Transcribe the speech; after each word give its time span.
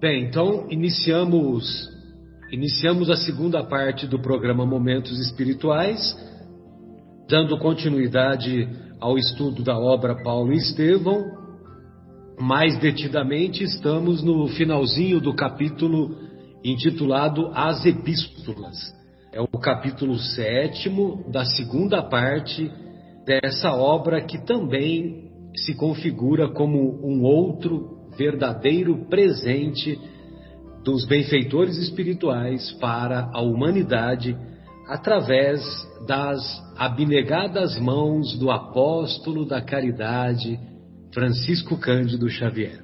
Bem, 0.00 0.26
então 0.26 0.68
iniciamos 0.70 1.90
iniciamos 2.52 3.10
a 3.10 3.16
segunda 3.16 3.64
parte 3.64 4.06
do 4.06 4.22
programa 4.22 4.64
Momentos 4.64 5.18
Espirituais, 5.18 6.16
dando 7.28 7.58
continuidade 7.58 8.68
ao 9.00 9.18
estudo 9.18 9.64
da 9.64 9.76
obra 9.76 10.14
Paulo 10.22 10.52
e 10.52 10.56
Estevão. 10.58 11.24
Mais 12.38 12.78
detidamente, 12.78 13.64
estamos 13.64 14.22
no 14.22 14.46
finalzinho 14.46 15.20
do 15.20 15.34
capítulo 15.34 16.14
intitulado 16.64 17.50
As 17.52 17.84
Epístolas. 17.84 18.94
É 19.32 19.40
o 19.40 19.48
capítulo 19.48 20.16
sétimo 20.16 21.28
da 21.28 21.44
segunda 21.44 22.04
parte 22.04 22.70
dessa 23.26 23.72
obra 23.72 24.20
que 24.20 24.38
também 24.46 25.28
se 25.56 25.74
configura 25.74 26.48
como 26.48 27.04
um 27.04 27.24
outro 27.24 27.97
verdadeiro 28.18 29.06
presente 29.08 29.98
dos 30.84 31.06
benfeitores 31.06 31.78
espirituais 31.78 32.72
para 32.80 33.30
a 33.32 33.40
humanidade 33.40 34.36
através 34.88 35.60
das 36.06 36.40
abnegadas 36.76 37.78
mãos 37.78 38.36
do 38.38 38.50
apóstolo 38.50 39.46
da 39.46 39.60
caridade 39.60 40.58
Francisco 41.12 41.78
Cândido 41.78 42.28
Xavier. 42.28 42.80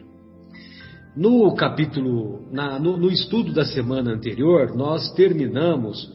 No 1.16 1.55
capítulo, 1.55 2.48
na, 2.53 2.78
no, 2.78 2.97
no 2.97 3.11
estudo 3.11 3.53
da 3.53 3.64
semana 3.64 4.12
anterior, 4.12 4.77
nós 4.77 5.12
terminamos 5.12 6.12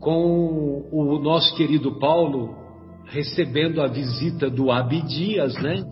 com 0.00 0.88
o 0.90 1.18
nosso 1.18 1.54
querido 1.56 1.98
Paulo 1.98 2.56
recebendo 3.04 3.82
a 3.82 3.86
visita 3.86 4.48
do 4.48 4.70
Abdias, 4.70 5.54
né? 5.62 5.82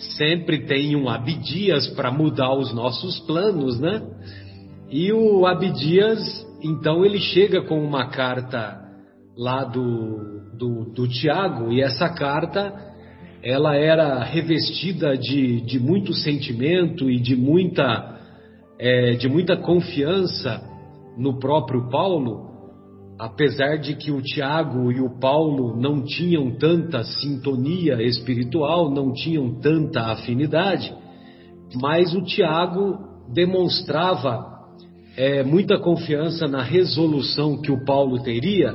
Sempre 0.00 0.66
tem 0.66 0.96
um 0.96 1.08
Abdias 1.08 1.86
para 1.88 2.10
mudar 2.10 2.54
os 2.54 2.72
nossos 2.74 3.20
planos, 3.20 3.78
né? 3.78 4.02
E 4.90 5.12
o 5.12 5.46
Abdias, 5.46 6.18
então, 6.62 7.04
ele 7.04 7.18
chega 7.18 7.62
com 7.62 7.82
uma 7.82 8.08
carta 8.08 8.80
lá 9.36 9.64
do, 9.64 10.40
do, 10.56 10.84
do 10.92 11.08
Tiago, 11.08 11.72
e 11.72 11.80
essa 11.80 12.08
carta 12.08 12.90
ela 13.42 13.74
era 13.74 14.22
revestida 14.22 15.16
de, 15.16 15.62
de 15.62 15.78
muito 15.78 16.12
sentimento 16.12 17.10
e 17.10 17.18
de 17.18 17.34
muita, 17.34 18.20
é, 18.78 19.12
de 19.12 19.28
muita 19.28 19.56
confiança 19.56 20.62
no 21.16 21.38
próprio 21.38 21.88
Paulo, 21.88 22.49
apesar 23.20 23.76
de 23.76 23.94
que 23.96 24.10
o 24.10 24.22
Tiago 24.22 24.90
e 24.90 24.98
o 24.98 25.20
Paulo 25.20 25.78
não 25.78 26.02
tinham 26.02 26.56
tanta 26.56 27.04
sintonia 27.04 28.02
espiritual, 28.02 28.90
não 28.90 29.12
tinham 29.12 29.60
tanta 29.60 30.00
afinidade, 30.12 30.90
mas 31.82 32.14
o 32.14 32.22
Tiago 32.22 32.98
demonstrava 33.30 34.42
é, 35.18 35.42
muita 35.42 35.78
confiança 35.78 36.48
na 36.48 36.62
resolução 36.62 37.60
que 37.60 37.70
o 37.70 37.84
Paulo 37.84 38.22
teria, 38.22 38.74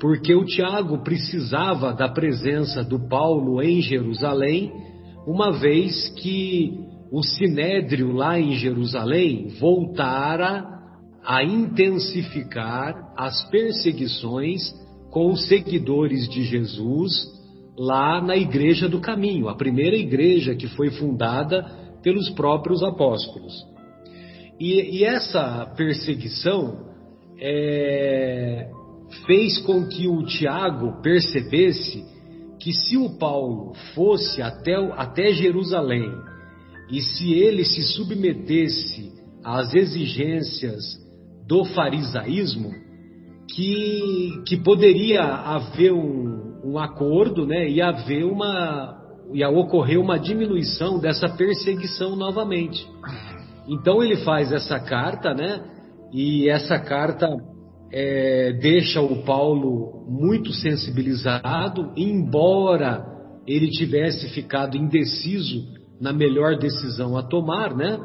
porque 0.00 0.34
o 0.34 0.44
Tiago 0.44 1.04
precisava 1.04 1.92
da 1.92 2.08
presença 2.08 2.82
do 2.82 3.08
Paulo 3.08 3.62
em 3.62 3.80
Jerusalém, 3.80 4.72
uma 5.24 5.52
vez 5.52 6.08
que 6.20 6.80
o 7.12 7.22
sinédrio 7.22 8.12
lá 8.12 8.40
em 8.40 8.56
Jerusalém 8.56 9.46
voltara 9.60 10.77
a 11.28 11.44
intensificar 11.44 13.12
as 13.14 13.42
perseguições 13.50 14.62
com 15.10 15.30
os 15.30 15.46
seguidores 15.46 16.26
de 16.26 16.42
Jesus 16.42 17.12
lá 17.76 18.18
na 18.22 18.34
Igreja 18.34 18.88
do 18.88 18.98
Caminho, 18.98 19.46
a 19.46 19.54
primeira 19.54 19.94
igreja 19.94 20.54
que 20.54 20.66
foi 20.68 20.90
fundada 20.90 21.62
pelos 22.02 22.30
próprios 22.30 22.82
apóstolos. 22.82 23.52
E, 24.58 25.00
e 25.00 25.04
essa 25.04 25.66
perseguição 25.76 26.86
é, 27.38 28.70
fez 29.26 29.58
com 29.58 29.86
que 29.86 30.08
o 30.08 30.24
Tiago 30.24 31.02
percebesse 31.02 32.06
que 32.58 32.72
se 32.72 32.96
o 32.96 33.18
Paulo 33.18 33.74
fosse 33.94 34.40
até, 34.40 34.74
até 34.96 35.30
Jerusalém 35.34 36.10
e 36.90 37.02
se 37.02 37.34
ele 37.34 37.66
se 37.66 37.82
submetesse 37.82 39.12
às 39.44 39.74
exigências 39.74 41.06
do 41.48 41.64
farisaísmo 41.64 42.70
que, 43.54 44.42
que 44.46 44.56
poderia 44.58 45.22
haver 45.22 45.92
um, 45.92 46.60
um 46.62 46.78
acordo, 46.78 47.46
né, 47.46 47.68
e 47.68 47.80
haver 47.80 48.24
uma 48.24 48.96
ia 49.32 49.48
ocorrer 49.50 50.00
uma 50.00 50.18
diminuição 50.18 50.98
dessa 50.98 51.28
perseguição 51.28 52.16
novamente. 52.16 52.86
Então 53.68 54.02
ele 54.02 54.16
faz 54.16 54.52
essa 54.52 54.80
carta, 54.80 55.34
né? 55.34 55.62
E 56.12 56.48
essa 56.48 56.78
carta 56.78 57.28
é, 57.92 58.54
deixa 58.54 59.02
o 59.02 59.22
Paulo 59.24 60.06
muito 60.08 60.52
sensibilizado, 60.52 61.92
embora 61.94 63.04
ele 63.46 63.68
tivesse 63.68 64.30
ficado 64.30 64.76
indeciso 64.76 65.66
na 66.00 66.12
melhor 66.12 66.56
decisão 66.56 67.16
a 67.16 67.22
tomar, 67.22 67.76
né? 67.76 67.98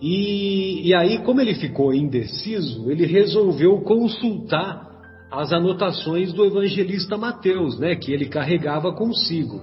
E, 0.00 0.88
e 0.88 0.94
aí, 0.94 1.18
como 1.18 1.40
ele 1.40 1.54
ficou 1.54 1.94
indeciso, 1.94 2.90
ele 2.90 3.06
resolveu 3.06 3.80
consultar 3.80 4.86
as 5.30 5.52
anotações 5.52 6.32
do 6.32 6.44
evangelista 6.44 7.16
Mateus, 7.16 7.78
né, 7.78 7.96
que 7.96 8.12
ele 8.12 8.26
carregava 8.26 8.92
consigo. 8.92 9.60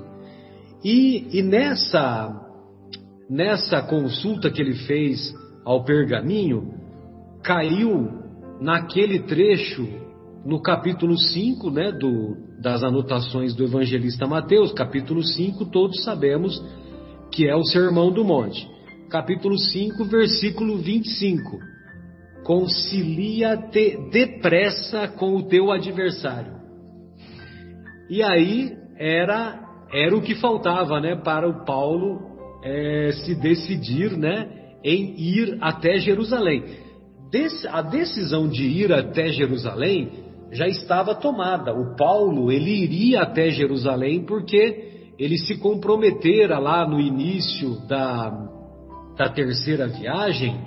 E, 0.84 1.40
e 1.40 1.42
nessa, 1.42 2.36
nessa 3.30 3.82
consulta 3.82 4.50
que 4.50 4.62
ele 4.62 4.74
fez 4.74 5.34
ao 5.64 5.84
pergaminho, 5.84 6.74
caiu 7.44 8.10
naquele 8.60 9.20
trecho, 9.20 9.88
no 10.46 10.62
capítulo 10.62 11.18
5 11.18 11.70
né, 11.70 11.92
do, 11.92 12.36
das 12.62 12.84
anotações 12.84 13.56
do 13.56 13.64
evangelista 13.64 14.28
Mateus, 14.28 14.74
capítulo 14.74 15.24
5, 15.24 15.66
todos 15.68 16.04
sabemos 16.04 16.62
que 17.32 17.48
é 17.48 17.56
o 17.56 17.64
Sermão 17.64 18.12
do 18.12 18.26
Monte 18.26 18.73
capítulo 19.14 19.56
5, 19.60 20.06
versículo 20.06 20.78
25. 20.80 21.60
Concilia-te 22.44 24.10
depressa 24.10 25.08
com 25.08 25.36
o 25.36 25.44
teu 25.44 25.72
adversário. 25.72 26.56
E 28.10 28.24
aí 28.24 28.76
era 28.98 29.62
era 29.94 30.18
o 30.18 30.22
que 30.24 30.34
faltava, 30.34 31.00
né, 31.00 31.16
para 31.16 31.48
o 31.48 31.64
Paulo 31.64 32.22
é, 32.64 33.12
se 33.24 33.36
decidir, 33.36 34.18
né, 34.18 34.50
em 34.84 35.14
ir 35.16 35.60
até 35.62 36.00
Jerusalém. 36.00 36.64
Des, 37.30 37.64
a 37.68 37.84
decisão 37.84 38.50
de 38.50 38.64
ir 38.64 38.92
até 38.92 39.28
Jerusalém 39.28 40.10
já 40.52 40.68
estava 40.68 41.14
tomada. 41.14 41.72
O 41.72 41.96
Paulo 41.96 42.52
ele 42.52 42.72
iria 42.72 43.22
até 43.22 43.52
Jerusalém 43.52 44.26
porque 44.26 45.12
ele 45.20 45.38
se 45.38 45.60
comprometera 45.60 46.58
lá 46.58 46.90
no 46.90 47.00
início 47.00 47.88
da 47.88 48.43
da 49.18 49.30
terceira 49.30 49.88
viagem, 49.88 50.60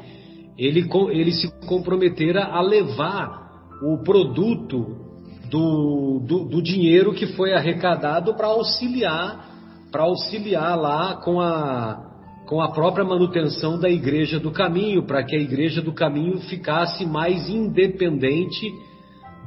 ele, 0.58 0.88
ele 1.10 1.32
se 1.32 1.48
comprometera 1.66 2.44
a 2.44 2.60
levar 2.60 3.46
o 3.82 4.02
produto 4.02 5.06
do, 5.50 6.20
do, 6.26 6.44
do 6.44 6.62
dinheiro 6.62 7.12
que 7.12 7.26
foi 7.28 7.52
arrecadado 7.52 8.34
para 8.34 8.46
auxiliar, 8.46 9.48
para 9.92 10.02
auxiliar 10.02 10.76
lá 10.76 11.16
com 11.16 11.40
a, 11.40 12.06
com 12.46 12.60
a 12.60 12.70
própria 12.70 13.04
manutenção 13.04 13.78
da 13.78 13.88
Igreja 13.88 14.40
do 14.40 14.50
Caminho, 14.50 15.06
para 15.06 15.22
que 15.24 15.36
a 15.36 15.40
Igreja 15.40 15.82
do 15.82 15.92
Caminho 15.92 16.38
ficasse 16.40 17.04
mais 17.04 17.48
independente 17.48 18.72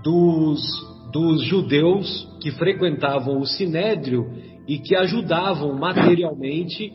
dos, 0.03 0.61
dos 1.11 1.43
judeus 1.43 2.27
que 2.41 2.51
frequentavam 2.51 3.39
o 3.39 3.45
Sinédrio 3.45 4.31
e 4.67 4.77
que 4.77 4.95
ajudavam 4.95 5.73
materialmente 5.77 6.91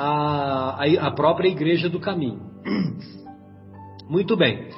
a, 0.00 0.84
a, 1.00 1.10
própria 1.10 1.48
Igreja 1.48 1.88
do 1.88 1.98
Caminho. 1.98 2.40
Muito 4.08 4.36
bem. 4.36 4.68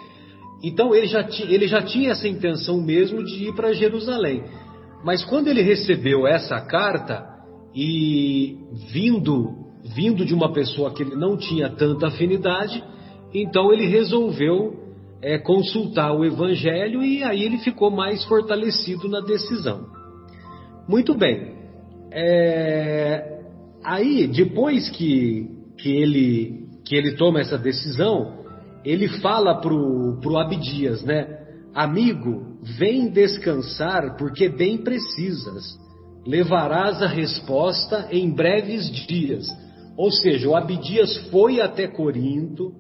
Então 0.63 0.95
ele 0.95 1.07
já, 1.07 1.27
ele 1.47 1.69
já 1.69 1.83
tinha 1.83 2.13
essa 2.13 2.27
intenção 2.27 2.81
mesmo 2.81 3.23
de 3.25 3.49
ir 3.49 3.55
para 3.55 3.73
Jerusalém. 3.73 4.45
Mas 5.05 5.25
quando 5.25 5.49
ele 5.49 5.63
recebeu 5.63 6.27
essa 6.27 6.61
carta 6.61 7.27
e 7.75 8.59
vindo 8.93 9.61
vindo 9.95 10.27
de 10.27 10.35
uma 10.35 10.53
pessoa 10.53 10.93
que 10.93 11.03
ele 11.03 11.17
não 11.17 11.39
tinha 11.39 11.71
tanta 11.71 12.09
afinidade, 12.09 12.85
então 13.33 13.73
ele 13.73 13.87
resolveu 13.87 14.79
é, 15.23 15.39
consultar 15.39 16.13
o 16.13 16.25
Evangelho 16.25 17.03
e 17.03 17.25
aí 17.25 17.43
ele 17.43 17.59
ficou 17.59 17.91
mais 17.91 18.23
fortalecido 18.25 19.09
na 19.09 19.21
decisão. 19.21 19.87
Muito 20.87 21.15
bem. 21.15 21.55
É, 22.13 23.40
Aí, 23.85 24.27
depois 24.27 24.89
que, 24.91 25.49
que, 25.79 25.91
ele, 25.91 26.67
que 26.85 26.95
ele 26.95 27.17
toma 27.17 27.41
essa 27.41 27.57
decisão, 27.57 28.45
ele 28.85 29.09
fala 29.21 29.61
pro, 29.61 30.19
pro 30.21 30.39
Abdias, 30.39 31.03
né? 31.03 31.39
Amigo, 31.75 32.59
vem 32.79 33.11
descansar 33.11 34.17
porque 34.17 34.49
bem 34.49 34.79
precisas. 34.79 35.79
Levarás 36.27 37.01
a 37.03 37.07
resposta 37.07 38.09
em 38.11 38.31
breves 38.31 38.91
dias. 39.07 39.47
Ou 39.97 40.11
seja, 40.11 40.49
o 40.49 40.57
Abdias 40.57 41.17
foi 41.31 41.61
até 41.61 41.87
Corinto 41.87 42.73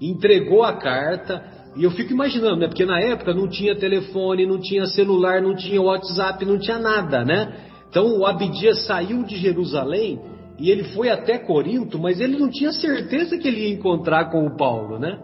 entregou 0.00 0.62
a 0.62 0.74
carta, 0.74 1.42
e 1.76 1.84
eu 1.84 1.90
fico 1.90 2.12
imaginando, 2.12 2.56
né? 2.56 2.68
Porque 2.68 2.84
na 2.84 3.00
época 3.00 3.34
não 3.34 3.48
tinha 3.48 3.76
telefone, 3.76 4.46
não 4.46 4.58
tinha 4.60 4.86
celular, 4.86 5.42
não 5.42 5.54
tinha 5.54 5.80
WhatsApp, 5.80 6.44
não 6.44 6.58
tinha 6.58 6.78
nada, 6.78 7.24
né? 7.24 7.54
Então 7.88 8.18
o 8.18 8.26
Abdias 8.26 8.86
saiu 8.86 9.22
de 9.24 9.36
Jerusalém 9.36 10.20
e 10.58 10.70
ele 10.70 10.84
foi 10.84 11.10
até 11.10 11.38
Corinto, 11.38 11.98
mas 11.98 12.20
ele 12.20 12.38
não 12.38 12.50
tinha 12.50 12.72
certeza 12.72 13.36
que 13.36 13.46
ele 13.46 13.68
ia 13.68 13.74
encontrar 13.74 14.30
com 14.30 14.46
o 14.46 14.56
Paulo, 14.56 14.98
né? 14.98 15.18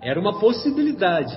Era 0.00 0.20
uma 0.20 0.38
possibilidade. 0.38 1.36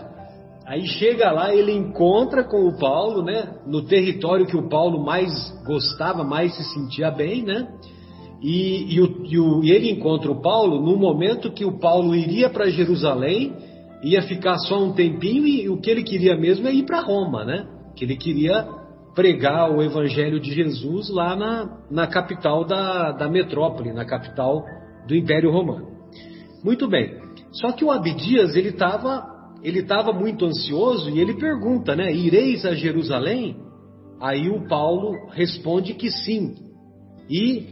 Aí 0.65 0.85
chega 0.85 1.31
lá, 1.31 1.53
ele 1.53 1.71
encontra 1.71 2.43
com 2.43 2.67
o 2.67 2.77
Paulo, 2.77 3.23
né? 3.23 3.55
No 3.65 3.85
território 3.85 4.45
que 4.45 4.55
o 4.55 4.69
Paulo 4.69 5.03
mais 5.03 5.31
gostava, 5.65 6.23
mais 6.23 6.55
se 6.55 6.63
sentia 6.73 7.09
bem, 7.09 7.41
né? 7.41 7.67
E, 8.41 8.95
e, 8.95 9.01
o, 9.01 9.25
e, 9.25 9.39
o, 9.39 9.63
e 9.63 9.71
ele 9.71 9.89
encontra 9.89 10.31
o 10.31 10.41
Paulo 10.41 10.79
no 10.79 10.95
momento 10.95 11.51
que 11.51 11.65
o 11.65 11.79
Paulo 11.79 12.15
iria 12.15 12.49
para 12.49 12.69
Jerusalém, 12.69 13.53
ia 14.03 14.21
ficar 14.21 14.57
só 14.59 14.81
um 14.81 14.93
tempinho 14.93 15.45
e 15.47 15.67
o 15.67 15.81
que 15.81 15.89
ele 15.89 16.03
queria 16.03 16.37
mesmo 16.37 16.67
é 16.67 16.73
ir 16.73 16.83
para 16.83 17.01
Roma, 17.01 17.43
né? 17.43 17.65
Que 17.95 18.05
ele 18.05 18.15
queria 18.15 18.78
pregar 19.19 19.69
o 19.69 19.83
Evangelho 19.83 20.39
de 20.39 20.53
Jesus 20.53 21.09
lá 21.09 21.35
na, 21.35 21.77
na 21.91 22.07
capital 22.07 22.63
da, 22.63 23.11
da 23.11 23.27
metrópole, 23.27 23.91
na 23.91 24.05
capital 24.05 24.63
do 25.05 25.13
Império 25.13 25.51
Romano. 25.51 25.89
Muito 26.63 26.87
bem. 26.87 27.19
Só 27.51 27.73
que 27.73 27.83
o 27.83 27.91
Abdias 27.91 28.55
ele 28.55 28.69
estava 28.69 29.27
ele 29.61 29.79
estava 29.79 30.13
muito 30.13 30.45
ansioso 30.45 31.09
e 31.09 31.19
ele 31.19 31.33
pergunta, 31.33 31.97
né? 31.97 32.13
Ireis 32.13 32.65
a 32.65 32.73
Jerusalém? 32.73 33.57
Aí 34.21 34.49
o 34.49 34.65
Paulo 34.69 35.11
responde 35.31 35.95
que 35.95 36.09
sim. 36.09 36.55
E, 37.29 37.67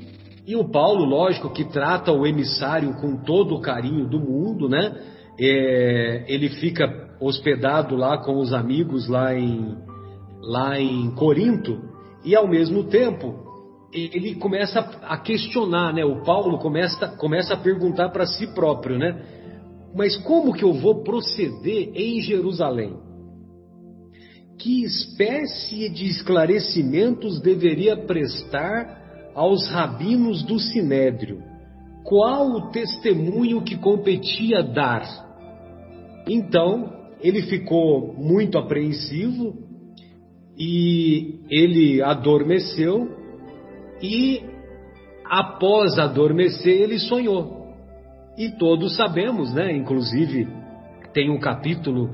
e 0.46 0.54
o 0.54 0.70
Paulo, 0.70 1.06
lógico, 1.06 1.50
que 1.54 1.64
trata 1.64 2.12
o 2.12 2.28
emissário 2.28 2.94
com 2.96 3.24
todo 3.24 3.56
o 3.56 3.62
carinho 3.62 4.06
do 4.06 4.20
mundo, 4.20 4.68
né? 4.68 5.02
É, 5.40 6.26
ele 6.28 6.50
fica 6.50 7.08
hospedado 7.22 7.96
lá 7.96 8.18
com 8.18 8.38
os 8.38 8.52
amigos 8.52 9.08
lá 9.08 9.34
em, 9.34 9.87
lá 10.42 10.80
em 10.80 11.12
Corinto 11.12 11.82
e 12.24 12.36
ao 12.36 12.48
mesmo 12.48 12.86
tempo 12.86 13.48
ele 13.94 14.36
começa 14.36 14.80
a 14.80 15.18
questionar, 15.18 15.94
né? 15.94 16.04
O 16.04 16.24
Paulo 16.24 16.58
começa, 16.60 17.08
começa 17.18 17.54
a 17.54 17.58
perguntar 17.58 18.10
para 18.10 18.26
si 18.26 18.48
próprio, 18.54 18.98
né? 18.98 19.22
Mas 19.96 20.18
como 20.18 20.54
que 20.54 20.64
eu 20.64 20.74
vou 20.74 21.04
proceder 21.04 21.92
em 21.96 22.22
Jerusalém? 22.22 22.98
Que 24.60 24.84
espécie 24.84 25.90
de 25.90 26.06
esclarecimentos 26.06 27.40
deveria 27.40 27.96
prestar 27.96 29.32
aos 29.34 29.68
rabinos 29.70 30.44
do 30.44 30.60
Sinédrio? 30.60 31.42
Qual 32.04 32.52
o 32.52 32.70
testemunho 32.72 33.62
que 33.62 33.78
competia 33.78 34.64
dar? 34.64 35.06
Então, 36.28 36.92
ele 37.22 37.42
ficou 37.44 38.14
muito 38.14 38.58
apreensivo 38.58 39.67
e 40.58 41.40
ele 41.50 42.02
adormeceu 42.02 43.10
e 44.02 44.42
após 45.26 45.98
adormecer 46.00 46.82
ele 46.82 47.00
sonhou. 47.00 47.68
E 48.38 48.52
todos 48.52 48.96
sabemos, 48.96 49.54
né? 49.54 49.76
Inclusive 49.76 50.48
tem 51.14 51.30
um 51.30 51.40
capítulo 51.40 52.12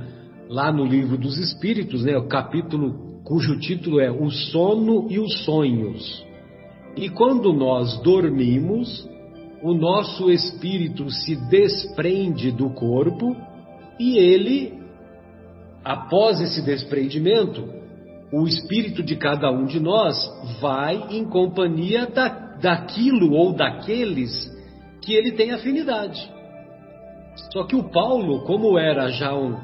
lá 0.50 0.72
no 0.72 0.86
livro 0.86 1.18
dos 1.18 1.38
Espíritos, 1.38 2.06
né? 2.06 2.18
O 2.18 2.28
capítulo 2.28 3.22
cujo 3.24 3.60
título 3.60 4.00
é 4.00 4.12
O 4.12 4.30
Sono 4.30 5.08
e 5.10 5.20
os 5.20 5.44
Sonhos. 5.46 6.26
E 6.96 7.10
quando 7.10 7.52
nós 7.54 8.02
dormimos, 8.02 9.10
o 9.62 9.74
nosso 9.74 10.30
espírito 10.30 11.10
se 11.10 11.36
desprende 11.50 12.52
do 12.52 12.70
corpo 12.72 13.36
e 14.00 14.18
ele, 14.18 14.74
após 15.84 16.40
esse 16.42 16.62
desprendimento, 16.62 17.83
o 18.34 18.48
espírito 18.48 19.04
de 19.04 19.16
cada 19.16 19.52
um 19.52 19.66
de 19.66 19.80
nós 19.80 20.18
vai 20.60 20.96
em 21.12 21.24
companhia 21.24 22.08
da, 22.08 22.30
daquilo 22.60 23.32
ou 23.34 23.54
daqueles 23.54 24.52
que 25.04 25.14
ele 25.14 25.34
tem 25.34 25.52
afinidade. 25.52 26.20
Só 27.52 27.64
que 27.66 27.76
o 27.76 27.92
Paulo, 27.92 28.44
como 28.46 28.76
era 28.76 29.10
já 29.10 29.36
um, 29.36 29.56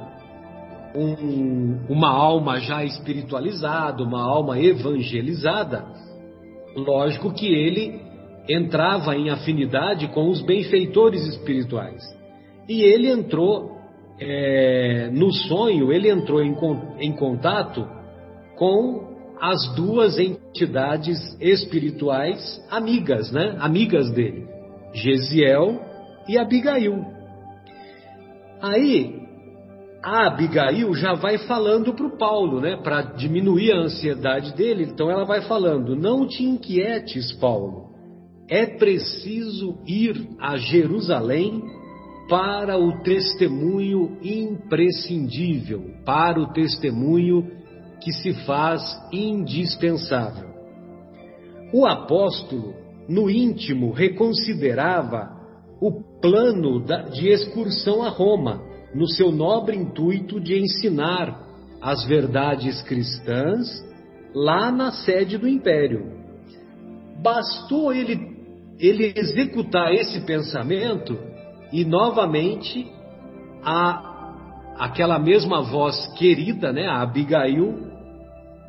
um, 0.96 1.80
uma 1.90 2.12
alma 2.12 2.60
já 2.60 2.84
espiritualizada, 2.84 4.04
uma 4.04 4.22
alma 4.22 4.60
evangelizada, 4.60 5.86
lógico 6.76 7.34
que 7.34 7.48
ele 7.48 8.00
entrava 8.48 9.16
em 9.16 9.32
afinidade 9.32 10.10
com 10.10 10.30
os 10.30 10.44
benfeitores 10.44 11.26
espirituais. 11.26 12.04
E 12.68 12.84
ele 12.84 13.10
entrou 13.10 13.80
é, 14.20 15.10
no 15.12 15.34
sonho, 15.34 15.92
ele 15.92 16.08
entrou 16.08 16.44
em, 16.44 16.56
em 17.00 17.14
contato 17.14 17.98
com 18.60 19.08
as 19.40 19.74
duas 19.74 20.20
entidades 20.20 21.18
espirituais 21.40 22.62
amigas, 22.70 23.32
né? 23.32 23.56
Amigas 23.60 24.12
dele. 24.12 24.46
Gesiel 24.94 25.80
e 26.28 26.38
Abigail. 26.38 27.06
Aí, 28.62 29.16
a 30.04 30.28
Abigail 30.28 30.94
já 30.94 31.14
vai 31.14 31.38
falando 31.38 31.94
para 31.94 32.06
o 32.06 32.18
Paulo, 32.18 32.60
né, 32.60 32.76
para 32.84 33.02
diminuir 33.02 33.72
a 33.72 33.80
ansiedade 33.80 34.54
dele. 34.54 34.84
Então 34.84 35.10
ela 35.10 35.24
vai 35.24 35.42
falando: 35.42 35.96
Não 35.96 36.28
te 36.28 36.44
inquietes, 36.44 37.32
Paulo. 37.34 37.90
É 38.50 38.66
preciso 38.66 39.78
ir 39.88 40.28
a 40.40 40.58
Jerusalém 40.58 41.64
para 42.28 42.78
o 42.78 43.02
testemunho 43.04 44.18
imprescindível, 44.22 45.92
para 46.06 46.40
o 46.40 46.52
testemunho 46.52 47.59
que 48.02 48.12
se 48.12 48.34
faz 48.46 48.82
indispensável. 49.12 50.50
O 51.74 51.86
apóstolo 51.86 52.74
no 53.10 53.28
íntimo, 53.28 53.92
reconsiderava 53.92 55.36
o 55.82 55.92
plano 56.22 56.86
de 57.12 57.28
excursão 57.30 58.04
a 58.04 58.10
Roma, 58.10 58.62
no 58.94 59.08
seu 59.08 59.32
nobre 59.32 59.76
intuito 59.76 60.40
de 60.40 60.60
ensinar 60.60 61.48
as 61.82 62.06
verdades 62.06 62.82
cristãs 62.84 63.68
lá 64.34 64.72
na 64.72 64.92
sede 64.92 65.38
do 65.38 65.48
império. 65.48 66.12
Bastou 67.22 67.92
ele, 67.92 68.20
ele 68.78 69.12
executar 69.16 69.92
esse 69.94 70.22
pensamento 70.22 71.18
e 71.72 71.84
novamente 71.84 72.92
a, 73.64 74.76
aquela 74.78 75.18
mesma 75.18 75.64
voz 75.64 76.06
querida, 76.14 76.72
né, 76.72 76.88
a 76.88 77.02
Abigail, 77.02 77.89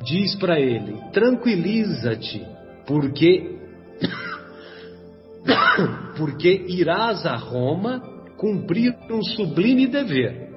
diz 0.03 0.35
para 0.35 0.59
ele: 0.59 0.97
tranquiliza-te, 1.11 2.45
porque 2.85 3.59
porque 6.17 6.65
irás 6.67 7.25
a 7.25 7.35
Roma 7.35 8.01
cumprir 8.37 8.95
um 9.09 9.23
sublime 9.23 9.87
dever, 9.87 10.49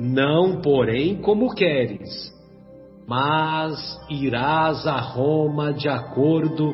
não, 0.00 0.60
porém, 0.60 1.16
como 1.16 1.54
queres, 1.54 2.32
mas 3.06 3.78
irás 4.10 4.86
a 4.86 5.00
Roma 5.00 5.72
de 5.72 5.88
acordo 5.88 6.72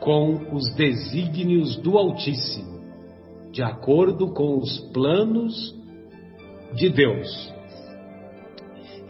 com 0.00 0.54
os 0.54 0.74
desígnios 0.74 1.76
do 1.76 1.98
Altíssimo, 1.98 2.80
de 3.52 3.62
acordo 3.62 4.32
com 4.32 4.58
os 4.58 4.78
planos 4.92 5.74
de 6.74 6.88
Deus. 6.88 7.59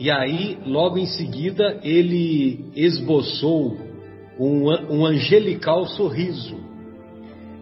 E 0.00 0.10
aí, 0.10 0.58
logo 0.66 0.98
em 0.98 1.06
seguida, 1.06 1.78
ele 1.84 2.72
esboçou 2.74 3.76
um, 4.38 4.68
um 4.90 5.06
angelical 5.06 5.86
sorriso 5.86 6.70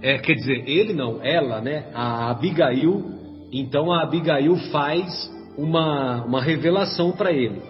é, 0.01 0.17
quer 0.19 0.35
dizer, 0.35 0.69
ele 0.69 0.93
não, 0.93 1.23
ela, 1.23 1.61
né? 1.61 1.87
A 1.93 2.31
Abigail. 2.31 3.05
Então 3.53 3.93
a 3.93 4.03
Abigail 4.03 4.57
faz 4.71 5.31
uma, 5.57 6.25
uma 6.25 6.41
revelação 6.41 7.13
para 7.13 7.33
ele. 7.33 7.61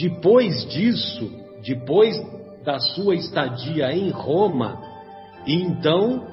Depois 0.00 0.66
disso, 0.70 1.30
depois 1.64 2.16
da 2.64 2.78
sua 2.78 3.14
estadia 3.14 3.92
em 3.92 4.10
Roma, 4.10 4.80
então 5.46 6.26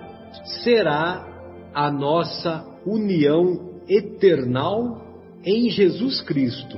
será 0.63 1.25
a 1.73 1.91
nossa 1.91 2.65
união 2.85 3.81
eternal 3.87 5.01
em 5.43 5.69
Jesus 5.69 6.21
Cristo 6.21 6.77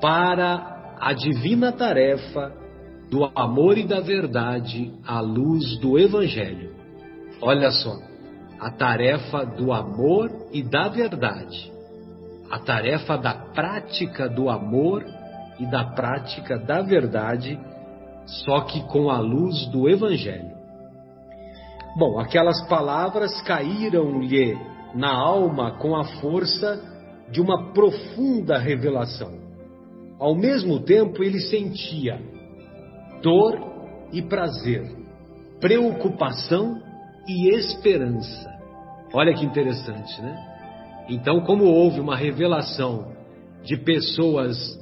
para 0.00 0.96
a 0.98 1.12
divina 1.12 1.72
tarefa 1.72 2.52
do 3.10 3.24
amor 3.34 3.76
e 3.76 3.86
da 3.86 4.00
verdade 4.00 4.92
à 5.06 5.20
luz 5.20 5.78
do 5.78 5.98
Evangelho. 5.98 6.74
Olha 7.42 7.70
só, 7.70 7.96
a 8.58 8.70
tarefa 8.70 9.44
do 9.44 9.72
amor 9.72 10.30
e 10.52 10.62
da 10.62 10.88
verdade, 10.88 11.72
a 12.50 12.58
tarefa 12.58 13.16
da 13.16 13.32
prática 13.32 14.28
do 14.28 14.48
amor 14.48 15.04
e 15.58 15.66
da 15.66 15.84
prática 15.84 16.58
da 16.58 16.82
verdade, 16.82 17.58
só 18.44 18.60
que 18.60 18.82
com 18.84 19.10
a 19.10 19.18
luz 19.18 19.66
do 19.66 19.88
Evangelho. 19.88 20.50
Bom, 21.96 22.20
aquelas 22.20 22.60
palavras 22.68 23.40
caíram-lhe 23.42 24.56
na 24.94 25.12
alma 25.12 25.72
com 25.72 25.96
a 25.96 26.04
força 26.20 26.80
de 27.30 27.40
uma 27.40 27.72
profunda 27.72 28.58
revelação. 28.58 29.49
Ao 30.20 30.34
mesmo 30.34 30.80
tempo, 30.80 31.24
ele 31.24 31.40
sentia 31.40 32.20
dor 33.22 33.58
e 34.12 34.20
prazer, 34.20 34.84
preocupação 35.58 36.78
e 37.26 37.48
esperança. 37.48 38.50
Olha 39.14 39.32
que 39.32 39.44
interessante, 39.44 40.20
né? 40.20 40.36
Então, 41.08 41.40
como 41.40 41.64
houve 41.64 42.00
uma 42.00 42.14
revelação 42.14 43.12
de 43.64 43.78
pessoas 43.78 44.78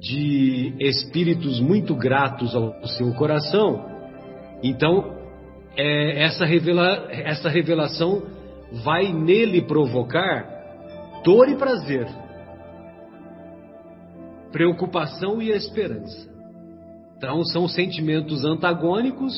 de 0.00 0.74
espíritos 0.80 1.60
muito 1.60 1.94
gratos 1.94 2.54
ao 2.54 2.86
seu 2.88 3.14
coração, 3.14 3.86
então 4.62 5.14
é, 5.76 6.24
essa, 6.24 6.44
revela, 6.44 7.08
essa 7.10 7.48
revelação 7.48 8.22
vai 8.84 9.12
nele 9.12 9.62
provocar 9.62 10.46
dor 11.24 11.48
e 11.48 11.56
prazer, 11.56 12.06
preocupação 14.54 15.42
e 15.42 15.50
esperança. 15.50 16.32
Então 17.16 17.42
são 17.42 17.66
sentimentos 17.66 18.44
antagônicos, 18.44 19.34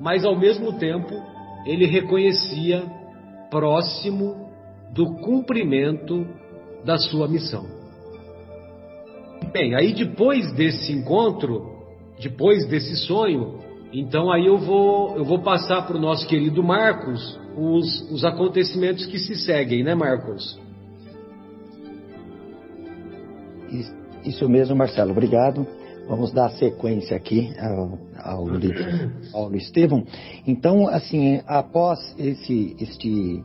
mas 0.00 0.24
ao 0.24 0.38
mesmo 0.38 0.78
tempo 0.78 1.12
ele 1.66 1.86
reconhecia 1.86 2.84
próximo 3.50 4.48
do 4.92 5.16
cumprimento 5.16 6.24
da 6.84 6.96
sua 6.98 7.26
missão. 7.26 7.66
Bem, 9.52 9.74
aí 9.74 9.92
depois 9.92 10.52
desse 10.52 10.92
encontro, 10.92 11.74
depois 12.22 12.64
desse 12.68 12.96
sonho, 13.08 13.58
então 13.92 14.30
aí 14.30 14.46
eu 14.46 14.58
vou, 14.58 15.16
eu 15.16 15.24
vou 15.24 15.40
passar 15.40 15.82
para 15.82 15.96
o 15.96 16.00
nosso 16.00 16.28
querido 16.28 16.62
Marcos 16.62 17.40
os, 17.56 18.08
os 18.08 18.24
acontecimentos 18.24 19.04
que 19.06 19.18
se 19.18 19.34
seguem, 19.34 19.82
né, 19.82 19.96
Marcos? 19.96 20.60
Isso 24.24 24.48
mesmo, 24.48 24.74
Marcelo. 24.74 25.10
Obrigado. 25.10 25.66
Vamos 26.08 26.32
dar 26.32 26.50
sequência 26.52 27.16
aqui 27.16 27.52
ao, 27.58 27.98
ao 28.22 28.48
livro 28.48 28.84
Paulo 29.32 29.56
Estevão. 29.56 30.04
Então, 30.46 30.88
assim, 30.88 31.40
após 31.46 31.98
esse, 32.18 32.74
este, 32.80 33.42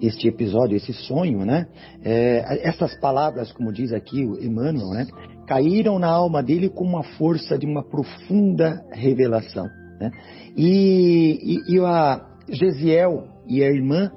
este 0.00 0.28
episódio, 0.28 0.76
esse 0.76 0.92
sonho, 0.92 1.44
né? 1.44 1.66
É, 2.02 2.66
essas 2.68 2.94
palavras, 3.00 3.52
como 3.52 3.72
diz 3.72 3.92
aqui 3.92 4.24
o 4.24 4.42
Emmanuel, 4.42 4.88
né? 4.90 5.06
Caíram 5.46 5.98
na 5.98 6.08
alma 6.08 6.42
dele 6.42 6.70
com 6.70 6.84
uma 6.84 7.02
força 7.02 7.58
de 7.58 7.66
uma 7.66 7.82
profunda 7.82 8.82
revelação. 8.92 9.66
Né? 10.00 10.10
E, 10.56 11.60
e, 11.68 11.74
e 11.74 11.80
a 11.80 12.26
Gesiel 12.48 13.24
e 13.46 13.62
a 13.62 13.68
irmã 13.68 14.10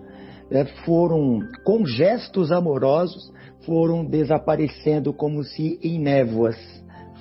é, 0.51 0.63
foram, 0.85 1.39
com 1.65 1.85
gestos 1.85 2.51
amorosos, 2.51 3.31
foram 3.67 4.05
desaparecendo 4.05 5.13
como 5.13 5.43
se 5.43 5.77
em 5.83 5.99
névoas. 5.99 6.55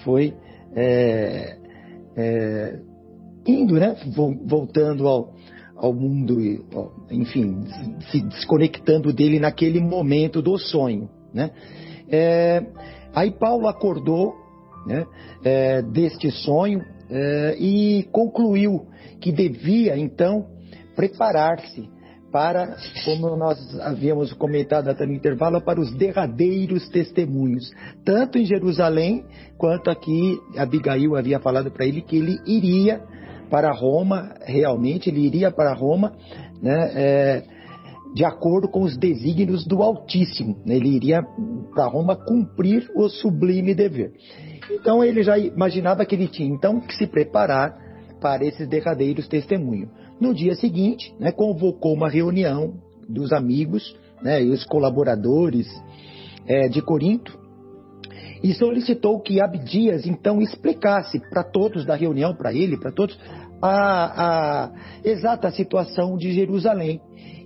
Foi 0.04 0.32
é, 0.74 1.58
é, 2.16 2.78
indo, 3.44 3.74
né? 3.74 3.96
Voltando 4.46 5.08
ao, 5.08 5.34
ao 5.74 5.92
mundo, 5.92 6.38
enfim, 7.10 7.64
se 8.10 8.20
desconectando 8.22 9.12
dele 9.12 9.40
naquele 9.40 9.80
momento 9.80 10.40
do 10.40 10.56
sonho, 10.56 11.10
né? 11.34 11.50
É, 12.08 12.64
aí 13.12 13.32
Paulo 13.32 13.66
acordou, 13.66 14.32
né? 14.86 15.04
É, 15.44 15.82
deste 15.82 16.30
sonho 16.30 16.80
é, 17.10 17.56
e 17.58 18.04
concluiu 18.12 18.86
que 19.20 19.32
devia 19.32 19.98
então 19.98 20.46
preparar-se 20.94 21.95
para, 22.36 22.76
como 23.02 23.34
nós 23.34 23.56
havíamos 23.80 24.30
comentado 24.34 24.90
até 24.90 25.06
no 25.06 25.14
intervalo, 25.14 25.58
para 25.58 25.80
os 25.80 25.90
derradeiros 25.94 26.86
testemunhos, 26.90 27.72
tanto 28.04 28.36
em 28.36 28.44
Jerusalém 28.44 29.24
quanto 29.56 29.88
aqui 29.88 30.38
Abigail 30.54 31.16
havia 31.16 31.40
falado 31.40 31.70
para 31.70 31.86
ele 31.86 32.02
que 32.02 32.18
ele 32.18 32.38
iria 32.46 33.00
para 33.48 33.72
Roma, 33.72 34.34
realmente 34.42 35.08
ele 35.08 35.20
iria 35.20 35.50
para 35.50 35.72
Roma, 35.72 36.12
né, 36.60 36.90
é, 36.94 37.42
de 38.14 38.22
acordo 38.22 38.68
com 38.68 38.82
os 38.82 38.98
desígnios 38.98 39.66
do 39.66 39.82
Altíssimo, 39.82 40.58
né, 40.66 40.76
ele 40.76 40.90
iria 40.90 41.22
para 41.74 41.86
Roma 41.86 42.16
cumprir 42.16 42.86
o 42.94 43.08
sublime 43.08 43.74
dever. 43.74 44.12
Então 44.70 45.02
ele 45.02 45.22
já 45.22 45.38
imaginava 45.38 46.04
que 46.04 46.14
ele 46.14 46.28
tinha 46.28 46.54
então 46.54 46.80
que 46.80 46.94
se 46.96 47.06
preparar 47.06 47.78
para 48.20 48.44
esses 48.44 48.68
derradeiros 48.68 49.26
testemunhos. 49.26 49.88
No 50.20 50.34
dia 50.34 50.54
seguinte, 50.54 51.14
né, 51.18 51.30
convocou 51.30 51.92
uma 51.92 52.08
reunião 52.08 52.74
dos 53.08 53.32
amigos 53.32 53.94
né, 54.22 54.42
e 54.42 54.50
os 54.50 54.64
colaboradores 54.64 55.66
é, 56.46 56.68
de 56.68 56.80
Corinto 56.80 57.38
e 58.42 58.52
solicitou 58.54 59.20
que 59.20 59.40
Abdias 59.40 60.06
então 60.06 60.40
explicasse 60.40 61.20
para 61.30 61.42
todos 61.42 61.84
da 61.84 61.94
reunião, 61.94 62.34
para 62.34 62.52
ele, 62.52 62.78
para 62.78 62.92
todos, 62.92 63.18
a, 63.60 64.64
a, 64.64 64.70
exata 65.04 65.50
situação 65.50 66.16
de 66.16 66.32
Jerusalém 66.32 67.00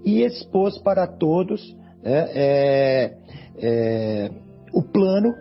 e 0.05 0.23
expôs 0.23 0.79
para 0.79 1.07
todos 1.07 1.77
é, 2.03 3.17
é, 3.59 4.31
o 4.73 4.83
plano 4.83 5.35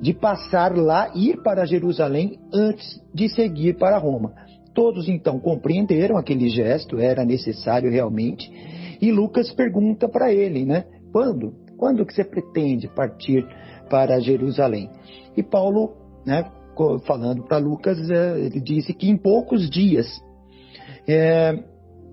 de 0.00 0.14
passar 0.14 0.76
lá, 0.76 1.10
ir 1.14 1.42
para 1.42 1.66
Jerusalém 1.66 2.38
antes 2.52 3.00
de 3.14 3.28
seguir 3.28 3.76
para 3.76 3.98
Roma. 3.98 4.32
Todos 4.74 5.08
então 5.08 5.38
compreenderam 5.38 6.16
aquele 6.16 6.48
gesto, 6.48 6.98
era 6.98 7.24
necessário 7.24 7.90
realmente. 7.90 8.50
E 9.00 9.10
Lucas 9.10 9.52
pergunta 9.52 10.08
para 10.08 10.32
ele, 10.32 10.64
né? 10.64 10.84
Quando? 11.12 11.54
Quando 11.76 12.04
que 12.06 12.14
você 12.14 12.22
pretende 12.22 12.88
partir 12.88 13.44
para 13.88 14.20
Jerusalém? 14.20 14.90
E 15.36 15.42
Paulo, 15.42 15.94
né, 16.24 16.44
falando 17.06 17.42
para 17.44 17.58
Lucas, 17.58 17.98
é, 18.10 18.38
ele 18.38 18.60
disse 18.60 18.92
que 18.92 19.08
em 19.08 19.16
poucos 19.16 19.68
dias. 19.68 20.06
É, 21.08 21.58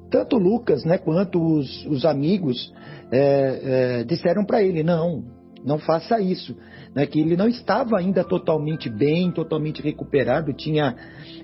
tanto 0.09 0.37
Lucas, 0.37 0.83
né, 0.85 0.97
quanto 0.97 1.39
os, 1.41 1.85
os 1.85 2.05
amigos 2.05 2.73
é, 3.11 3.19
é, 3.99 4.03
disseram 4.03 4.45
para 4.45 4.63
ele, 4.63 4.81
não, 4.81 5.23
não 5.63 5.77
faça 5.77 6.19
isso 6.19 6.55
né, 6.97 7.05
que 7.05 7.19
ele 7.19 7.37
não 7.37 7.47
estava 7.47 7.95
ainda 7.95 8.23
totalmente 8.23 8.89
bem, 8.89 9.31
totalmente 9.31 9.83
recuperado, 9.83 10.51
tinha 10.51 10.95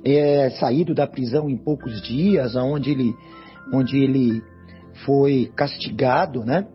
é, 0.03 0.49
saído 0.49 0.95
da 0.95 1.05
prisão 1.05 1.47
em 1.47 1.55
poucos 1.55 2.01
dias, 2.01 2.55
onde 2.55 2.89
ele, 2.89 3.13
onde 3.71 3.99
ele 3.99 4.41
foi 5.05 5.51
castigado, 5.55 6.43
né, 6.43 6.65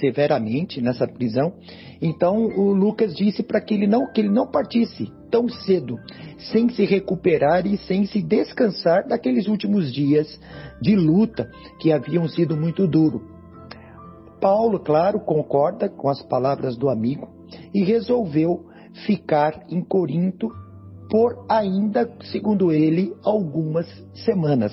severamente 0.00 0.80
nessa 0.80 1.06
prisão. 1.06 1.52
Então 2.00 2.46
o 2.46 2.72
Lucas 2.72 3.14
disse 3.14 3.42
para 3.42 3.60
que 3.60 3.74
ele 3.74 3.86
não 3.86 4.10
que 4.10 4.22
ele 4.22 4.30
não 4.30 4.50
partisse 4.50 5.12
tão 5.30 5.46
cedo, 5.46 5.98
sem 6.50 6.70
se 6.70 6.86
recuperar 6.86 7.66
e 7.66 7.76
sem 7.76 8.06
se 8.06 8.22
descansar 8.22 9.06
daqueles 9.06 9.48
últimos 9.48 9.92
dias 9.92 10.40
de 10.80 10.96
luta 10.96 11.50
que 11.78 11.92
haviam 11.92 12.26
sido 12.26 12.56
muito 12.56 12.86
duros. 12.88 13.20
Paulo, 14.40 14.80
claro, 14.80 15.20
concorda 15.20 15.90
com 15.90 16.08
as 16.08 16.22
palavras 16.22 16.74
do 16.74 16.88
amigo 16.88 17.33
e 17.72 17.82
resolveu 17.82 18.66
ficar 19.06 19.64
em 19.68 19.82
Corinto 19.82 20.48
por 21.10 21.44
ainda, 21.48 22.10
segundo 22.30 22.72
ele, 22.72 23.12
algumas 23.22 23.86
semanas. 24.24 24.72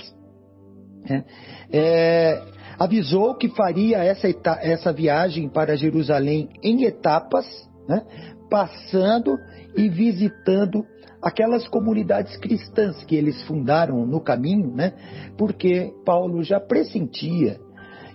É, 1.09 1.23
é, 1.71 2.41
avisou 2.77 3.35
que 3.35 3.49
faria 3.49 3.97
essa, 3.97 4.27
essa 4.61 4.93
viagem 4.93 5.49
para 5.49 5.75
Jerusalém 5.75 6.49
em 6.63 6.83
etapas, 6.83 7.45
né, 7.87 8.03
passando 8.49 9.37
e 9.75 9.89
visitando 9.89 10.85
aquelas 11.21 11.67
comunidades 11.67 12.35
cristãs 12.37 13.03
que 13.03 13.15
eles 13.15 13.41
fundaram 13.43 14.05
no 14.05 14.19
caminho, 14.19 14.73
né, 14.73 14.93
porque 15.37 15.93
Paulo 16.05 16.43
já 16.43 16.59
pressentia 16.59 17.59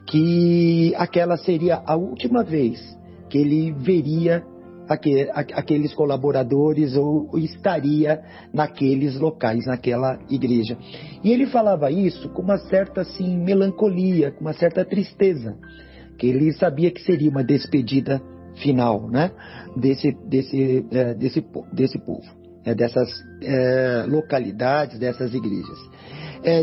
que 0.07 0.95
aquela 0.97 1.37
seria 1.37 1.83
a 1.85 1.97
última 1.97 2.45
vez 2.45 2.81
que 3.29 3.39
ele 3.39 3.73
veria 3.73 4.45
aqueles 5.55 5.93
colaboradores 5.95 6.97
ou 6.97 7.37
estaria 7.39 8.23
naqueles 8.53 9.19
locais, 9.19 9.67
naquela 9.67 10.19
igreja. 10.31 10.79
E 11.25 11.33
ele 11.33 11.47
falava 11.47 11.91
isso 11.91 12.29
com 12.31 12.43
uma 12.43 12.57
certa 12.57 13.01
assim 13.01 13.37
melancolia, 13.37 14.31
com 14.31 14.43
uma 14.43 14.53
certa 14.53 14.85
tristeza, 14.85 15.57
que 16.19 16.29
ele 16.29 16.53
sabia 16.53 16.91
que 16.91 17.03
seria 17.03 17.31
uma 17.31 17.43
despedida 17.43 18.23
final, 18.63 19.09
né, 19.11 19.33
desse 19.77 20.13
desse 20.27 20.87
é, 20.91 21.15
desse 21.15 21.45
desse 21.73 21.99
povo, 21.99 22.27
é, 22.65 22.75
dessas 22.75 23.09
é, 23.43 24.05
localidades, 24.09 24.99
dessas 24.99 25.35
igrejas. 25.35 25.79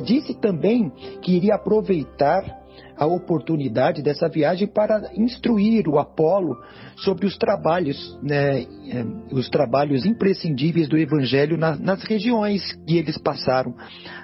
Disse 0.06 0.40
também 0.40 0.90
que 1.22 1.36
iria 1.36 1.56
aproveitar 1.56 2.63
a 3.04 3.08
oportunidade 3.08 4.02
dessa 4.02 4.30
viagem 4.30 4.68
para 4.68 5.12
instruir 5.16 5.88
o 5.88 6.00
Apolo 6.00 6.58
sobre 6.98 7.26
os 7.26 7.38
trabalhos, 7.38 8.18
né, 8.22 8.62
é, 8.62 9.06
os 9.32 9.50
trabalhos 9.50 10.06
imprescindíveis 10.06 10.88
do 10.88 10.98
Evangelho 10.98 11.58
na, 11.58 11.76
nas 11.76 12.02
regiões 12.04 12.62
que 12.88 12.98
eles 12.98 13.18
passaram, 13.18 13.74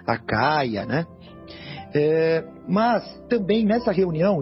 a 0.08 0.18
Caia, 0.18 0.86
né? 0.86 1.06
É, 1.94 2.44
mas 2.68 3.04
também 3.28 3.66
nessa 3.66 3.92
reunião, 3.92 4.40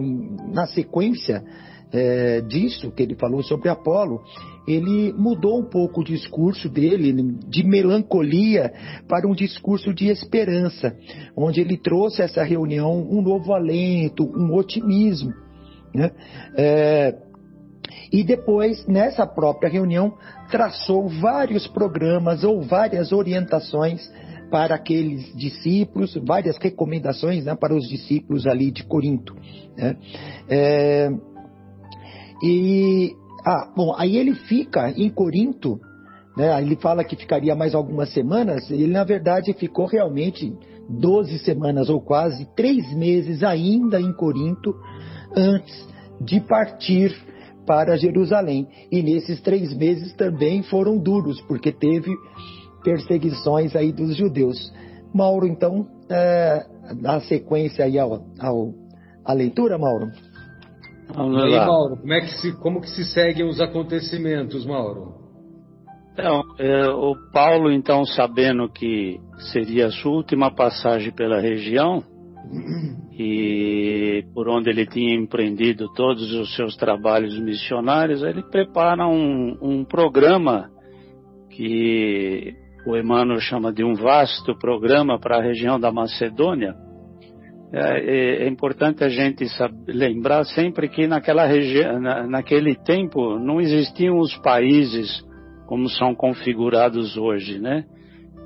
na 0.52 0.66
sequência 0.66 1.42
é, 1.90 2.42
disso 2.42 2.92
que 2.92 3.02
ele 3.02 3.14
falou 3.14 3.42
sobre 3.42 3.70
Apolo, 3.70 4.20
ele 4.68 5.14
mudou 5.14 5.60
um 5.60 5.64
pouco 5.64 6.02
o 6.02 6.04
discurso 6.04 6.68
dele 6.68 7.12
de 7.48 7.64
melancolia 7.64 8.70
para 9.08 9.26
um 9.26 9.34
discurso 9.34 9.94
de 9.94 10.08
esperança, 10.08 10.94
onde 11.34 11.62
ele 11.62 11.78
trouxe 11.78 12.20
essa 12.20 12.42
reunião 12.42 13.00
um 13.10 13.22
novo 13.22 13.54
alento, 13.54 14.24
um 14.24 14.54
otimismo. 14.54 15.32
Né? 15.94 16.10
É, 16.54 17.16
e 18.12 18.22
depois, 18.22 18.86
nessa 18.86 19.26
própria 19.26 19.70
reunião, 19.70 20.14
traçou 20.50 21.08
vários 21.08 21.66
programas 21.66 22.44
ou 22.44 22.60
várias 22.60 23.10
orientações 23.10 24.06
para 24.50 24.74
aqueles 24.74 25.34
discípulos, 25.34 26.14
várias 26.26 26.58
recomendações 26.58 27.46
né, 27.46 27.54
para 27.54 27.74
os 27.74 27.88
discípulos 27.88 28.46
ali 28.46 28.70
de 28.70 28.84
Corinto. 28.84 29.34
Né? 29.76 29.96
É, 30.48 31.10
e, 32.42 33.14
ah, 33.44 33.72
bom, 33.74 33.94
aí 33.96 34.16
ele 34.16 34.34
fica 34.34 34.90
em 34.90 35.08
Corinto, 35.08 35.80
né, 36.36 36.60
ele 36.60 36.76
fala 36.76 37.04
que 37.04 37.16
ficaria 37.16 37.54
mais 37.54 37.74
algumas 37.74 38.12
semanas, 38.12 38.70
ele 38.70 38.86
na 38.88 39.04
verdade 39.04 39.52
ficou 39.52 39.86
realmente 39.86 40.52
12 40.88 41.38
semanas 41.40 41.90
ou 41.90 42.00
quase, 42.00 42.48
três 42.56 42.92
meses 42.94 43.42
ainda 43.42 44.00
em 44.00 44.12
Corinto, 44.12 44.74
antes 45.36 45.86
de 46.20 46.40
partir 46.40 47.14
para 47.66 47.96
Jerusalém. 47.96 48.66
E 48.90 49.02
nesses 49.02 49.40
três 49.42 49.76
meses 49.76 50.14
também 50.14 50.62
foram 50.62 50.96
duros, 50.96 51.40
porque 51.42 51.70
teve 51.70 52.10
perseguições 52.82 53.76
aí 53.76 53.92
dos 53.92 54.16
judeus. 54.16 54.72
Mauro, 55.14 55.46
então, 55.46 55.86
é, 56.08 56.64
sequência 57.28 57.84
aí 57.84 57.98
ao, 57.98 58.24
ao, 58.40 58.72
à 59.24 59.32
leitura, 59.34 59.76
Mauro. 59.76 60.10
Vamos 61.14 61.42
aí, 61.42 61.56
Mauro, 61.56 61.96
como, 61.96 62.12
é 62.12 62.20
que 62.20 62.30
se, 62.40 62.52
como 62.60 62.80
que 62.80 62.90
se 62.90 63.04
seguem 63.04 63.48
os 63.48 63.60
acontecimentos, 63.60 64.66
Mauro? 64.66 65.14
Então, 66.12 66.42
é, 66.58 66.88
o 66.88 67.14
Paulo, 67.32 67.70
então, 67.70 68.04
sabendo 68.04 68.68
que 68.68 69.20
seria 69.52 69.86
a 69.86 69.90
sua 69.90 70.12
última 70.12 70.50
passagem 70.50 71.12
pela 71.12 71.40
região, 71.40 72.02
e 73.18 74.24
por 74.34 74.48
onde 74.48 74.70
ele 74.70 74.86
tinha 74.86 75.14
empreendido 75.14 75.92
todos 75.94 76.32
os 76.32 76.54
seus 76.54 76.76
trabalhos 76.76 77.38
missionários, 77.38 78.22
ele 78.22 78.42
prepara 78.42 79.06
um, 79.06 79.56
um 79.60 79.84
programa 79.84 80.70
que 81.50 82.54
o 82.86 82.96
Emmanuel 82.96 83.40
chama 83.40 83.72
de 83.72 83.84
um 83.84 83.94
vasto 83.94 84.56
programa 84.58 85.18
para 85.18 85.38
a 85.38 85.42
região 85.42 85.78
da 85.78 85.92
Macedônia. 85.92 86.74
É, 87.72 87.80
é, 87.80 88.44
é 88.44 88.48
importante 88.48 89.04
a 89.04 89.08
gente 89.08 89.44
lembrar 89.86 90.44
sempre 90.44 90.88
que 90.88 91.06
naquela 91.06 91.44
região, 91.44 92.00
na, 92.00 92.26
naquele 92.26 92.74
tempo, 92.74 93.38
não 93.38 93.60
existiam 93.60 94.18
os 94.18 94.34
países 94.38 95.22
como 95.66 95.88
são 95.90 96.14
configurados 96.14 97.16
hoje, 97.18 97.58
né? 97.58 97.84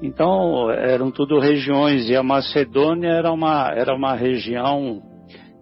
Então 0.03 0.69
eram 0.73 1.13
tudo 1.13 1.39
regiões 1.39 2.11
e 2.11 2.17
a 2.17 2.23
Macedônia 2.23 3.11
era 3.11 3.31
uma 3.31 3.73
era 3.73 3.95
uma 3.95 4.15
região 4.15 5.01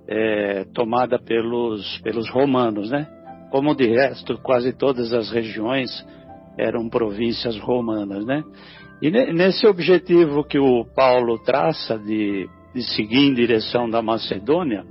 é, 0.09 0.65
tomada 0.73 1.19
pelos 1.19 1.99
pelos 1.99 2.31
romanos, 2.31 2.91
né? 2.91 3.07
Como 3.51 3.75
de 3.75 3.87
resto 3.87 4.39
quase 4.43 4.73
todas 4.73 5.13
as 5.13 5.31
regiões 5.31 5.91
eram 6.59 6.89
províncias 6.89 7.59
romanas, 7.59 8.25
né? 8.25 8.43
E 9.03 9.11
nesse 9.11 9.67
objetivo 9.67 10.45
que 10.45 10.59
o 10.59 10.85
Paulo 10.95 11.39
traça 11.43 11.99
de, 11.99 12.49
de 12.75 12.83
seguir 12.95 13.27
em 13.27 13.35
direção 13.35 13.89
da 13.89 14.01
Macedônia, 14.01 14.85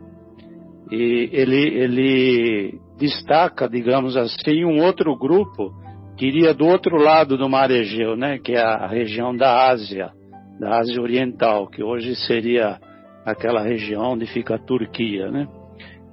e 0.91 1.29
ele, 1.31 1.67
ele 1.77 2.79
destaca, 2.97 3.69
digamos 3.69 4.17
assim, 4.17 4.65
um 4.65 4.83
outro 4.83 5.15
grupo 5.15 5.71
que 6.17 6.25
iria 6.25 6.53
do 6.53 6.65
outro 6.65 6.97
lado 6.97 7.37
do 7.37 7.47
Mar 7.47 7.71
Egeu, 7.71 8.15
né, 8.15 8.39
que 8.39 8.53
é 8.53 8.61
a 8.61 8.87
região 8.87 9.35
da 9.35 9.69
Ásia, 9.69 10.11
da 10.59 10.79
Ásia 10.79 11.01
Oriental, 11.01 11.67
que 11.67 11.81
hoje 11.81 12.15
seria 12.15 12.77
aquela 13.25 13.61
região 13.61 14.13
onde 14.13 14.25
fica 14.25 14.55
a 14.55 14.59
Turquia, 14.59 15.31
né? 15.31 15.47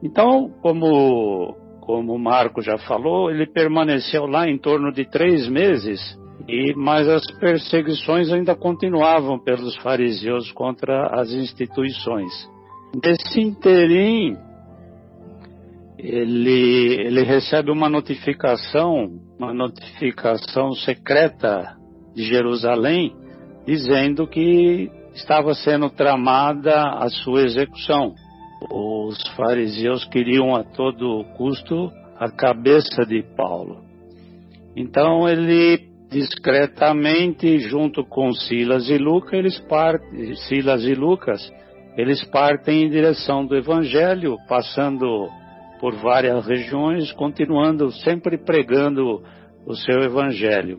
Então, 0.03 0.51
como 0.63 1.57
como 1.81 2.15
o 2.15 2.19
Marco 2.19 2.61
já 2.61 2.77
falou, 2.79 3.31
ele 3.31 3.47
permaneceu 3.47 4.27
lá 4.27 4.49
em 4.49 4.59
torno 4.59 4.93
de 4.93 5.09
três 5.09 5.49
meses, 5.49 6.01
e 6.49 6.75
mas 6.77 7.09
as 7.09 7.27
perseguições 7.39 8.31
ainda 8.31 8.55
continuavam 8.55 9.39
pelos 9.39 9.77
fariseus 9.77 10.51
contra 10.53 11.09
as 11.21 11.33
instituições. 11.33 12.33
Nesse 13.05 13.41
interim, 13.41 14.37
ele, 15.99 17.01
ele 17.07 17.23
recebe 17.23 17.71
uma 17.71 17.89
notificação, 17.89 19.21
uma 19.39 19.53
notificação 19.53 20.73
secreta 20.73 21.77
de 22.15 22.25
Jerusalém, 22.25 23.15
dizendo 23.67 24.27
que 24.27 24.91
estava 25.15 25.55
sendo 25.55 25.91
tramada 25.91 26.75
a 26.99 27.09
sua 27.09 27.43
execução 27.43 28.15
os 28.71 29.23
fariseus 29.37 30.05
queriam 30.07 30.55
a 30.55 30.65
todo 30.65 31.25
custo 31.37 31.91
a 32.19 32.31
cabeça 32.31 33.05
de 33.05 33.23
Paulo. 33.37 33.85
Então 34.75 35.29
ele 35.29 35.89
discretamente, 36.11 37.59
junto 37.59 38.05
com 38.05 38.33
Silas 38.33 38.89
e 38.89 38.97
Lucas, 38.97 39.33
eles 39.33 39.59
partem, 39.61 40.35
Silas 40.37 40.85
e 40.85 40.95
Lucas, 40.95 41.53
eles 41.97 42.23
partem 42.25 42.85
em 42.85 42.91
direção 42.91 43.45
do 43.45 43.57
Evangelho, 43.57 44.37
passando 44.49 45.29
por 45.81 45.95
várias 45.97 46.47
regiões, 46.47 47.13
continuando 47.13 47.91
sempre 47.91 48.39
pregando 48.39 49.23
o 49.67 49.75
seu 49.75 50.01
Evangelho. 50.03 50.79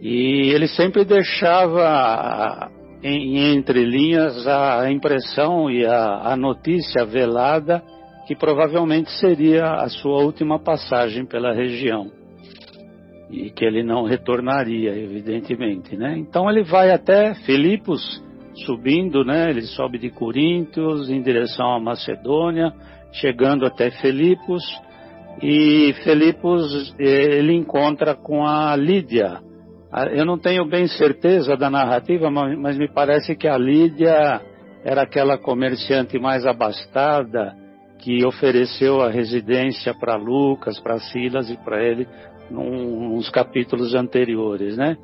E 0.00 0.50
ele 0.54 0.66
sempre 0.66 1.04
deixava 1.04 2.70
em, 3.02 3.54
entre 3.54 3.84
linhas 3.84 4.46
a 4.46 4.90
impressão 4.90 5.70
e 5.70 5.84
a, 5.84 6.32
a 6.32 6.36
notícia 6.36 7.04
velada 7.04 7.82
que 8.26 8.34
provavelmente 8.34 9.10
seria 9.18 9.66
a 9.74 9.88
sua 9.88 10.22
última 10.22 10.58
passagem 10.58 11.26
pela 11.26 11.52
região 11.52 12.19
e 13.30 13.50
que 13.50 13.64
ele 13.64 13.82
não 13.82 14.04
retornaria, 14.04 14.96
evidentemente, 14.96 15.96
né? 15.96 16.18
Então 16.18 16.50
ele 16.50 16.62
vai 16.62 16.90
até 16.90 17.34
Filipos, 17.46 18.22
subindo, 18.66 19.24
né? 19.24 19.50
Ele 19.50 19.62
sobe 19.62 19.98
de 19.98 20.10
Coríntios 20.10 21.08
em 21.08 21.22
direção 21.22 21.72
à 21.72 21.80
Macedônia, 21.80 22.72
chegando 23.12 23.64
até 23.64 23.90
Filipos 23.90 24.62
e 25.42 25.94
Filipos 26.04 26.94
eh, 26.98 27.38
ele 27.38 27.54
encontra 27.54 28.14
com 28.14 28.44
a 28.44 28.74
Lídia, 28.76 29.40
ah, 29.92 30.06
eu 30.06 30.24
não 30.24 30.38
tenho 30.38 30.64
bem 30.64 30.86
certeza 30.86 31.56
da 31.56 31.68
narrativa, 31.68 32.30
mas 32.30 32.78
me 32.78 32.88
parece 32.88 33.34
que 33.34 33.48
a 33.48 33.58
Lídia 33.58 34.40
era 34.84 35.02
aquela 35.02 35.36
comerciante 35.36 36.16
mais 36.18 36.46
abastada 36.46 37.56
que 37.98 38.24
ofereceu 38.24 39.02
a 39.02 39.10
residência 39.10 39.92
para 39.92 40.16
Lucas, 40.16 40.78
para 40.78 41.00
Silas 41.00 41.50
e 41.50 41.56
para 41.56 41.82
ele 41.82 42.06
num, 42.50 43.14
nos 43.14 43.28
capítulos 43.30 43.94
anteriores, 43.94 44.76
né? 44.76 44.96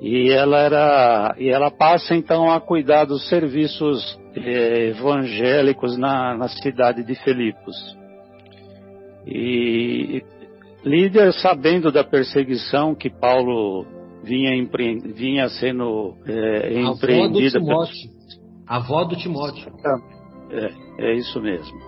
E 0.00 0.30
ela 0.30 0.58
era, 0.58 1.34
e 1.38 1.48
ela 1.48 1.70
passa 1.70 2.14
então 2.14 2.50
a 2.50 2.60
cuidar 2.60 3.04
dos 3.04 3.28
serviços 3.28 4.18
eh, 4.34 4.88
evangélicos 4.88 5.96
na, 5.96 6.36
na 6.36 6.48
cidade 6.48 7.04
de 7.04 7.14
Filipos. 7.14 7.76
E 9.24 10.22
Lídia, 10.84 11.30
sabendo 11.32 11.92
da 11.92 12.02
perseguição 12.02 12.94
que 12.94 13.08
Paulo 13.08 13.86
vinha, 14.24 14.56
empre... 14.56 14.98
vinha 14.98 15.48
sendo 15.48 16.16
é, 16.26 16.80
empreendida. 16.80 17.58
Avó 17.58 17.84
do 17.84 17.86
Timóteo. 17.86 18.10
Avó 18.66 19.04
do 19.04 19.16
Timóteo. 19.16 19.72
É, 20.50 20.70
é 21.06 21.14
isso 21.14 21.40
mesmo. 21.40 21.78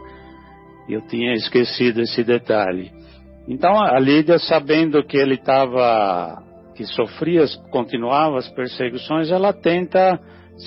Eu 0.89 1.01
tinha 1.09 1.33
esquecido 1.33 2.01
esse 2.01 2.23
detalhe. 2.23 2.93
Então 3.47 3.79
a 3.79 3.99
Lídia, 3.99 4.39
sabendo 4.39 5.05
que 5.05 5.17
ele 5.17 5.35
estava, 5.35 6.43
que 6.75 6.85
sofria, 6.85 7.45
continuava 7.71 8.39
as 8.39 8.49
perseguições, 8.49 9.31
ela 9.31 9.53
tenta 9.53 10.19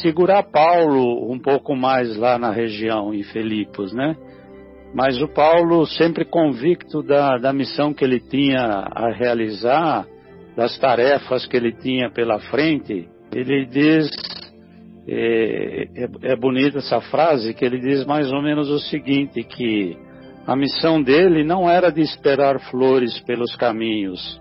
segurar 0.01 0.43
Paulo 0.43 1.31
um 1.31 1.39
pouco 1.39 1.75
mais 1.75 2.15
lá 2.17 2.37
na 2.37 2.51
região, 2.51 3.13
em 3.13 3.23
Filipos, 3.23 3.93
né? 3.93 4.15
Mas 4.93 5.21
o 5.21 5.27
Paulo, 5.27 5.85
sempre 5.85 6.23
convicto 6.23 7.03
da, 7.03 7.37
da 7.37 7.51
missão 7.51 7.93
que 7.93 8.03
ele 8.03 8.19
tinha 8.19 8.61
a 8.61 9.11
realizar, 9.11 10.05
das 10.55 10.77
tarefas 10.79 11.45
que 11.45 11.55
ele 11.55 11.71
tinha 11.71 12.09
pela 12.09 12.39
frente, 12.39 13.07
ele 13.33 13.65
diz, 13.65 14.09
é, 15.07 15.87
é, 15.95 16.31
é 16.31 16.35
bonita 16.35 16.79
essa 16.79 16.99
frase, 16.99 17.53
que 17.53 17.63
ele 17.63 17.79
diz 17.79 18.05
mais 18.05 18.31
ou 18.31 18.41
menos 18.41 18.69
o 18.69 18.79
seguinte, 18.79 19.43
que 19.43 19.97
a 20.47 20.55
missão 20.55 21.03
dele 21.03 21.43
não 21.43 21.69
era 21.69 21.91
de 21.91 21.99
esperar 21.99 22.57
flores 22.71 23.19
pelos 23.19 23.53
caminhos, 23.57 24.39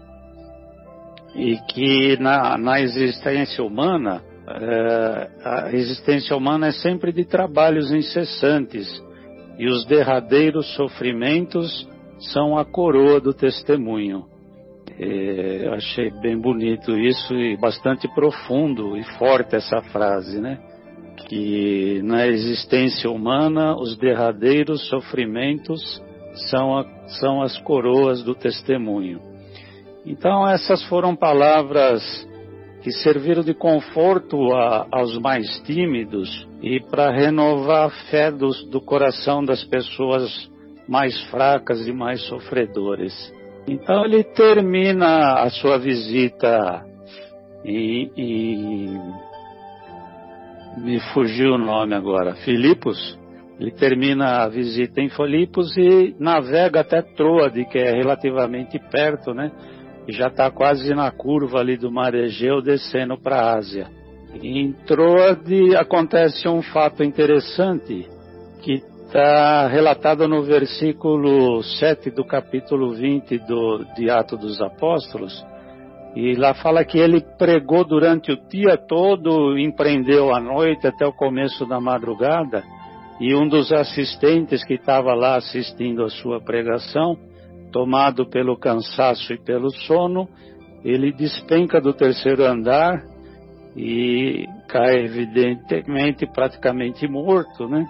e 1.35 1.57
que 1.69 2.17
na, 2.21 2.57
na 2.57 2.81
existência 2.81 3.63
humana, 3.65 4.23
é, 4.49 5.31
a 5.45 5.73
existência 5.73 6.37
humana 6.37 6.69
é 6.69 6.73
sempre 6.73 7.13
de 7.13 7.25
trabalhos 7.25 7.93
incessantes, 7.93 8.87
e 9.59 9.67
os 9.67 9.85
derradeiros 9.85 10.73
sofrimentos 10.77 11.89
são 12.33 12.57
a 12.57 12.65
coroa 12.65 13.21
do 13.21 13.35
testemunho. 13.35 14.25
É, 14.99 15.69
achei 15.75 16.11
bem 16.23 16.41
bonito 16.41 16.97
isso 16.97 17.35
e 17.35 17.57
bastante 17.57 18.07
profundo 18.15 18.97
e 18.97 19.03
forte 19.19 19.57
essa 19.57 19.83
frase, 19.91 20.41
né? 20.41 20.59
Que 21.27 22.01
na 22.05 22.27
existência 22.27 23.11
humana 23.11 23.75
os 23.77 23.97
derradeiros 23.97 24.89
sofrimentos 24.89 26.03
são, 26.51 26.79
a, 26.79 26.85
são 27.21 27.43
as 27.43 27.59
coroas 27.59 28.23
do 28.23 28.35
testemunho. 28.35 29.21
Então 30.05 30.49
essas 30.49 30.83
foram 30.85 31.17
palavras 31.17 32.03
que 32.83 32.93
serviram 32.93 33.43
de 33.43 33.53
conforto 33.53 34.53
a, 34.53 34.87
aos 34.93 35.19
mais 35.19 35.61
tímidos 35.63 36.47
e 36.63 36.81
para 36.81 37.11
renovar 37.11 37.87
a 37.87 37.91
fé 38.11 38.31
dos, 38.31 38.65
do 38.71 38.81
coração 38.81 39.45
das 39.45 39.65
pessoas 39.65 40.49
mais 40.89 41.21
fracas 41.25 41.87
e 41.89 41.93
mais 41.93 42.23
sofredores. 42.27 43.13
Então 43.67 44.05
ele 44.05 44.23
termina 44.23 45.41
a 45.41 45.51
sua 45.51 45.79
visita 45.79 46.85
e 47.65 48.97
me 50.77 51.01
fugiu 51.13 51.55
o 51.55 51.59
nome 51.59 51.95
agora, 51.95 52.35
Filipos. 52.37 53.19
Ele 53.59 53.71
termina 53.71 54.43
a 54.43 54.49
visita 54.49 55.01
em 55.01 55.09
Filipos 55.09 55.77
e 55.77 56.15
navega 56.21 56.81
até 56.81 57.01
Troade, 57.01 57.65
que 57.67 57.79
é 57.79 57.93
relativamente 57.93 58.79
perto, 58.91 59.33
né? 59.33 59.51
já 60.09 60.29
está 60.29 60.51
quase 60.51 60.95
na 60.95 61.11
curva 61.11 61.59
ali 61.59 61.77
do 61.77 61.91
Mar 61.91 62.15
Egeu, 62.15 62.63
descendo 62.63 63.19
para 63.19 63.37
a 63.37 63.57
Ásia. 63.57 63.89
Em 64.43 64.73
Troade 64.87 65.75
acontece 65.77 66.47
um 66.49 66.63
fato 66.63 67.03
interessante 67.03 68.09
que 68.63 68.83
está 69.07 69.67
relatado 69.69 70.29
no 70.29 70.43
versículo 70.43 71.63
7 71.63 72.11
do 72.11 72.25
capítulo 72.25 72.93
20 72.93 73.39
do, 73.39 73.85
de 73.97 74.11
Atos 74.11 74.39
dos 74.39 74.61
Apóstolos. 74.61 75.45
E 76.17 76.35
lá 76.35 76.55
fala 76.55 76.83
que 76.83 76.99
ele 76.99 77.21
pregou 77.39 77.85
durante 77.85 78.33
o 78.33 78.49
dia 78.49 78.79
todo, 78.79 79.59
empreendeu 79.59 80.35
à 80.35 80.41
noite 80.41 80.87
até 80.87 81.07
o 81.07 81.13
começo 81.13 81.67
da 81.67 81.79
madrugada, 81.79 82.65
e 83.21 83.35
um 83.35 83.47
dos 83.47 83.71
assistentes 83.71 84.65
que 84.65 84.75
estava 84.75 85.13
lá 85.15 85.37
assistindo 85.37 86.03
a 86.03 86.09
sua 86.09 86.41
pregação 86.41 87.19
tomado 87.71 88.25
pelo 88.27 88.57
cansaço 88.57 89.35
e 89.35 89.39
pelo 89.39 89.71
sono, 89.71 90.27
ele 90.83 91.13
despenca 91.13 91.81
do 91.81 91.93
terceiro 91.93 92.45
andar 92.45 93.03
e 93.77 94.47
cai 94.69 95.05
evidentemente 95.05 96.27
praticamente 96.27 97.07
morto, 97.07 97.69
né? 97.69 97.87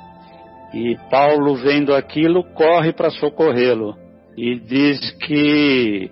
E 0.74 0.96
Paulo, 1.08 1.54
vendo 1.54 1.94
aquilo, 1.94 2.42
corre 2.54 2.92
para 2.92 3.10
socorrê-lo 3.10 3.94
e 4.36 4.58
diz 4.58 4.98
que, 5.24 6.10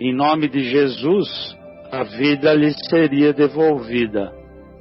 em 0.00 0.14
nome 0.14 0.48
de 0.48 0.60
Jesus, 0.70 1.28
a 1.92 2.02
vida 2.04 2.54
lhe 2.54 2.72
seria 2.88 3.34
devolvida. 3.34 4.32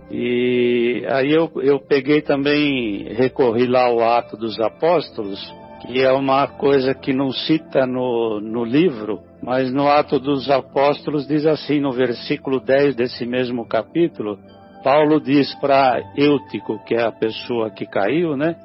E 0.09 1.05
aí 1.07 1.31
eu, 1.31 1.51
eu 1.61 1.79
peguei 1.79 2.21
também, 2.21 3.03
recorri 3.13 3.67
lá 3.67 3.85
ao 3.85 3.99
Ato 4.01 4.37
dos 4.37 4.59
Apóstolos, 4.59 5.39
que 5.81 6.01
é 6.01 6.11
uma 6.11 6.47
coisa 6.47 6.93
que 6.93 7.13
não 7.13 7.31
cita 7.31 7.85
no, 7.85 8.39
no 8.39 8.63
livro, 8.63 9.19
mas 9.43 9.71
no 9.71 9.87
Ato 9.87 10.19
dos 10.19 10.49
Apóstolos 10.49 11.27
diz 11.27 11.45
assim, 11.45 11.79
no 11.79 11.91
versículo 11.91 12.59
10 12.59 12.95
desse 12.95 13.25
mesmo 13.25 13.67
capítulo, 13.67 14.39
Paulo 14.83 15.19
diz 15.19 15.53
para 15.55 16.01
Eutico, 16.15 16.79
que 16.85 16.95
é 16.95 17.03
a 17.03 17.11
pessoa 17.11 17.69
que 17.69 17.85
caiu, 17.85 18.37
né? 18.37 18.55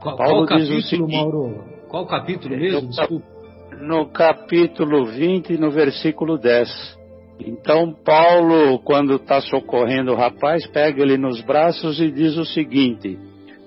Qual, 0.00 0.16
Paulo 0.16 0.46
qual 0.46 0.58
diz 0.58 0.68
capítulo, 0.68 0.78
o 0.78 0.82
seguinte, 0.82 1.16
Mauro? 1.16 1.64
Qual 1.88 2.06
capítulo 2.06 2.56
mesmo? 2.56 2.82
No, 2.82 2.88
Desculpa. 2.88 3.33
No 3.86 4.06
capítulo 4.06 5.04
20, 5.04 5.58
no 5.58 5.70
versículo 5.70 6.38
10. 6.38 6.98
Então 7.40 7.92
Paulo, 7.92 8.78
quando 8.78 9.16
está 9.16 9.42
socorrendo 9.42 10.12
o 10.12 10.16
rapaz, 10.16 10.66
pega 10.68 11.02
ele 11.02 11.18
nos 11.18 11.42
braços 11.42 12.00
e 12.00 12.10
diz 12.10 12.34
o 12.38 12.46
seguinte: 12.46 13.18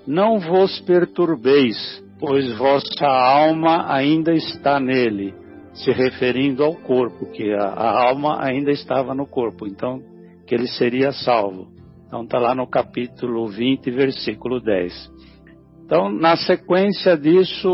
Não 0.04 0.40
vos 0.40 0.80
perturbeis, 0.80 2.02
pois 2.18 2.52
vossa 2.58 3.06
alma 3.06 3.94
ainda 3.94 4.32
está 4.32 4.80
nele, 4.80 5.32
se 5.72 5.92
referindo 5.92 6.64
ao 6.64 6.74
corpo, 6.74 7.30
que 7.30 7.52
a, 7.52 7.66
a 7.66 8.08
alma 8.08 8.42
ainda 8.42 8.72
estava 8.72 9.14
no 9.14 9.24
corpo, 9.24 9.68
então 9.68 10.00
que 10.48 10.52
ele 10.52 10.66
seria 10.66 11.12
salvo. 11.12 11.68
Então 12.08 12.24
está 12.24 12.40
lá 12.40 12.56
no 12.56 12.66
capítulo 12.66 13.46
20, 13.46 13.88
versículo 13.92 14.60
10. 14.60 15.12
Então, 15.84 16.10
na 16.10 16.36
sequência 16.36 17.16
disso, 17.16 17.68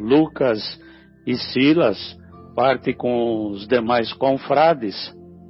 Lucas 0.00 0.83
e 1.26 1.36
Silas 1.36 2.16
parte 2.54 2.94
com 2.94 3.48
os 3.50 3.66
demais 3.66 4.12
confrades, 4.12 4.94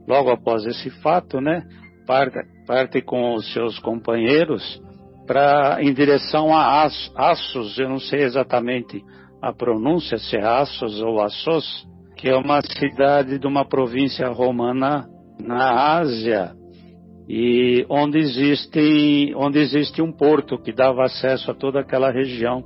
logo 0.09 0.31
após 0.31 0.65
esse 0.65 0.91
fato, 1.03 1.41
né? 1.41 1.63
Parte, 2.07 2.39
parte 2.67 3.03
com 3.03 3.35
os 3.35 3.53
seus 3.53 3.79
companheiros 3.79 4.83
para 5.27 5.79
em 5.83 5.93
direção 5.93 6.55
a 6.55 6.85
Assos, 6.85 7.79
eu 7.79 7.89
não 7.89 7.99
sei 7.99 8.23
exatamente 8.23 9.03
a 9.41 9.53
pronúncia, 9.53 10.19
se 10.19 10.37
é 10.37 10.45
Assos 10.45 11.01
ou 11.01 11.23
Assos, 11.23 11.87
que 12.17 12.29
é 12.29 12.37
uma 12.37 12.61
cidade 12.63 13.39
de 13.39 13.47
uma 13.47 13.65
província 13.67 14.29
romana 14.29 15.07
na 15.43 15.99
Ásia, 15.99 16.53
e 17.29 17.87
onde 17.89 18.19
existe, 18.19 19.33
onde 19.35 19.59
existe 19.59 20.03
um 20.03 20.13
porto 20.13 20.59
que 20.59 20.73
dava 20.73 21.05
acesso 21.05 21.51
a 21.51 21.55
toda 21.55 21.81
aquela 21.81 22.11
região. 22.11 22.63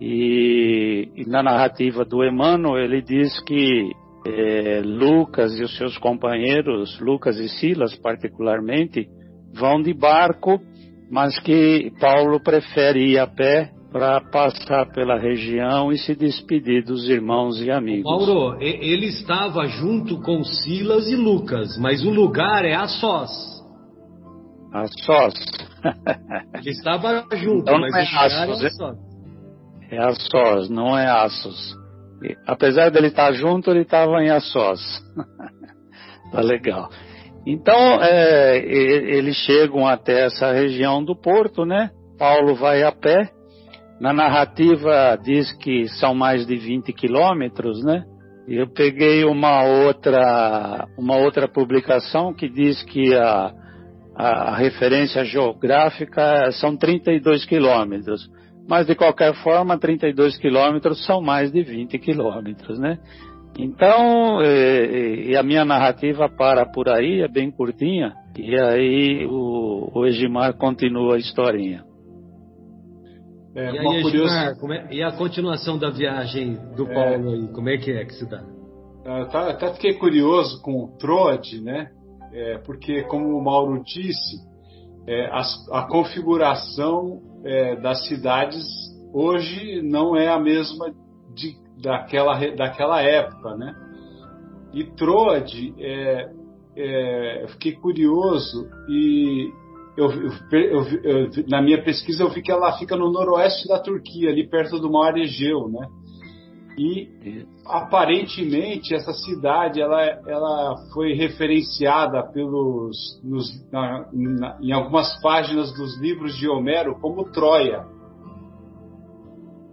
E, 0.00 1.08
e 1.16 1.24
na 1.26 1.42
narrativa 1.42 2.04
do 2.04 2.24
Emmanuel, 2.24 2.78
ele 2.78 3.00
diz 3.00 3.40
que 3.44 3.90
é, 4.26 4.82
Lucas 4.84 5.58
e 5.58 5.62
os 5.62 5.76
seus 5.76 5.96
companheiros, 5.98 6.98
Lucas 7.00 7.38
e 7.38 7.48
Silas 7.48 7.94
particularmente, 7.96 9.08
vão 9.54 9.80
de 9.80 9.94
barco 9.94 10.60
mas 11.10 11.38
que 11.40 11.92
Paulo 12.00 12.40
prefere 12.40 13.12
ir 13.12 13.18
a 13.18 13.26
pé 13.26 13.70
para 13.92 14.20
passar 14.20 14.86
pela 14.92 15.18
região 15.18 15.90
e 15.90 15.98
se 15.98 16.14
despedir 16.14 16.84
dos 16.84 17.08
irmãos 17.08 17.60
e 17.62 17.70
amigos. 17.70 18.04
Mauro, 18.04 18.58
ele 18.60 19.06
estava 19.06 19.64
junto 19.66 20.20
com 20.20 20.42
Silas 20.42 21.08
e 21.08 21.16
Lucas, 21.16 21.78
mas 21.78 22.04
o 22.04 22.10
lugar 22.10 22.64
é 22.64 22.74
a 22.74 22.86
sós. 22.86 23.30
A 24.72 24.86
sós. 25.04 25.34
ele 26.60 26.70
estava 26.70 27.24
junto, 27.36 27.62
então 27.62 27.78
mas 27.78 27.94
é 27.94 28.02
o 28.02 28.04
lugar 28.04 28.30
é 28.30 28.52
a 28.52 28.70
sós. 28.70 29.05
É 29.90 29.98
a 29.98 30.12
sós, 30.12 30.68
não 30.68 30.98
é 30.98 31.06
Assos. 31.06 31.76
Apesar 32.46 32.90
dele 32.90 33.08
estar 33.08 33.32
junto, 33.32 33.70
ele 33.70 33.82
estava 33.82 34.22
em 34.22 34.30
Assos. 34.30 34.80
tá 36.32 36.40
legal. 36.40 36.88
Então, 37.46 38.02
é, 38.02 38.58
eles 38.58 39.36
chegam 39.36 39.86
até 39.86 40.26
essa 40.26 40.52
região 40.52 41.04
do 41.04 41.14
porto, 41.14 41.64
né? 41.64 41.90
Paulo 42.18 42.56
vai 42.56 42.82
a 42.82 42.90
pé. 42.90 43.30
Na 44.00 44.12
narrativa 44.12 45.16
diz 45.22 45.52
que 45.52 45.88
são 46.00 46.14
mais 46.14 46.46
de 46.46 46.56
20 46.56 46.92
quilômetros, 46.92 47.84
né? 47.84 48.04
Eu 48.48 48.68
peguei 48.68 49.24
uma 49.24 49.64
outra, 49.64 50.86
uma 50.98 51.16
outra 51.16 51.48
publicação 51.48 52.34
que 52.34 52.48
diz 52.48 52.82
que 52.82 53.14
a, 53.14 53.52
a 54.14 54.56
referência 54.56 55.24
geográfica 55.24 56.50
são 56.52 56.76
32 56.76 57.44
quilômetros. 57.44 58.28
Mas, 58.68 58.86
de 58.86 58.94
qualquer 58.94 59.34
forma, 59.42 59.78
32 59.78 60.36
quilômetros 60.38 61.04
são 61.04 61.20
mais 61.20 61.52
de 61.52 61.62
20 61.62 61.98
quilômetros, 61.98 62.78
né? 62.78 62.98
Então, 63.58 64.42
e, 64.42 65.30
e, 65.30 65.36
a 65.36 65.42
minha 65.42 65.64
narrativa 65.64 66.28
para 66.28 66.66
por 66.66 66.88
aí, 66.88 67.22
é 67.22 67.28
bem 67.28 67.50
curtinha, 67.50 68.12
e 68.36 68.54
aí 68.54 69.26
o, 69.26 69.90
o 69.94 70.06
Egimar 70.06 70.54
continua 70.58 71.14
a 71.14 71.18
historinha. 71.18 71.82
É, 73.54 73.72
e 73.72 73.78
aí, 73.78 73.96
Egimar, 74.00 74.54
é, 74.70 74.94
e 74.94 75.02
a 75.02 75.12
continuação 75.12 75.78
da 75.78 75.88
viagem 75.88 76.58
do 76.76 76.90
é. 76.90 76.94
Paulo 76.94 77.30
aí, 77.30 77.48
como 77.48 77.68
é 77.70 77.78
que 77.78 77.90
é 77.92 78.04
que 78.04 78.12
se 78.12 78.28
dá? 78.28 78.44
Eu 79.06 79.12
é, 79.12 79.24
tá, 79.26 79.50
até 79.50 79.72
fiquei 79.72 79.94
curioso 79.94 80.60
com 80.60 80.84
o 80.84 80.98
Trode, 80.98 81.62
né? 81.62 81.88
É, 82.32 82.58
porque, 82.58 83.04
como 83.04 83.38
o 83.38 83.42
Mauro 83.42 83.82
disse, 83.82 84.36
é, 85.06 85.26
a, 85.26 85.42
a, 85.72 85.88
configuração 85.88 87.22
é, 87.46 87.76
das 87.76 88.06
cidades 88.06 88.64
hoje 89.12 89.80
não 89.82 90.16
é 90.16 90.28
a 90.28 90.38
mesma 90.38 90.92
de 91.34 91.56
daquela, 91.80 92.38
daquela 92.54 93.02
época, 93.02 93.54
né? 93.56 93.74
E 94.72 94.84
Troade, 94.84 95.74
é, 95.78 96.30
é, 96.76 97.44
eu 97.44 97.48
fiquei 97.48 97.72
curioso 97.72 98.68
e 98.88 99.50
eu, 99.96 100.10
eu, 100.52 100.82
eu, 101.02 101.30
na 101.48 101.62
minha 101.62 101.82
pesquisa 101.82 102.22
eu 102.22 102.30
vi 102.30 102.42
que 102.42 102.50
ela 102.50 102.76
fica 102.78 102.96
no 102.96 103.10
noroeste 103.10 103.68
da 103.68 103.78
Turquia, 103.78 104.30
ali 104.30 104.48
perto 104.48 104.78
do 104.78 104.90
Mar 104.90 105.16
Egeu, 105.16 105.68
né? 105.68 105.86
E 106.78 107.46
aparentemente 107.68 108.94
essa 108.94 109.12
cidade 109.12 109.80
ela, 109.80 110.02
ela 110.02 110.76
foi 110.92 111.14
referenciada 111.14 112.22
pelos 112.22 113.20
nos, 113.22 113.46
na, 113.70 114.06
na, 114.12 114.58
em 114.60 114.72
algumas 114.72 115.20
páginas 115.20 115.72
dos 115.74 115.98
livros 116.00 116.36
de 116.36 116.48
Homero 116.48 116.98
como 117.00 117.30
Troia. 117.30 117.84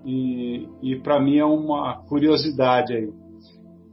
e, 0.06 0.68
e 0.82 1.00
para 1.02 1.20
mim 1.20 1.38
é 1.38 1.46
uma 1.46 2.04
curiosidade 2.08 2.94
aí. 2.94 3.10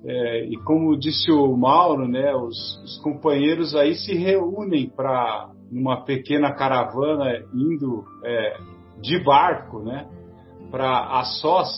É, 0.02 0.44
e 0.46 0.56
como 0.64 0.98
disse 0.98 1.30
o 1.30 1.54
Mauro, 1.56 2.08
né, 2.08 2.34
os, 2.34 2.82
os 2.82 2.98
companheiros 3.02 3.74
aí 3.74 3.94
se 3.94 4.14
reúnem 4.14 4.88
para 4.88 5.50
numa 5.70 6.04
pequena 6.04 6.52
caravana 6.52 7.44
indo 7.54 8.04
é, 8.24 8.56
de 9.00 9.22
barco, 9.22 9.80
né, 9.80 10.08
para 10.70 11.20
Assós, 11.20 11.68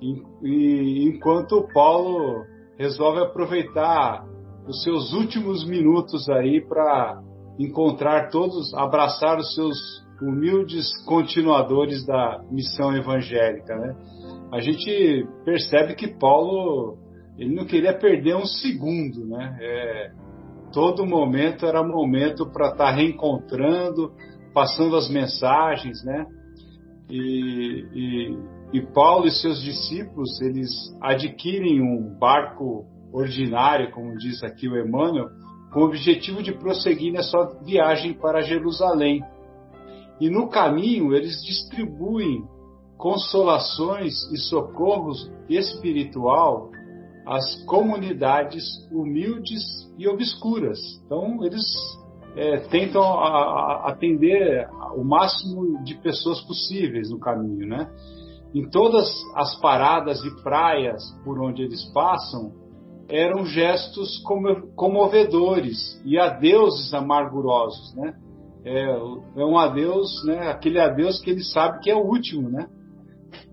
e, 0.00 1.08
enquanto 1.08 1.66
Paulo 1.72 2.44
resolve 2.78 3.20
aproveitar 3.20 4.24
os 4.66 4.82
seus 4.82 5.12
últimos 5.12 5.66
minutos 5.66 6.28
aí 6.28 6.60
para 6.66 7.20
encontrar 7.58 8.30
todos, 8.30 8.72
abraçar 8.74 9.38
os 9.38 9.54
seus 9.54 9.76
humildes 10.20 10.86
continuadores 11.04 12.04
da 12.06 12.42
missão 12.50 12.96
evangélica, 12.96 13.76
né? 13.76 13.94
A 14.52 14.60
gente 14.60 15.26
percebe 15.44 15.94
que 15.94 16.08
Paulo 16.08 16.96
ele 17.36 17.54
não 17.54 17.64
queria 17.64 17.92
perder 17.92 18.36
um 18.36 18.46
segundo, 18.46 19.26
né? 19.26 19.58
É, 19.60 20.12
todo 20.72 21.06
momento 21.06 21.66
era 21.66 21.82
momento 21.82 22.46
para 22.46 22.70
estar 22.70 22.86
tá 22.86 22.90
reencontrando, 22.90 24.12
passando 24.52 24.96
as 24.96 25.08
mensagens, 25.10 26.04
né? 26.04 26.26
E, 27.10 27.86
e, 27.92 28.38
e, 28.72 28.80
Paulo 28.80 29.26
e 29.26 29.30
seus 29.30 29.62
discípulos 29.62 30.40
eles 30.40 30.70
adquirem 31.00 31.80
um 31.80 32.16
barco 32.18 32.84
ordinário, 33.12 33.92
como 33.92 34.16
diz 34.16 34.42
aqui 34.42 34.68
o 34.68 34.78
Emmanuel, 34.78 35.28
com 35.72 35.80
o 35.80 35.84
objetivo 35.84 36.42
de 36.42 36.52
prosseguir 36.52 37.12
na 37.12 37.22
sua 37.22 37.46
viagem 37.64 38.14
para 38.14 38.42
Jerusalém. 38.42 39.22
E 40.20 40.28
no 40.28 40.48
caminho 40.48 41.14
eles 41.14 41.42
distribuem 41.44 42.44
consolações 42.96 44.14
e 44.32 44.38
socorros 44.38 45.30
espiritual 45.48 46.70
às 47.26 47.62
comunidades 47.64 48.64
humildes 48.90 49.62
e 49.98 50.08
obscuras. 50.08 50.78
Então 51.04 51.44
eles 51.44 51.64
é, 52.36 52.58
tentam 52.68 53.02
a, 53.02 53.28
a, 53.28 53.88
atender 53.90 54.68
o 54.96 55.04
máximo 55.04 55.82
de 55.84 55.94
pessoas 55.96 56.40
possíveis 56.42 57.10
no 57.10 57.18
caminho, 57.18 57.66
né? 57.66 57.88
Em 58.54 58.68
todas 58.70 59.10
as 59.34 59.58
paradas 59.60 60.24
e 60.24 60.42
praias 60.42 61.02
por 61.24 61.42
onde 61.42 61.62
eles 61.62 61.82
passam, 61.92 62.52
eram 63.08 63.44
gestos 63.44 64.22
comovedores 64.76 66.00
e 66.04 66.18
adeuses 66.18 66.94
amargurosos, 66.94 67.94
né? 67.96 68.14
É, 68.64 68.84
é 69.36 69.44
um 69.44 69.58
adeus, 69.58 70.24
né? 70.24 70.48
Aquele 70.48 70.80
adeus 70.80 71.20
que 71.20 71.30
ele 71.30 71.42
sabe 71.42 71.80
que 71.80 71.90
é 71.90 71.96
o 71.96 72.06
último, 72.06 72.48
né? 72.48 72.68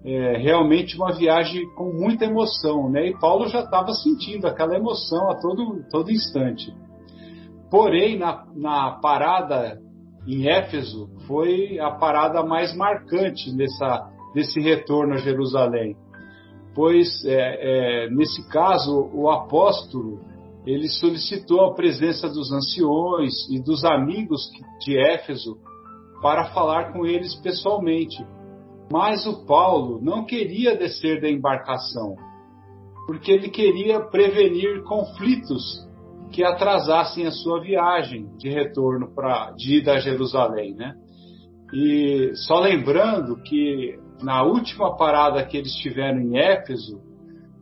É 0.06 0.38
realmente 0.38 0.96
uma 0.96 1.12
viagem 1.12 1.68
com 1.76 1.92
muita 1.92 2.26
emoção, 2.26 2.90
né? 2.90 3.08
E 3.08 3.20
Paulo 3.20 3.48
já 3.50 3.62
estava 3.62 3.94
sentindo 3.94 4.48
aquela 4.48 4.76
emoção 4.76 5.30
a 5.32 5.36
todo, 5.36 5.84
todo 5.90 6.12
instante. 6.12 6.74
Porém, 7.70 8.18
na, 8.18 8.46
na 8.56 8.92
parada 9.02 9.80
em 10.28 10.48
Éfeso, 10.48 11.10
foi 11.28 11.80
a 11.80 11.92
parada 11.92 12.44
mais 12.44 12.76
marcante 12.76 13.52
nessa, 13.56 14.11
desse 14.34 14.60
retorno 14.60 15.14
a 15.14 15.18
Jerusalém 15.18 15.96
pois 16.74 17.24
é, 17.26 18.06
é, 18.06 18.10
nesse 18.10 18.48
caso 18.50 19.10
o 19.14 19.30
apóstolo 19.30 20.20
ele 20.66 20.88
solicitou 20.90 21.66
a 21.66 21.74
presença 21.74 22.30
dos 22.30 22.52
anciões 22.52 23.34
e 23.50 23.60
dos 23.60 23.84
amigos 23.84 24.42
de 24.80 24.98
Éfeso 24.98 25.58
para 26.22 26.46
falar 26.54 26.94
com 26.94 27.04
eles 27.04 27.34
pessoalmente. 27.42 28.24
Mas 28.92 29.26
o 29.26 29.44
Paulo 29.46 30.00
não 30.04 30.24
queria 30.24 30.78
descer 30.78 31.20
da 31.20 31.28
embarcação, 31.28 32.16
porque 33.08 33.32
ele 33.32 33.50
queria 33.50 34.02
prevenir 34.02 34.84
conflitos 34.84 35.64
que 36.32 36.44
atrasassem 36.44 37.26
a 37.26 37.32
sua 37.32 37.60
viagem 37.60 38.30
de 38.38 38.48
retorno 38.50 39.12
para 39.16 39.52
de 39.58 39.78
ida 39.78 39.94
a 39.94 40.00
Jerusalém, 40.00 40.76
né? 40.76 40.94
E 41.74 42.34
só 42.36 42.60
lembrando 42.60 43.42
que 43.42 43.98
na 44.24 44.44
última 44.44 44.96
parada 44.96 45.46
que 45.46 45.58
eles 45.58 45.74
tiveram 45.76 46.20
em 46.20 46.38
Éfeso, 46.38 47.02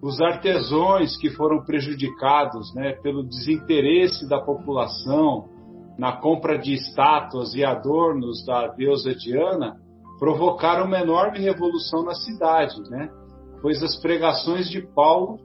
os 0.02 0.22
artesãos 0.22 1.17
que 1.17 1.30
foram 1.30 1.63
prejudicados 1.63 2.74
né, 2.74 2.93
pelo 3.04 3.24
desinteresse 3.24 4.28
da 4.28 4.39
população 4.39 5.50
na 5.98 6.13
compra 6.13 6.58
de 6.58 6.74
estátuas 6.74 7.54
e 7.54 7.65
adornos 7.65 8.45
da 8.45 8.67
deusa 8.67 9.13
Diana 9.13 9.76
provocaram 10.17 10.86
uma 10.86 11.00
enorme 11.00 11.39
revolução 11.39 12.04
na 12.04 12.13
cidade, 12.13 12.82
né? 12.89 13.10
pois 13.62 13.84
as 13.84 13.98
pregações 13.98 14.69
de 14.69 14.82
Paulo 14.82 15.38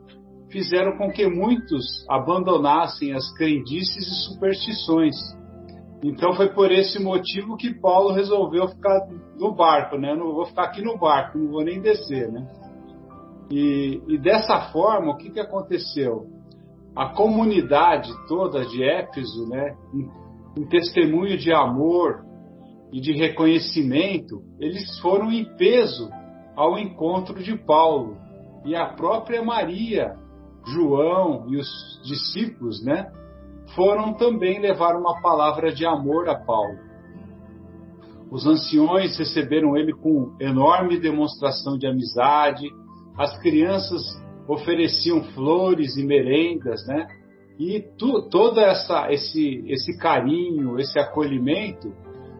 fizeram 0.49 0.97
com 0.97 1.11
que 1.11 1.27
muitos 1.27 2.05
abandonassem 2.09 3.13
as 3.13 3.29
crendices 3.35 4.07
e 4.07 4.33
superstições 4.33 5.15
então 6.09 6.33
foi 6.33 6.49
por 6.49 6.71
esse 6.71 7.01
motivo 7.01 7.57
que 7.57 7.73
Paulo 7.73 8.13
resolveu 8.13 8.67
ficar 8.67 9.07
no 9.39 9.55
barco, 9.55 9.97
né? 9.97 10.15
Não 10.15 10.33
vou 10.33 10.45
ficar 10.45 10.65
aqui 10.65 10.81
no 10.81 10.97
barco, 10.97 11.37
não 11.37 11.51
vou 11.51 11.63
nem 11.63 11.81
descer, 11.81 12.31
né? 12.31 12.47
E, 13.51 14.01
e 14.07 14.17
dessa 14.17 14.71
forma, 14.71 15.11
o 15.11 15.17
que, 15.17 15.29
que 15.31 15.39
aconteceu? 15.39 16.27
A 16.95 17.09
comunidade 17.09 18.11
toda 18.27 18.65
de 18.65 18.83
Éfeso, 18.83 19.47
né, 19.49 19.75
em 20.57 20.65
testemunho 20.67 21.37
de 21.37 21.51
amor 21.51 22.23
e 22.91 23.01
de 23.01 23.11
reconhecimento, 23.13 24.41
eles 24.59 24.99
foram 24.99 25.31
em 25.31 25.43
peso 25.57 26.09
ao 26.55 26.77
encontro 26.77 27.43
de 27.43 27.57
Paulo. 27.57 28.17
E 28.63 28.75
a 28.75 28.85
própria 28.93 29.43
Maria, 29.43 30.15
João 30.67 31.45
e 31.49 31.57
os 31.57 32.01
discípulos, 32.03 32.83
né, 32.83 33.11
foram 33.73 34.13
também 34.13 34.59
levar 34.59 34.95
uma 34.95 35.21
palavra 35.21 35.73
de 35.73 35.85
amor 35.85 36.29
a 36.29 36.35
Paulo. 36.35 36.77
Os 38.31 38.45
anciões 38.45 39.17
receberam 39.17 39.77
ele 39.77 39.93
com 39.93 40.35
enorme 40.39 40.99
demonstração 40.99 41.77
de 41.77 41.87
amizade, 41.87 42.67
as 43.17 43.37
crianças 43.39 44.01
ofereciam 44.47 45.23
flores 45.33 45.95
e 45.95 46.05
merendas, 46.05 46.85
né? 46.87 47.07
E 47.57 47.81
tu, 47.97 48.27
todo 48.29 48.59
essa, 48.59 49.11
esse, 49.11 49.63
esse 49.67 49.97
carinho, 49.97 50.77
esse 50.77 50.99
acolhimento 50.99 51.93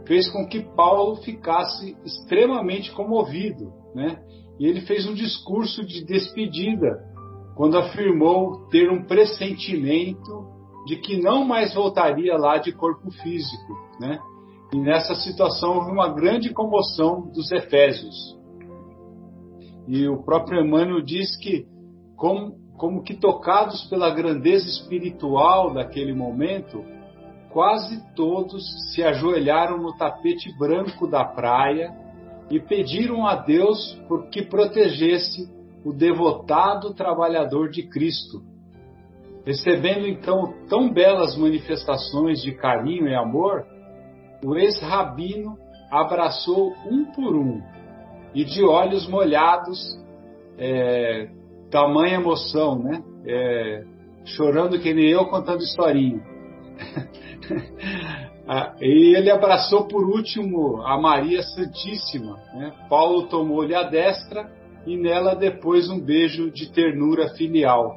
fez 0.05 0.29
com 0.29 0.45
que 0.47 0.61
Paulo 0.75 1.15
ficasse 1.17 1.95
extremamente 2.03 2.91
comovido, 2.91 3.71
né? 3.95 4.19
E 4.59 4.67
ele 4.67 4.81
fez 4.81 5.07
um 5.07 5.13
discurso 5.13 5.85
de 5.85 6.03
despedida 6.05 7.03
quando 7.55 7.77
afirmou 7.77 8.67
ter 8.67 8.91
um 8.91 9.05
pressentimento 9.05 10.54
de 10.85 10.97
que 10.97 11.19
não 11.19 11.43
mais 11.43 11.73
voltaria 11.73 12.37
lá 12.37 12.57
de 12.57 12.71
corpo 12.71 13.09
físico, 13.11 13.73
né? 13.99 14.19
E 14.73 14.77
nessa 14.77 15.15
situação 15.15 15.75
houve 15.75 15.91
uma 15.91 16.09
grande 16.09 16.53
comoção 16.53 17.29
dos 17.31 17.51
Efésios. 17.51 18.37
E 19.87 20.07
o 20.07 20.23
próprio 20.23 20.61
Emmanuel 20.61 21.01
diz 21.01 21.35
que, 21.37 21.65
como, 22.15 22.55
como 22.77 23.03
que 23.03 23.15
tocados 23.15 23.83
pela 23.85 24.09
grandeza 24.09 24.67
espiritual 24.67 25.73
daquele 25.73 26.13
momento, 26.13 26.83
quase 27.51 28.03
todos 28.15 28.63
se 28.91 29.03
ajoelharam 29.03 29.77
no 29.77 29.95
tapete 29.95 30.51
branco 30.57 31.07
da 31.07 31.23
praia 31.23 31.95
e 32.49 32.59
pediram 32.59 33.25
a 33.25 33.35
Deus 33.35 33.93
por 34.07 34.29
que 34.29 34.43
protegesse 34.43 35.49
o 35.83 35.93
devotado 35.93 36.93
trabalhador 36.93 37.69
de 37.69 37.87
Cristo 37.87 38.54
Recebendo 39.45 40.07
então 40.07 40.53
tão 40.67 40.91
belas 40.91 41.37
manifestações 41.37 42.41
de 42.41 42.53
carinho 42.53 43.07
e 43.07 43.15
amor, 43.15 43.65
o 44.43 44.55
ex-rabino 44.55 45.57
abraçou 45.91 46.73
um 46.89 47.05
por 47.13 47.35
um 47.35 47.61
e 48.33 48.43
de 48.43 48.63
olhos 48.65 49.07
molhados, 49.07 49.79
é, 50.57 51.29
tamanha 51.71 52.15
emoção, 52.15 52.77
né? 52.77 53.01
É, 53.25 53.83
chorando 54.25 54.79
que 54.79 54.93
nem 54.93 55.09
eu 55.09 55.25
contando 55.27 55.61
historinha. 55.61 56.21
Ah, 58.47 58.75
e 58.79 59.17
ele 59.17 59.31
abraçou 59.31 59.87
por 59.87 60.05
último 60.05 60.79
a 60.83 61.01
Maria 61.01 61.41
Santíssima. 61.41 62.37
Né? 62.53 62.71
Paulo 62.87 63.23
tomou-lhe 63.23 63.73
a 63.73 63.81
destra 63.81 64.47
e 64.85 64.95
nela 64.95 65.33
depois 65.33 65.89
um 65.89 65.99
beijo 65.99 66.51
de 66.51 66.71
ternura 66.71 67.29
filial. 67.29 67.95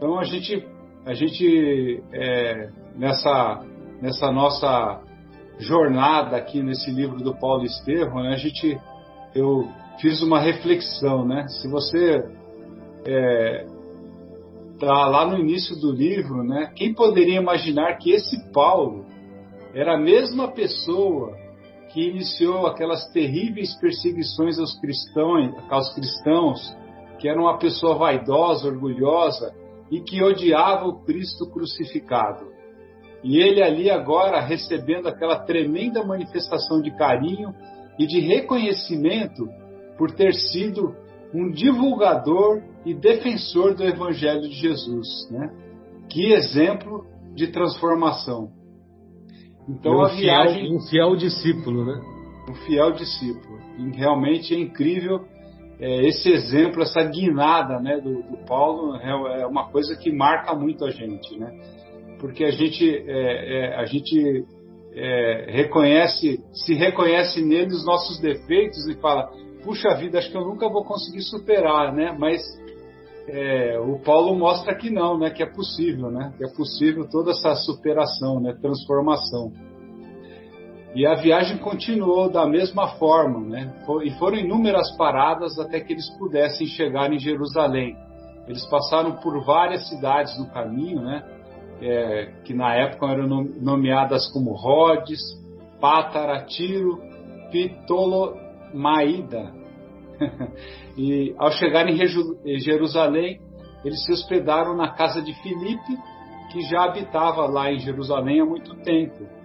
Então 0.00 0.18
a 0.18 0.24
gente, 0.24 0.66
a 1.04 1.12
gente 1.12 2.02
é, 2.10 2.70
nessa, 2.96 3.62
nessa 4.00 4.32
nossa 4.32 5.02
jornada 5.58 6.38
aqui 6.38 6.62
nesse 6.62 6.90
livro 6.90 7.18
do 7.18 7.36
Paulo 7.36 7.66
Estevam, 7.66 8.22
né, 8.22 8.30
a 8.32 8.38
gente, 8.38 8.80
eu 9.34 9.68
fiz 10.00 10.22
uma 10.22 10.40
reflexão, 10.40 11.26
né? 11.26 11.46
Se 11.48 11.68
você 11.68 12.24
é, 13.06 13.66
tá 14.78 15.06
lá 15.06 15.26
no 15.26 15.38
início 15.38 15.76
do 15.76 15.92
livro, 15.92 16.42
né? 16.44 16.72
Quem 16.74 16.94
poderia 16.94 17.38
imaginar 17.38 17.98
que 17.98 18.10
esse 18.10 18.50
Paulo 18.54 19.04
era 19.74 19.96
a 19.96 20.00
mesma 20.00 20.48
pessoa 20.50 21.36
que 21.92 22.08
iniciou 22.08 22.66
aquelas 22.66 23.06
terríveis 23.12 23.78
perseguições 23.78 24.58
aos 24.58 24.80
cristãos, 24.80 25.52
aos 25.68 25.92
cristãos, 25.92 26.74
que 27.18 27.28
era 27.28 27.38
uma 27.38 27.58
pessoa 27.58 27.96
vaidosa, 27.96 28.66
orgulhosa 28.66 29.59
e 29.90 30.00
que 30.00 30.22
odiava 30.22 30.86
o 30.86 31.04
Cristo 31.04 31.50
crucificado. 31.50 32.46
E 33.22 33.38
ele 33.38 33.62
ali 33.62 33.90
agora 33.90 34.40
recebendo 34.40 35.08
aquela 35.08 35.40
tremenda 35.40 36.04
manifestação 36.04 36.80
de 36.80 36.90
carinho 36.96 37.52
e 37.98 38.06
de 38.06 38.20
reconhecimento 38.20 39.46
por 39.98 40.10
ter 40.12 40.32
sido 40.32 40.94
um 41.34 41.50
divulgador 41.50 42.62
e 42.84 42.94
defensor 42.94 43.74
do 43.74 43.84
Evangelho 43.84 44.42
de 44.42 44.54
Jesus. 44.54 45.06
Né? 45.30 45.50
Que 46.08 46.32
exemplo 46.32 47.04
de 47.34 47.48
transformação. 47.48 48.50
Então 49.68 49.98
um 49.98 50.02
a 50.02 50.08
viagem. 50.08 50.62
Fiel, 50.62 50.76
um 50.76 50.80
fiel 50.80 51.16
discípulo, 51.16 51.84
né? 51.84 52.00
Um 52.48 52.54
fiel 52.54 52.92
discípulo. 52.92 53.58
E 53.78 53.96
realmente 53.96 54.54
é 54.54 54.58
incrível 54.58 55.24
é, 55.80 56.06
esse 56.06 56.30
exemplo, 56.30 56.82
essa 56.82 57.02
guinada 57.04 57.80
né, 57.80 57.98
do, 57.98 58.22
do, 58.22 58.36
Paulo, 58.46 58.96
é, 58.96 59.40
é 59.42 59.46
uma 59.46 59.70
coisa 59.70 59.96
que 59.96 60.12
marca 60.12 60.54
muito 60.54 60.84
a 60.84 60.90
gente, 60.90 61.38
né? 61.38 61.50
Porque 62.18 62.44
a 62.44 62.50
gente, 62.50 62.86
é, 63.08 63.72
é 63.72 63.76
a 63.76 63.86
gente 63.86 64.44
é, 64.92 65.46
reconhece, 65.48 66.38
se 66.52 66.74
reconhece 66.74 67.42
nele 67.42 67.72
os 67.72 67.84
nossos 67.86 68.20
defeitos 68.20 68.86
e 68.88 68.94
fala, 69.00 69.30
puxa 69.64 69.94
vida, 69.94 70.18
acho 70.18 70.30
que 70.30 70.36
eu 70.36 70.44
nunca 70.44 70.68
vou 70.68 70.84
conseguir 70.84 71.22
superar, 71.22 71.94
né? 71.94 72.14
Mas 72.18 72.42
é, 73.26 73.78
o 73.78 73.98
Paulo 74.00 74.36
mostra 74.36 74.74
que 74.74 74.90
não, 74.90 75.18
né? 75.18 75.30
Que 75.30 75.42
é 75.42 75.46
possível, 75.46 76.10
né? 76.10 76.34
Que 76.36 76.44
é 76.44 76.48
possível 76.48 77.08
toda 77.08 77.30
essa 77.30 77.54
superação, 77.54 78.38
né? 78.38 78.54
Transformação. 78.60 79.52
E 80.94 81.06
a 81.06 81.14
viagem 81.14 81.58
continuou 81.58 82.28
da 82.28 82.46
mesma 82.46 82.88
forma, 82.96 83.40
né? 83.40 83.72
E 84.04 84.10
foram 84.12 84.36
inúmeras 84.36 84.90
paradas 84.96 85.58
até 85.58 85.80
que 85.80 85.92
eles 85.92 86.10
pudessem 86.18 86.66
chegar 86.66 87.12
em 87.12 87.18
Jerusalém. 87.18 87.96
Eles 88.48 88.64
passaram 88.66 89.12
por 89.16 89.44
várias 89.44 89.88
cidades 89.88 90.36
no 90.38 90.50
caminho, 90.50 91.00
né? 91.00 91.22
É, 91.80 92.32
que 92.44 92.52
na 92.52 92.74
época 92.74 93.06
eram 93.06 93.26
nomeadas 93.60 94.30
como 94.32 94.52
Rhodes, 94.52 95.20
Pátara, 95.80 96.44
Tiro, 96.44 96.98
Ptolomaída, 97.86 99.52
e 100.96 101.34
ao 101.38 101.50
chegar 101.52 101.88
em 101.88 102.58
Jerusalém, 102.58 103.40
eles 103.84 104.04
se 104.04 104.12
hospedaram 104.12 104.76
na 104.76 104.92
casa 104.92 105.22
de 105.22 105.32
Filipe, 105.42 105.96
que 106.52 106.60
já 106.62 106.84
habitava 106.84 107.46
lá 107.46 107.72
em 107.72 107.78
Jerusalém 107.78 108.40
há 108.40 108.44
muito 108.44 108.74
tempo. 108.82 109.39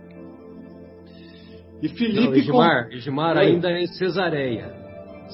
E 1.81 1.89
Filipe. 1.89 2.25
Não, 2.25 2.35
Egimar, 2.35 2.87
com... 2.87 2.93
Egimar 2.93 3.37
ainda 3.37 3.69
é 3.69 3.81
em 3.81 3.87
Cesareia. 3.87 4.85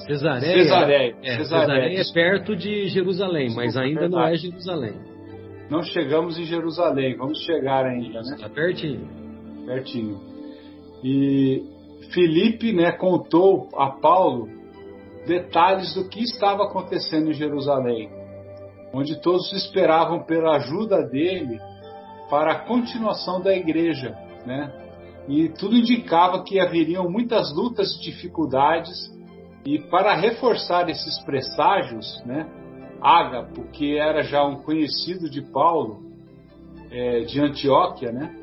Cesareia, 0.06 0.64
Cesareia, 0.64 1.16
é, 1.22 1.36
Cesareia 1.36 2.00
é 2.00 2.12
perto 2.12 2.56
de 2.56 2.88
Jerusalém, 2.88 3.48
Desculpa, 3.48 3.66
mas 3.66 3.76
ainda 3.76 4.00
verdade. 4.00 4.22
não 4.22 4.26
é 4.26 4.36
Jerusalém. 4.36 4.94
Não 5.70 5.82
chegamos 5.82 6.38
em 6.38 6.44
Jerusalém, 6.44 7.16
vamos 7.16 7.42
chegar 7.44 7.84
ainda, 7.84 8.20
né? 8.22 8.34
Está 8.34 8.48
pertinho. 8.48 9.06
Pertinho. 9.66 10.20
E 11.04 11.62
Filipe, 12.10 12.72
né, 12.72 12.92
contou 12.92 13.68
a 13.76 13.90
Paulo 13.90 14.48
detalhes 15.26 15.94
do 15.94 16.08
que 16.08 16.20
estava 16.20 16.64
acontecendo 16.64 17.30
em 17.30 17.34
Jerusalém, 17.34 18.10
onde 18.92 19.20
todos 19.20 19.52
esperavam 19.52 20.24
pela 20.24 20.56
ajuda 20.56 21.02
dele 21.02 21.58
para 22.28 22.52
a 22.52 22.58
continuação 22.60 23.40
da 23.40 23.54
igreja, 23.54 24.16
né? 24.46 24.72
E 25.28 25.48
tudo 25.50 25.76
indicava 25.76 26.42
que 26.42 26.58
haveriam 26.58 27.08
muitas 27.08 27.54
lutas 27.54 27.94
e 27.96 28.00
dificuldades, 28.00 29.12
e 29.64 29.78
para 29.78 30.14
reforçar 30.14 30.88
esses 30.88 31.20
presságios, 31.24 32.22
né? 32.26 32.48
Ágapo, 33.00 33.64
que 33.72 33.96
era 33.96 34.22
já 34.22 34.44
um 34.44 34.62
conhecido 34.62 35.30
de 35.30 35.42
Paulo, 35.42 36.02
é, 36.90 37.20
de 37.20 37.40
Antioquia, 37.40 38.12
né? 38.12 38.34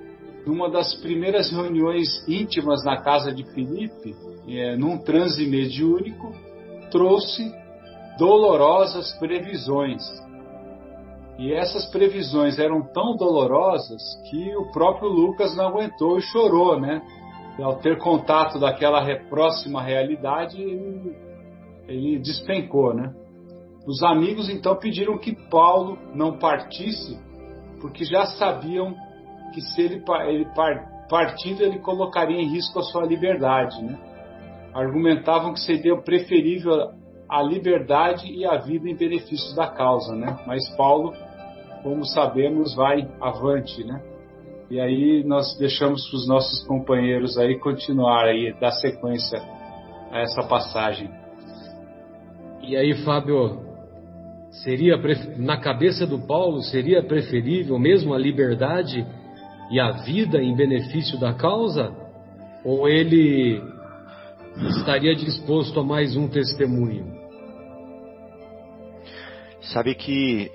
Numa 0.45 0.69
das 0.69 0.95
primeiras 0.95 1.51
reuniões 1.51 2.07
íntimas 2.27 2.83
na 2.83 3.01
casa 3.01 3.33
de 3.33 3.43
Filipe, 3.53 4.15
é, 4.47 4.75
num 4.75 4.97
transe 4.97 5.45
mediúnico, 5.45 6.33
trouxe 6.89 7.53
dolorosas 8.17 9.13
previsões. 9.19 10.01
E 11.39 11.53
essas 11.53 11.85
previsões 11.89 12.59
eram 12.59 12.81
tão 12.93 13.15
dolorosas 13.15 14.01
que 14.29 14.55
o 14.57 14.69
próprio 14.71 15.07
Lucas 15.07 15.55
não 15.55 15.67
aguentou 15.67 16.17
e 16.17 16.21
chorou, 16.21 16.79
né? 16.79 17.01
E 17.57 17.63
ao 17.63 17.77
ter 17.77 17.97
contato 17.97 18.59
daquela 18.59 19.01
próxima 19.29 19.81
realidade, 19.81 20.61
ele, 20.61 21.15
ele 21.87 22.19
despencou, 22.19 22.93
né? 22.93 23.13
Os 23.87 24.03
amigos 24.03 24.49
então 24.49 24.75
pediram 24.75 25.17
que 25.17 25.33
Paulo 25.49 25.97
não 26.13 26.37
partisse, 26.37 27.17
porque 27.79 28.03
já 28.03 28.25
sabiam 28.25 28.93
que 29.53 29.61
se 29.61 29.81
ele, 29.81 30.03
ele 30.27 30.45
ele 31.63 31.79
colocaria 31.79 32.39
em 32.39 32.49
risco 32.49 32.79
a 32.79 32.83
sua 32.83 33.05
liberdade, 33.05 33.81
né? 33.81 33.97
argumentavam 34.73 35.53
que 35.53 35.59
seria 35.59 35.97
preferível 36.01 36.91
a 37.29 37.41
liberdade 37.43 38.31
e 38.31 38.45
a 38.45 38.57
vida 38.57 38.89
em 38.89 38.95
benefício 38.95 39.55
da 39.55 39.67
causa, 39.67 40.15
né? 40.15 40.37
Mas 40.47 40.67
Paulo, 40.75 41.13
como 41.83 42.05
sabemos, 42.05 42.75
vai 42.75 43.07
avante, 43.21 43.83
né? 43.83 44.01
E 44.69 44.79
aí 44.79 45.23
nós 45.23 45.57
deixamos 45.57 46.07
para 46.07 46.17
os 46.17 46.27
nossos 46.27 46.67
companheiros 46.67 47.37
aí 47.37 47.57
continuar 47.57 48.25
aí, 48.25 48.53
dar 48.59 48.71
sequência 48.71 49.41
a 50.11 50.19
essa 50.19 50.43
passagem. 50.43 51.09
E 52.61 52.77
aí, 52.77 52.93
Fábio, 53.03 53.61
seria 54.63 54.95
na 55.37 55.57
cabeça 55.57 56.05
do 56.05 56.19
Paulo 56.19 56.61
seria 56.61 57.03
preferível 57.03 57.79
mesmo 57.79 58.13
a 58.13 58.17
liberdade 58.17 59.05
e 59.71 59.79
a 59.79 59.91
vida 60.03 60.39
em 60.41 60.55
benefício 60.55 61.19
da 61.19 61.33
causa? 61.33 61.91
Ou 62.63 62.87
ele 62.87 63.61
estaria 64.77 65.15
disposto 65.15 65.79
a 65.79 65.83
mais 65.83 66.15
um 66.15 66.27
testemunho? 66.27 67.17
Sabe 69.73 69.95
que 69.95 70.51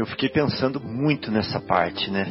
eu 0.00 0.06
fiquei 0.06 0.30
pensando 0.30 0.80
muito 0.80 1.30
nessa 1.30 1.60
parte, 1.60 2.10
né? 2.10 2.26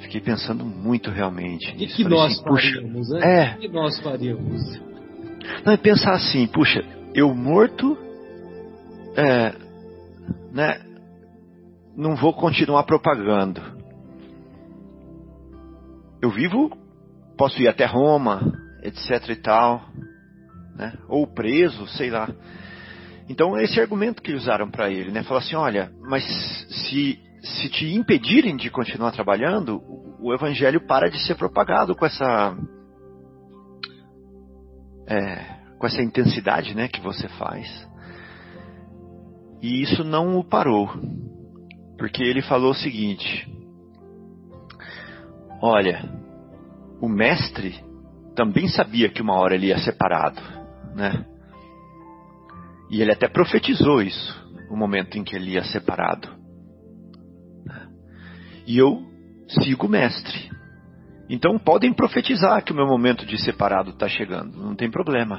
Fiquei 0.00 0.20
pensando 0.20 0.64
muito 0.64 1.10
realmente. 1.10 1.70
E 1.76 1.86
que 1.86 2.02
Falei 2.02 2.18
nós 2.18 2.32
assim, 2.32 2.42
faríamos, 2.42 3.08
puxa, 3.08 3.18
né? 3.18 3.42
É. 3.42 3.54
O 3.54 3.58
que 3.58 3.68
nós 3.68 4.00
faríamos? 4.00 4.80
Não, 5.64 5.72
é 5.74 5.76
pensar 5.76 6.12
assim, 6.12 6.46
puxa, 6.46 6.82
eu 7.14 7.34
morto, 7.34 7.96
é, 9.16 9.54
né? 10.50 10.80
Não 11.94 12.16
vou 12.16 12.32
continuar 12.32 12.84
propagando. 12.84 13.60
Eu 16.22 16.30
vivo, 16.30 16.70
posso 17.36 17.60
ir 17.60 17.68
até 17.68 17.84
Roma, 17.84 18.50
etc 18.82 19.28
e 19.28 19.36
tal, 19.36 19.82
né? 20.74 20.94
ou 21.06 21.26
preso, 21.26 21.86
sei 21.88 22.08
lá. 22.08 22.30
Então, 23.28 23.58
esse 23.58 23.80
argumento 23.80 24.22
que 24.22 24.34
usaram 24.34 24.70
para 24.70 24.90
ele, 24.90 25.10
né? 25.10 25.22
Falar 25.22 25.40
assim, 25.40 25.56
olha, 25.56 25.90
mas 26.02 26.22
se, 26.68 27.18
se 27.40 27.68
te 27.70 27.94
impedirem 27.94 28.56
de 28.56 28.70
continuar 28.70 29.12
trabalhando, 29.12 29.82
o 30.20 30.32
evangelho 30.32 30.86
para 30.86 31.10
de 31.10 31.18
ser 31.26 31.34
propagado 31.34 31.94
com 31.94 32.04
essa 32.04 32.56
é, 35.06 35.54
com 35.78 35.86
essa 35.86 36.02
intensidade, 36.02 36.74
né, 36.74 36.88
que 36.88 37.00
você 37.00 37.28
faz. 37.28 37.88
E 39.60 39.82
isso 39.82 40.02
não 40.02 40.38
o 40.38 40.44
parou, 40.44 40.88
porque 41.98 42.22
ele 42.22 42.42
falou 42.42 42.70
o 42.70 42.74
seguinte: 42.74 43.46
Olha, 45.60 46.08
o 47.00 47.08
mestre 47.08 47.82
também 48.34 48.68
sabia 48.68 49.08
que 49.08 49.22
uma 49.22 49.38
hora 49.38 49.54
ele 49.54 49.66
ia 49.68 49.78
ser 49.78 49.92
parado, 49.92 50.40
né? 50.94 51.24
E 52.90 53.00
ele 53.00 53.12
até 53.12 53.28
profetizou 53.28 54.02
isso, 54.02 54.34
o 54.70 54.76
momento 54.76 55.16
em 55.16 55.24
que 55.24 55.34
ele 55.34 55.52
ia 55.52 55.64
ser 55.64 55.80
parado. 55.80 56.28
E 58.66 58.78
eu 58.78 59.02
sigo 59.48 59.86
o 59.86 59.90
mestre. 59.90 60.50
Então 61.28 61.58
podem 61.58 61.92
profetizar 61.92 62.62
que 62.62 62.72
o 62.72 62.76
meu 62.76 62.86
momento 62.86 63.24
de 63.24 63.38
separado 63.38 63.90
está 63.90 64.08
chegando, 64.08 64.56
não 64.56 64.74
tem 64.74 64.90
problema. 64.90 65.38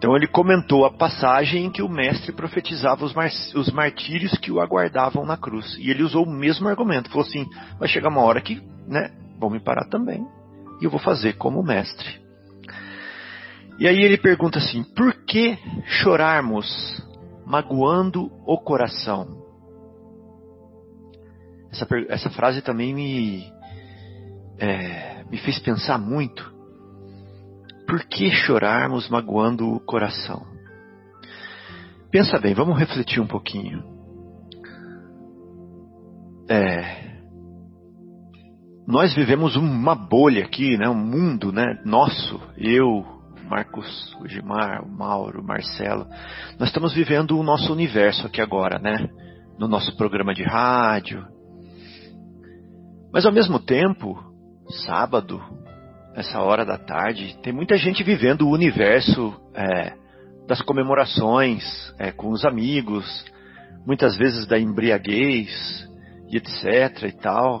Então 0.00 0.16
ele 0.16 0.26
comentou 0.26 0.86
a 0.86 0.90
passagem 0.90 1.66
em 1.66 1.70
que 1.70 1.82
o 1.82 1.88
mestre 1.88 2.32
profetizava 2.32 3.04
os, 3.04 3.12
mar 3.12 3.28
os 3.54 3.70
martírios 3.70 4.32
que 4.38 4.50
o 4.50 4.58
aguardavam 4.58 5.26
na 5.26 5.36
cruz. 5.36 5.76
E 5.78 5.90
ele 5.90 6.02
usou 6.02 6.24
o 6.24 6.30
mesmo 6.30 6.66
argumento. 6.68 7.10
Falou 7.10 7.26
assim: 7.26 7.46
vai 7.78 7.86
chegar 7.86 8.08
uma 8.08 8.22
hora 8.22 8.40
que 8.40 8.62
né, 8.88 9.10
vão 9.38 9.50
me 9.50 9.60
parar 9.60 9.84
também. 9.90 10.26
E 10.80 10.84
eu 10.86 10.90
vou 10.90 10.98
fazer 10.98 11.34
como 11.34 11.62
mestre. 11.62 12.18
E 13.80 13.88
aí 13.88 14.02
ele 14.02 14.18
pergunta 14.18 14.58
assim: 14.58 14.84
por 14.94 15.24
que 15.24 15.58
chorarmos 15.86 16.68
magoando 17.46 18.30
o 18.46 18.58
coração? 18.58 19.40
Essa, 21.72 21.86
essa 22.10 22.30
frase 22.30 22.60
também 22.60 22.92
me, 22.92 23.50
é, 24.58 25.24
me 25.30 25.38
fez 25.38 25.58
pensar 25.58 25.96
muito. 25.96 26.52
Por 27.86 28.04
que 28.04 28.30
chorarmos 28.30 29.08
magoando 29.08 29.66
o 29.66 29.80
coração? 29.80 30.46
Pensa 32.10 32.38
bem, 32.38 32.52
vamos 32.52 32.78
refletir 32.78 33.20
um 33.20 33.26
pouquinho. 33.26 33.82
É, 36.50 37.10
nós 38.86 39.14
vivemos 39.14 39.56
uma 39.56 39.94
bolha 39.94 40.44
aqui, 40.44 40.76
né, 40.76 40.88
um 40.88 40.94
mundo 40.94 41.52
né, 41.52 41.80
nosso, 41.84 42.40
eu, 42.58 43.19
Marcos, 43.50 44.16
o 44.20 44.28
Gimar, 44.28 44.84
o 44.84 44.88
Mauro, 44.88 45.40
o 45.40 45.44
Marcelo. 45.44 46.06
Nós 46.56 46.68
estamos 46.68 46.94
vivendo 46.94 47.36
o 47.36 47.42
nosso 47.42 47.72
universo 47.72 48.24
aqui 48.24 48.40
agora, 48.40 48.78
né? 48.78 49.08
No 49.58 49.66
nosso 49.66 49.96
programa 49.96 50.32
de 50.32 50.44
rádio. 50.44 51.26
Mas 53.12 53.26
ao 53.26 53.32
mesmo 53.32 53.58
tempo, 53.58 54.16
sábado, 54.86 55.42
essa 56.14 56.40
hora 56.40 56.64
da 56.64 56.78
tarde, 56.78 57.36
tem 57.42 57.52
muita 57.52 57.76
gente 57.76 58.04
vivendo 58.04 58.42
o 58.42 58.52
universo 58.52 59.34
é, 59.52 59.94
das 60.46 60.62
comemorações 60.62 61.64
é, 61.98 62.12
com 62.12 62.28
os 62.28 62.44
amigos, 62.44 63.04
muitas 63.84 64.16
vezes 64.16 64.46
da 64.46 64.60
embriaguez 64.60 65.88
e 66.28 66.36
etc 66.36 67.02
e 67.02 67.12
tal, 67.20 67.58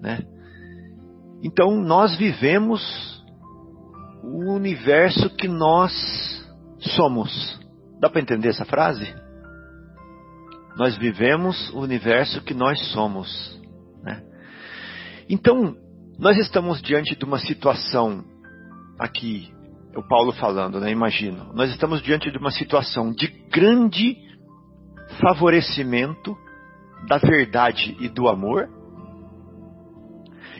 né? 0.00 0.20
Então 1.42 1.82
nós 1.82 2.16
vivemos 2.16 3.17
o 4.28 4.52
universo 4.52 5.30
que 5.30 5.48
nós 5.48 5.92
somos. 6.78 7.58
Dá 8.00 8.08
para 8.08 8.20
entender 8.20 8.48
essa 8.48 8.64
frase? 8.64 9.12
Nós 10.76 10.96
vivemos 10.96 11.70
o 11.70 11.80
universo 11.80 12.42
que 12.42 12.54
nós 12.54 12.80
somos. 12.92 13.60
Né? 14.02 14.22
Então, 15.28 15.74
nós 16.18 16.36
estamos 16.36 16.80
diante 16.80 17.16
de 17.16 17.24
uma 17.24 17.38
situação 17.38 18.24
aqui, 18.98 19.52
o 19.96 20.06
Paulo 20.06 20.32
falando, 20.32 20.78
né? 20.78 20.90
Imagino. 20.90 21.52
Nós 21.54 21.70
estamos 21.70 22.02
diante 22.02 22.30
de 22.30 22.38
uma 22.38 22.50
situação 22.50 23.12
de 23.12 23.26
grande 23.50 24.16
favorecimento 25.20 26.36
da 27.08 27.18
verdade 27.18 27.96
e 28.00 28.08
do 28.08 28.28
amor. 28.28 28.68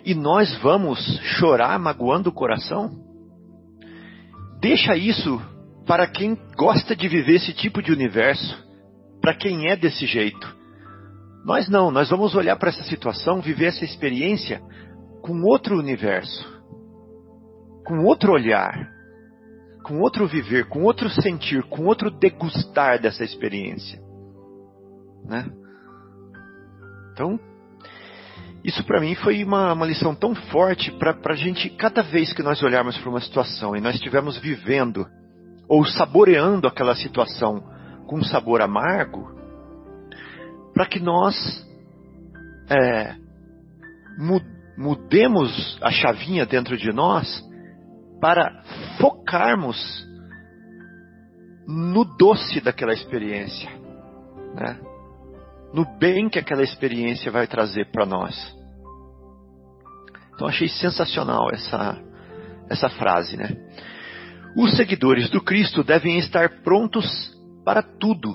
E 0.05 0.15
nós 0.15 0.57
vamos 0.63 0.99
chorar 1.39 1.79
magoando 1.79 2.31
o 2.31 2.33
coração? 2.33 3.08
Deixa 4.61 4.97
isso 4.97 5.41
para 5.87 6.07
quem 6.07 6.37
gosta 6.57 6.95
de 6.95 7.09
viver 7.09 7.37
esse 7.37 7.53
tipo 7.53 7.83
de 7.83 7.93
universo, 7.93 8.67
para 9.21 9.35
quem 9.35 9.71
é 9.71 9.77
desse 9.77 10.07
jeito. 10.07 10.57
Nós 11.45 11.69
não, 11.69 11.91
nós 11.91 12.11
vamos 12.11 12.35
olhar 12.35 12.57
para 12.57 12.69
essa 12.69 12.83
situação, 12.85 13.41
viver 13.41 13.67
essa 13.67 13.85
experiência 13.85 14.61
com 15.23 15.43
outro 15.43 15.79
universo, 15.79 16.47
com 17.87 18.05
outro 18.05 18.33
olhar, 18.33 18.91
com 19.85 20.01
outro 20.01 20.27
viver, 20.27 20.69
com 20.69 20.83
outro 20.83 21.09
sentir, 21.09 21.63
com 21.65 21.87
outro 21.87 22.11
degustar 22.11 23.01
dessa 23.01 23.25
experiência. 23.25 23.99
Né? 25.25 25.47
Então, 27.13 27.39
isso 28.65 28.85
para 28.85 29.01
mim 29.01 29.15
foi 29.15 29.43
uma, 29.45 29.73
uma, 29.73 29.87
lição 29.87 30.15
tão 30.15 30.35
forte 30.35 30.91
para 30.93 31.17
a 31.33 31.37
gente, 31.37 31.71
cada 31.71 32.03
vez 32.03 32.33
que 32.33 32.43
nós 32.43 32.63
olharmos 32.63 32.99
para 32.99 33.11
uma 33.11 33.21
situação 33.21 33.77
e 33.77 33.81
nós 33.81 33.95
estivermos 33.95 34.39
vivendo 34.39 35.07
ou 35.69 35.85
saboreando 35.85 36.67
aquela 36.67 36.95
situação 36.95 37.63
com 38.07 38.17
um 38.17 38.25
sabor 38.25 38.61
amargo, 38.61 39.33
para 40.75 40.87
que 40.87 40.99
nós 40.99 41.37
é, 42.71 43.15
mudemos 44.77 45.79
a 45.83 45.91
chavinha 45.91 46.47
dentro 46.47 46.77
de 46.77 46.93
nós 46.93 47.45
para 48.21 48.63
focarmos 48.99 50.07
no 51.67 52.05
doce 52.17 52.61
daquela 52.61 52.95
experiência, 52.95 53.71
né? 54.55 54.88
No 55.73 55.85
bem 55.99 56.29
que 56.29 56.39
aquela 56.39 56.63
experiência 56.63 57.31
vai 57.31 57.47
trazer 57.47 57.91
para 57.91 58.07
nós. 58.07 58.35
Então 60.35 60.47
achei 60.47 60.69
sensacional 60.69 61.51
essa, 61.53 62.01
essa 62.71 62.89
frase, 62.89 63.37
né? 63.37 63.57
Os 64.57 64.77
seguidores 64.77 65.29
do 65.31 65.41
Cristo 65.43 65.83
devem 65.85 66.19
estar 66.19 66.63
prontos 66.63 67.37
para 67.65 67.83
tudo. 67.83 68.35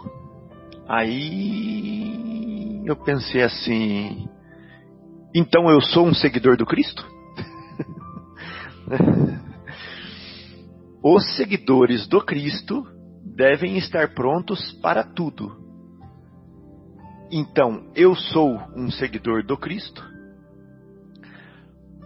Aí 0.88 2.84
eu 2.86 2.96
pensei 2.98 3.42
assim, 3.42 4.28
então 5.34 5.70
eu 5.70 5.82
sou 5.82 6.06
um 6.06 6.14
seguidor 6.14 6.58
do 6.58 6.66
Cristo? 6.66 7.06
Os 11.04 11.36
seguidores 11.36 12.08
do 12.08 12.22
Cristo 12.22 12.86
devem 13.36 13.78
estar 13.78 14.14
prontos 14.14 14.72
para 14.82 15.04
tudo. 15.04 15.63
Então, 17.36 17.90
eu 17.96 18.16
sou 18.16 18.62
um 18.76 18.92
seguidor 18.92 19.44
do 19.44 19.58
Cristo? 19.58 20.08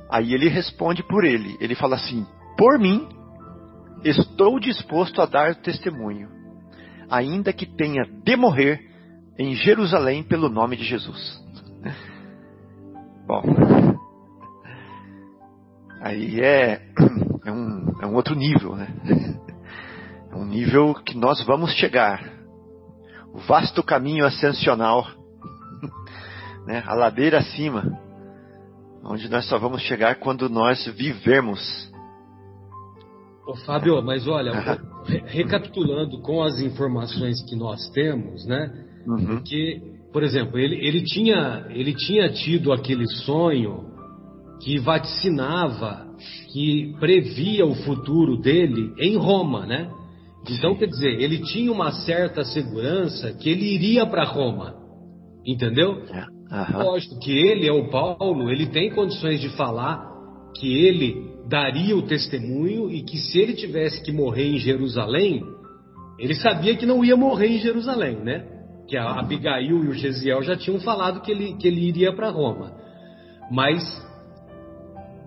Aí 0.10 0.34
ele 0.34 0.48
responde 0.48 1.04
por 1.04 1.26
ele. 1.26 1.58
Ele 1.60 1.76
fala 1.76 1.98
assim: 1.98 2.26
Por 2.58 2.80
mim, 2.80 3.10
estou 4.06 4.58
disposto 4.58 5.22
a 5.22 5.26
dar 5.26 5.54
testemunho, 5.56 6.30
ainda 7.10 7.52
que 7.52 7.66
tenha 7.66 8.06
de 8.06 8.38
morrer 8.38 8.80
em 9.38 9.54
Jerusalém 9.54 10.24
pelo 10.24 10.48
nome 10.48 10.78
de 10.78 10.86
Jesus. 10.86 11.44
Bom, 13.28 13.44
aí 16.00 16.40
é, 16.40 16.82
é, 17.46 17.52
um, 17.52 18.02
é 18.02 18.08
um 18.08 18.16
outro 18.16 18.34
nível, 18.34 18.78
né? 18.78 18.88
É 20.32 20.36
um 20.38 20.46
nível 20.46 20.94
que 20.94 21.18
nós 21.18 21.46
vamos 21.46 21.74
chegar. 21.74 22.24
O 23.34 23.40
vasto 23.40 23.84
caminho 23.84 24.26
ascensional 24.26 25.17
né, 26.68 26.84
a 26.86 26.94
ladeira 26.94 27.40
acima, 27.40 27.98
onde 29.04 29.30
nós 29.30 29.48
só 29.48 29.58
vamos 29.58 29.82
chegar 29.84 30.16
quando 30.16 30.50
nós 30.50 30.86
vivermos. 30.98 31.90
Ô, 33.48 33.56
Fábio, 33.66 34.02
mas 34.04 34.28
olha, 34.28 34.52
recapitulando 35.28 36.22
com 36.22 36.44
as 36.44 36.60
informações 36.60 37.42
que 37.50 37.56
nós 37.56 37.80
temos, 37.94 38.46
né? 38.46 38.70
Uhum. 39.08 39.42
Que, 39.42 39.82
por 40.12 40.22
exemplo, 40.22 40.60
ele, 40.60 40.76
ele, 40.86 41.02
tinha, 41.06 41.66
ele 41.70 41.94
tinha 41.94 42.28
tido 42.34 42.74
aquele 42.74 43.08
sonho 43.24 43.86
que 44.62 44.78
vaticinava, 44.78 46.06
que 46.52 46.94
previa 47.00 47.66
o 47.66 47.76
futuro 47.76 48.38
dele 48.42 48.94
em 49.00 49.16
Roma, 49.16 49.66
né? 49.66 49.90
Então, 50.50 50.76
quer 50.76 50.88
dizer, 50.88 51.22
ele 51.22 51.40
tinha 51.44 51.72
uma 51.72 51.92
certa 51.92 52.44
segurança 52.44 53.32
que 53.34 53.50
ele 53.50 53.74
iria 53.74 54.06
para 54.06 54.26
Roma, 54.26 54.76
entendeu? 55.46 56.02
É. 56.10 56.37
Uhum. 56.52 56.84
Lógico 56.84 57.20
que 57.20 57.32
ele 57.32 57.68
é 57.68 57.72
o 57.72 57.90
Paulo, 57.90 58.50
ele 58.50 58.68
tem 58.68 58.90
condições 58.90 59.42
de 59.42 59.50
falar 59.50 60.08
que 60.56 60.86
ele 60.86 61.36
daria 61.48 61.96
o 61.96 62.02
testemunho 62.02 62.90
e 62.90 63.04
que 63.04 63.18
se 63.18 63.40
ele 63.40 63.54
tivesse 63.54 64.02
que 64.04 64.12
morrer 64.12 64.48
em 64.48 64.58
Jerusalém, 64.58 65.44
ele 66.20 66.36
sabia 66.36 66.76
que 66.76 66.86
não 66.86 67.04
ia 67.04 67.16
morrer 67.16 67.48
em 67.48 67.60
Jerusalém, 67.60 68.18
né? 68.18 68.46
Que 68.88 68.98
a 68.98 69.20
Abigail 69.20 69.84
e 69.84 69.90
o 69.90 69.94
Gesiel 69.94 70.42
já 70.42 70.56
tinham 70.56 70.80
falado 70.80 71.22
que 71.22 71.32
ele, 71.32 71.54
que 71.56 71.68
ele 71.68 71.88
iria 71.88 72.16
para 72.16 72.30
Roma. 72.30 72.72
Mas, 73.52 73.84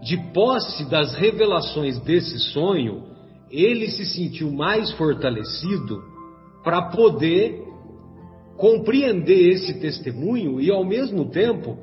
de 0.03 0.17
posse 0.33 0.89
das 0.91 1.15
revelações 1.15 1.99
desse 2.01 2.39
sonho, 2.53 3.05
ele 3.51 3.89
se 3.89 4.05
sentiu 4.07 4.51
mais 4.51 4.91
fortalecido 4.93 6.03
para 6.63 6.91
poder 6.91 7.70
compreender 8.61 9.53
esse 9.53 9.81
testemunho 9.81 10.61
e, 10.61 10.71
ao 10.71 10.85
mesmo 10.85 11.31
tempo, 11.31 11.79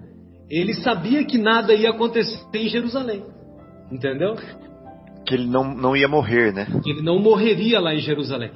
ele 0.47 0.75
sabia 0.75 1.25
que 1.25 1.37
nada 1.37 1.73
ia 1.73 1.89
acontecer 1.89 2.39
em 2.53 2.69
Jerusalém. 2.69 3.23
Entendeu? 3.91 4.35
Que 5.25 5.33
ele 5.33 5.47
não, 5.47 5.75
não 5.75 5.97
ia 5.97 6.07
morrer, 6.07 6.53
né? 6.53 6.67
Que 6.83 6.91
ele 6.91 7.01
não 7.01 7.19
morreria 7.19 7.79
lá 7.79 7.95
em 7.95 7.99
Jerusalém. 7.99 8.51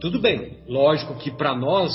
Tudo 0.00 0.20
bem, 0.20 0.58
lógico 0.68 1.16
que 1.16 1.30
para 1.32 1.56
nós, 1.56 1.92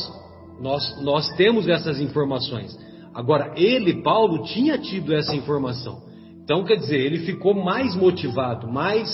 nós, 0.59 1.01
nós 1.01 1.29
temos 1.37 1.69
essas 1.69 2.01
informações. 2.01 2.77
Agora, 3.13 3.53
ele, 3.55 4.01
Paulo, 4.03 4.43
tinha 4.43 4.77
tido 4.77 5.13
essa 5.13 5.33
informação. 5.33 6.03
Então, 6.43 6.65
quer 6.65 6.75
dizer, 6.75 6.99
ele 6.99 7.19
ficou 7.19 7.53
mais 7.53 7.95
motivado, 7.95 8.67
mais 8.69 9.07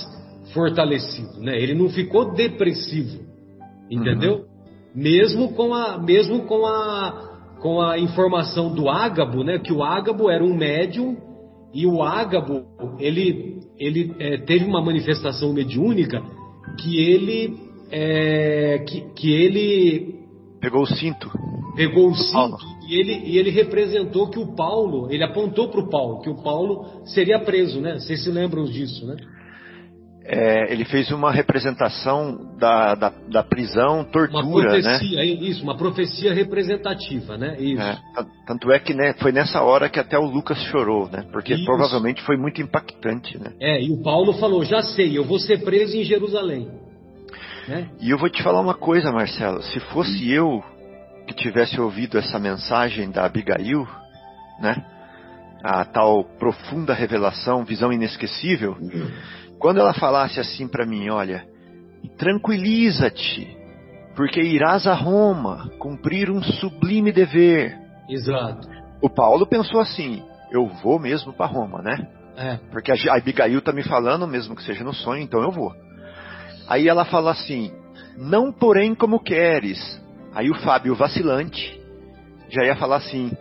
fortalecido, 0.54 1.40
né? 1.40 1.62
Ele 1.62 1.76
não 1.76 1.90
ficou 1.90 2.34
depressivo, 2.34 3.20
entendeu? 3.92 4.38
Uhum 4.38 4.47
mesmo 4.98 5.54
com 5.54 5.76
a, 5.76 6.00
mesmo 6.00 6.42
com 6.48 6.66
a, 6.66 7.58
com 7.62 7.80
a 7.80 8.00
informação 8.00 8.74
do 8.74 8.90
Ágabo, 8.90 9.44
né, 9.44 9.60
que 9.60 9.72
o 9.72 9.84
Ágabo 9.84 10.28
era 10.28 10.44
um 10.44 10.56
médium 10.56 11.16
e 11.72 11.86
o 11.86 12.02
Ágabo 12.02 12.66
ele, 12.98 13.60
ele 13.78 14.16
é, 14.18 14.38
teve 14.40 14.66
uma 14.66 14.82
manifestação 14.82 15.54
mediúnica 15.54 16.20
que 16.80 17.00
ele 17.00 17.60
é, 17.92 18.84
que, 18.88 19.02
que 19.16 19.32
ele 19.32 20.16
pegou 20.60 20.82
o 20.82 20.88
cinto, 20.88 21.30
pegou 21.76 22.10
o 22.10 22.16
cinto 22.16 22.58
E 22.90 23.00
ele, 23.00 23.22
e 23.24 23.38
ele 23.38 23.52
representou 23.52 24.30
que 24.30 24.40
o 24.40 24.56
Paulo, 24.56 25.12
ele 25.12 25.24
apontou 25.24 25.70
para 25.70 25.80
o 25.80 25.90
Paulo, 25.90 26.22
que 26.22 26.30
o 26.30 26.42
Paulo 26.42 27.04
seria 27.06 27.40
preso, 27.40 27.80
né? 27.80 28.00
Vocês 28.00 28.24
se 28.24 28.32
lembram 28.32 28.64
disso, 28.64 29.06
né? 29.06 29.16
É, 30.30 30.74
ele 30.74 30.84
fez 30.84 31.10
uma 31.10 31.32
representação 31.32 32.54
da, 32.60 32.96
da, 32.96 33.14
da 33.30 33.44
prisão, 33.44 34.04
tortura, 34.04 34.44
uma 34.44 34.44
né? 34.44 34.82
profecia, 34.82 35.18
né? 35.20 35.26
Isso, 35.26 35.64
uma 35.64 35.78
profecia 35.78 36.34
representativa, 36.34 37.38
né? 37.38 37.56
Isso. 37.58 37.82
É, 37.82 37.98
tanto 38.46 38.70
é 38.70 38.78
que 38.78 38.94
né, 38.94 39.14
foi 39.22 39.32
nessa 39.32 39.62
hora 39.62 39.88
que 39.88 39.98
até 39.98 40.20
o 40.20 40.26
Lucas 40.26 40.62
chorou, 40.64 41.10
né? 41.10 41.26
Porque 41.32 41.54
isso. 41.54 41.64
provavelmente 41.64 42.22
foi 42.24 42.36
muito 42.36 42.62
impactante, 42.62 43.38
né? 43.38 43.54
É, 43.62 43.82
e 43.82 43.90
o 43.90 44.04
Paulo 44.04 44.34
falou, 44.34 44.66
já 44.66 44.82
sei, 44.82 45.18
eu 45.18 45.24
vou 45.24 45.40
ser 45.40 45.64
preso 45.64 45.96
em 45.96 46.04
Jerusalém. 46.04 46.68
Né? 47.66 47.88
E 48.02 48.10
eu 48.10 48.18
vou 48.18 48.30
te 48.30 48.44
falar 48.44 48.60
uma 48.60 48.74
coisa, 48.74 49.14
Marcelo, 49.14 49.62
se 49.64 49.80
fosse 49.80 50.30
eu 50.30 50.62
que 51.26 51.36
tivesse 51.36 51.80
ouvido 51.80 52.18
essa 52.18 52.38
mensagem 52.38 53.12
da 53.12 53.26
Abigail, 53.26 53.88
né? 54.60 54.76
A 55.64 55.86
tal 55.86 56.24
profunda 56.38 56.94
revelação, 56.94 57.66
visão 57.66 57.92
inesquecível, 57.92 58.78
quando 59.60 59.80
ela 59.80 59.94
falasse 59.94 60.40
assim 60.40 60.68
para 60.68 60.86
mim, 60.86 61.10
olha, 61.10 61.48
tranquiliza-te, 62.18 63.58
porque 64.16 64.42
irás 64.42 64.88
a 64.88 64.94
Roma 64.94 65.70
cumprir 65.80 66.30
um 66.30 66.42
sublime 66.42 67.12
dever. 67.12 67.78
Exato. 68.10 68.68
O 69.02 69.10
Paulo 69.10 69.46
pensou 69.46 69.80
assim, 69.80 70.24
eu 70.52 70.68
vou 70.82 71.00
mesmo 71.00 71.34
para 71.34 71.46
Roma, 71.46 71.82
né? 71.82 72.08
É. 72.36 72.58
Porque 72.72 72.92
a 72.92 73.16
Abigail 73.16 73.62
tá 73.62 73.72
me 73.72 73.84
falando, 73.84 74.28
mesmo 74.28 74.56
que 74.56 74.64
seja 74.64 74.84
no 74.84 74.94
sonho, 74.94 75.24
então 75.24 75.42
eu 75.42 75.52
vou. 75.52 75.74
Aí 76.68 76.88
ela 76.88 77.06
fala 77.06 77.32
assim, 77.32 77.72
não 78.18 78.52
porém 78.52 78.94
como 78.94 79.20
queres. 79.20 79.80
Aí 80.34 80.50
o 80.50 80.60
Fábio 80.60 80.96
vacilante 80.96 81.82
já 82.50 82.64
ia 82.64 82.76
falar 82.76 82.98
assim, 82.98 83.32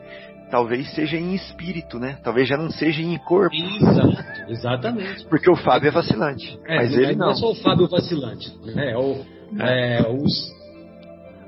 talvez 0.50 0.92
seja 0.94 1.16
em 1.16 1.34
espírito, 1.34 1.98
né? 1.98 2.18
Talvez 2.22 2.48
já 2.48 2.56
não 2.56 2.70
seja 2.70 3.02
em 3.02 3.16
corpo. 3.18 3.54
Exato, 3.54 4.50
exatamente. 4.50 5.24
Porque 5.26 5.50
o 5.50 5.56
Fábio 5.56 5.88
é 5.88 5.90
vacilante. 5.90 6.58
É, 6.66 6.76
mas 6.76 6.92
ele 6.92 7.16
não. 7.16 7.26
Não 7.26 7.32
é 7.32 7.34
só 7.34 7.50
o 7.50 7.54
Fábio 7.54 7.88
vacilante, 7.88 8.52
né? 8.64 8.92
É 8.92 8.96
o, 8.96 9.24
é. 9.60 10.06
Os, 10.10 10.52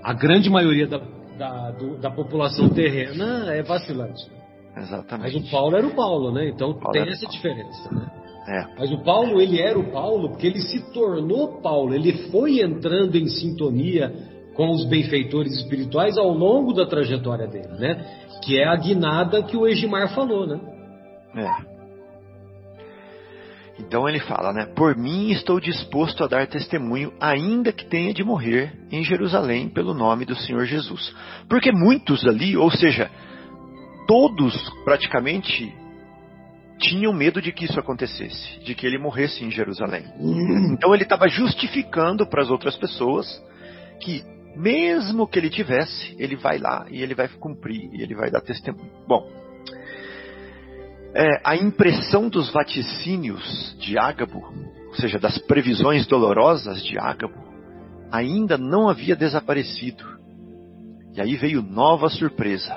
a 0.02 0.12
grande 0.12 0.50
maioria 0.50 0.86
da, 0.86 1.00
da, 1.38 1.70
do, 1.72 1.98
da 1.98 2.10
população 2.10 2.68
terrena 2.68 3.52
é 3.52 3.62
vacilante. 3.62 4.22
Exatamente. 4.76 5.34
Mas 5.34 5.48
o 5.48 5.50
Paulo 5.50 5.76
era 5.76 5.86
o 5.86 5.94
Paulo, 5.94 6.32
né? 6.32 6.48
Então 6.48 6.74
tem 6.92 7.02
essa 7.08 7.22
Paulo. 7.22 7.36
diferença, 7.36 7.94
né? 7.94 8.10
É. 8.48 8.66
Mas 8.78 8.90
o 8.90 9.02
Paulo, 9.02 9.40
ele 9.42 9.60
era 9.60 9.78
o 9.78 9.90
Paulo 9.92 10.30
porque 10.30 10.46
ele 10.46 10.60
se 10.60 10.80
tornou 10.92 11.60
Paulo, 11.60 11.94
ele 11.94 12.30
foi 12.30 12.60
entrando 12.60 13.16
em 13.16 13.26
sintonia 13.26 14.10
com 14.58 14.72
os 14.72 14.84
benfeitores 14.84 15.52
espirituais 15.52 16.18
ao 16.18 16.30
longo 16.30 16.72
da 16.72 16.84
trajetória 16.84 17.46
dele, 17.46 17.78
né? 17.78 18.04
Que 18.42 18.58
é 18.58 18.66
a 18.66 18.74
guinada 18.74 19.40
que 19.40 19.56
o 19.56 19.68
Egimar 19.68 20.12
falou, 20.12 20.48
né? 20.48 20.60
É. 21.36 21.78
Então 23.78 24.08
ele 24.08 24.18
fala, 24.18 24.52
né? 24.52 24.66
Por 24.74 24.96
mim 24.96 25.30
estou 25.30 25.60
disposto 25.60 26.24
a 26.24 26.26
dar 26.26 26.48
testemunho, 26.48 27.12
ainda 27.20 27.72
que 27.72 27.86
tenha 27.86 28.12
de 28.12 28.24
morrer 28.24 28.76
em 28.90 29.04
Jerusalém 29.04 29.68
pelo 29.68 29.94
nome 29.94 30.24
do 30.24 30.34
Senhor 30.34 30.64
Jesus. 30.64 31.14
Porque 31.48 31.70
muitos 31.70 32.26
ali, 32.26 32.56
ou 32.56 32.68
seja, 32.68 33.08
todos 34.08 34.56
praticamente 34.84 35.72
tinham 36.80 37.12
medo 37.12 37.40
de 37.40 37.52
que 37.52 37.64
isso 37.64 37.78
acontecesse, 37.78 38.58
de 38.64 38.74
que 38.74 38.84
ele 38.84 38.98
morresse 38.98 39.44
em 39.44 39.52
Jerusalém. 39.52 40.02
Então 40.72 40.92
ele 40.92 41.04
estava 41.04 41.28
justificando 41.28 42.26
para 42.26 42.42
as 42.42 42.50
outras 42.50 42.76
pessoas 42.76 43.40
que 44.00 44.36
mesmo 44.58 45.28
que 45.28 45.38
ele 45.38 45.48
tivesse, 45.48 46.16
ele 46.18 46.34
vai 46.34 46.58
lá 46.58 46.84
e 46.90 47.00
ele 47.00 47.14
vai 47.14 47.28
cumprir 47.28 47.94
e 47.94 48.02
ele 48.02 48.14
vai 48.16 48.28
dar 48.28 48.40
testemunho. 48.40 48.90
Bom, 49.06 49.30
é, 51.14 51.40
a 51.44 51.54
impressão 51.54 52.28
dos 52.28 52.50
vaticínios 52.52 53.76
de 53.78 53.96
Ágabo, 53.96 54.42
ou 54.88 54.94
seja, 54.94 55.16
das 55.16 55.38
previsões 55.38 56.08
dolorosas 56.08 56.82
de 56.82 56.98
Ágabo, 56.98 57.38
ainda 58.10 58.58
não 58.58 58.88
havia 58.88 59.14
desaparecido. 59.14 60.04
E 61.14 61.20
aí 61.20 61.36
veio 61.36 61.62
nova 61.62 62.08
surpresa. 62.08 62.76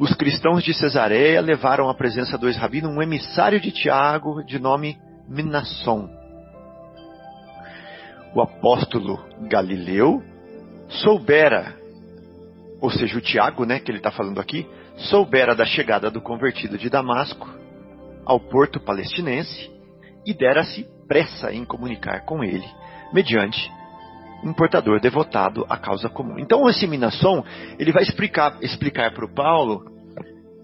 Os 0.00 0.12
cristãos 0.14 0.64
de 0.64 0.74
Cesareia 0.74 1.40
levaram 1.40 1.88
à 1.88 1.94
presença 1.94 2.36
do 2.36 2.48
ex-rabino 2.48 2.88
um 2.88 3.00
emissário 3.00 3.60
de 3.60 3.70
Tiago 3.70 4.42
de 4.44 4.58
nome 4.58 4.98
Minasson 5.28 6.23
o 8.34 8.42
apóstolo 8.42 9.18
Galileu 9.48 10.22
soubera, 10.88 11.76
ou 12.80 12.90
seja, 12.90 13.16
o 13.16 13.20
Tiago, 13.20 13.64
né, 13.64 13.78
que 13.78 13.90
ele 13.90 13.98
está 13.98 14.10
falando 14.10 14.40
aqui, 14.40 14.66
soubera 14.96 15.54
da 15.54 15.64
chegada 15.64 16.10
do 16.10 16.20
convertido 16.20 16.76
de 16.76 16.90
Damasco 16.90 17.48
ao 18.26 18.40
porto 18.40 18.80
palestinense 18.80 19.70
e 20.26 20.34
dera-se 20.34 20.86
pressa 21.06 21.52
em 21.52 21.64
comunicar 21.64 22.24
com 22.24 22.42
ele, 22.42 22.66
mediante 23.12 23.70
um 24.42 24.52
portador 24.52 25.00
devotado 25.00 25.64
à 25.68 25.76
causa 25.76 26.08
comum. 26.08 26.38
Então, 26.38 26.68
esse 26.68 26.86
Minasson, 26.86 27.44
ele 27.78 27.92
vai 27.92 28.02
explicar 28.02 28.58
explicar 28.60 29.12
para 29.14 29.24
o 29.24 29.34
Paulo 29.34 29.84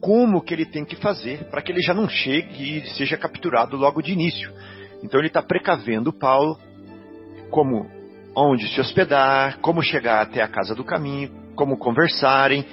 como 0.00 0.42
que 0.42 0.54
ele 0.54 0.66
tem 0.66 0.84
que 0.84 0.96
fazer 0.96 1.44
para 1.50 1.62
que 1.62 1.72
ele 1.72 1.82
já 1.82 1.94
não 1.94 2.08
chegue 2.08 2.78
e 2.78 2.86
seja 2.90 3.16
capturado 3.16 3.76
logo 3.76 4.02
de 4.02 4.12
início. 4.12 4.52
Então, 5.02 5.20
ele 5.20 5.28
está 5.28 5.42
precavendo 5.42 6.12
Paulo 6.12 6.58
como 7.50 7.90
onde 8.34 8.68
se 8.68 8.80
hospedar, 8.80 9.58
como 9.60 9.82
chegar 9.82 10.22
até 10.22 10.42
a 10.42 10.48
casa 10.48 10.74
do 10.74 10.84
caminho, 10.84 11.30
como 11.54 11.76
conversarem, 11.76 12.64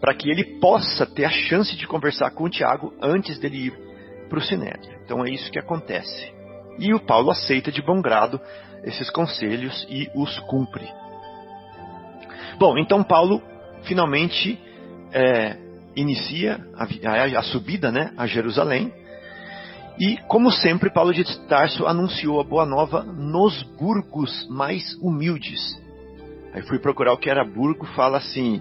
para 0.00 0.14
que 0.14 0.30
ele 0.30 0.58
possa 0.60 1.06
ter 1.06 1.24
a 1.24 1.30
chance 1.30 1.74
de 1.74 1.86
conversar 1.86 2.30
com 2.30 2.44
o 2.44 2.50
Tiago 2.50 2.92
antes 3.00 3.38
dele 3.38 3.66
ir 3.66 3.72
para 4.28 4.38
o 4.38 4.42
Sinédrio. 4.42 4.98
Então 5.04 5.24
é 5.24 5.30
isso 5.30 5.50
que 5.50 5.58
acontece. 5.58 6.32
E 6.78 6.92
o 6.92 7.00
Paulo 7.00 7.30
aceita 7.30 7.72
de 7.72 7.80
bom 7.80 8.00
grado 8.02 8.40
esses 8.84 9.08
conselhos 9.10 9.86
e 9.88 10.10
os 10.14 10.38
cumpre. 10.40 10.86
Bom, 12.58 12.78
então 12.78 13.02
Paulo 13.02 13.42
finalmente 13.82 14.58
é, 15.12 15.56
inicia 15.94 16.60
a, 16.74 16.84
a, 16.84 17.38
a 17.38 17.42
subida 17.42 17.90
né, 17.90 18.12
a 18.16 18.26
Jerusalém 18.26 18.92
e, 19.98 20.18
como 20.28 20.50
sempre, 20.50 20.90
Paulo 20.90 21.12
de 21.12 21.24
Tarso 21.46 21.86
anunciou 21.86 22.40
a 22.40 22.44
boa 22.44 22.66
nova 22.66 23.02
nos 23.02 23.62
burgos 23.78 24.46
mais 24.48 24.94
humildes. 25.00 25.60
Aí 26.52 26.62
fui 26.62 26.78
procurar 26.78 27.14
o 27.14 27.18
que 27.18 27.30
era 27.30 27.44
burgo, 27.44 27.86
fala 27.86 28.18
assim, 28.18 28.60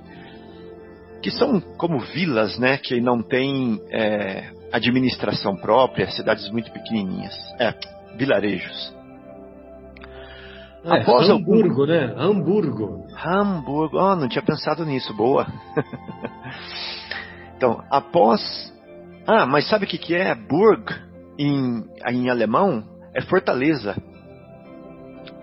que 1.22 1.30
são 1.32 1.60
como 1.78 2.00
vilas, 2.00 2.58
né, 2.58 2.78
que 2.78 3.02
não 3.02 3.22
têm 3.22 3.82
é, 3.90 4.50
administração 4.72 5.56
própria, 5.58 6.10
cidades 6.10 6.50
muito 6.52 6.72
pequenininhas, 6.72 7.34
é, 7.60 7.74
vilarejos. 8.18 8.96
É, 10.86 11.02
Após 11.02 11.30
Hamburgo, 11.30 11.82
algum... 11.82 11.86
né? 11.86 12.14
Hamburgo. 12.16 13.08
Hamburgo, 13.26 13.98
oh, 13.98 14.16
não 14.16 14.30
tinha 14.30 14.44
pensado 14.44 14.86
nisso, 14.86 15.14
boa. 15.14 15.48
então, 17.58 17.84
após... 17.90 18.74
Ah, 19.28 19.46
mas 19.46 19.68
sabe 19.68 19.86
o 19.86 19.88
que, 19.88 19.98
que 19.98 20.14
é 20.14 20.36
Burg? 20.36 20.94
Em, 21.38 21.84
em 22.08 22.30
alemão 22.30 22.84
é 23.14 23.22
fortaleza. 23.22 23.96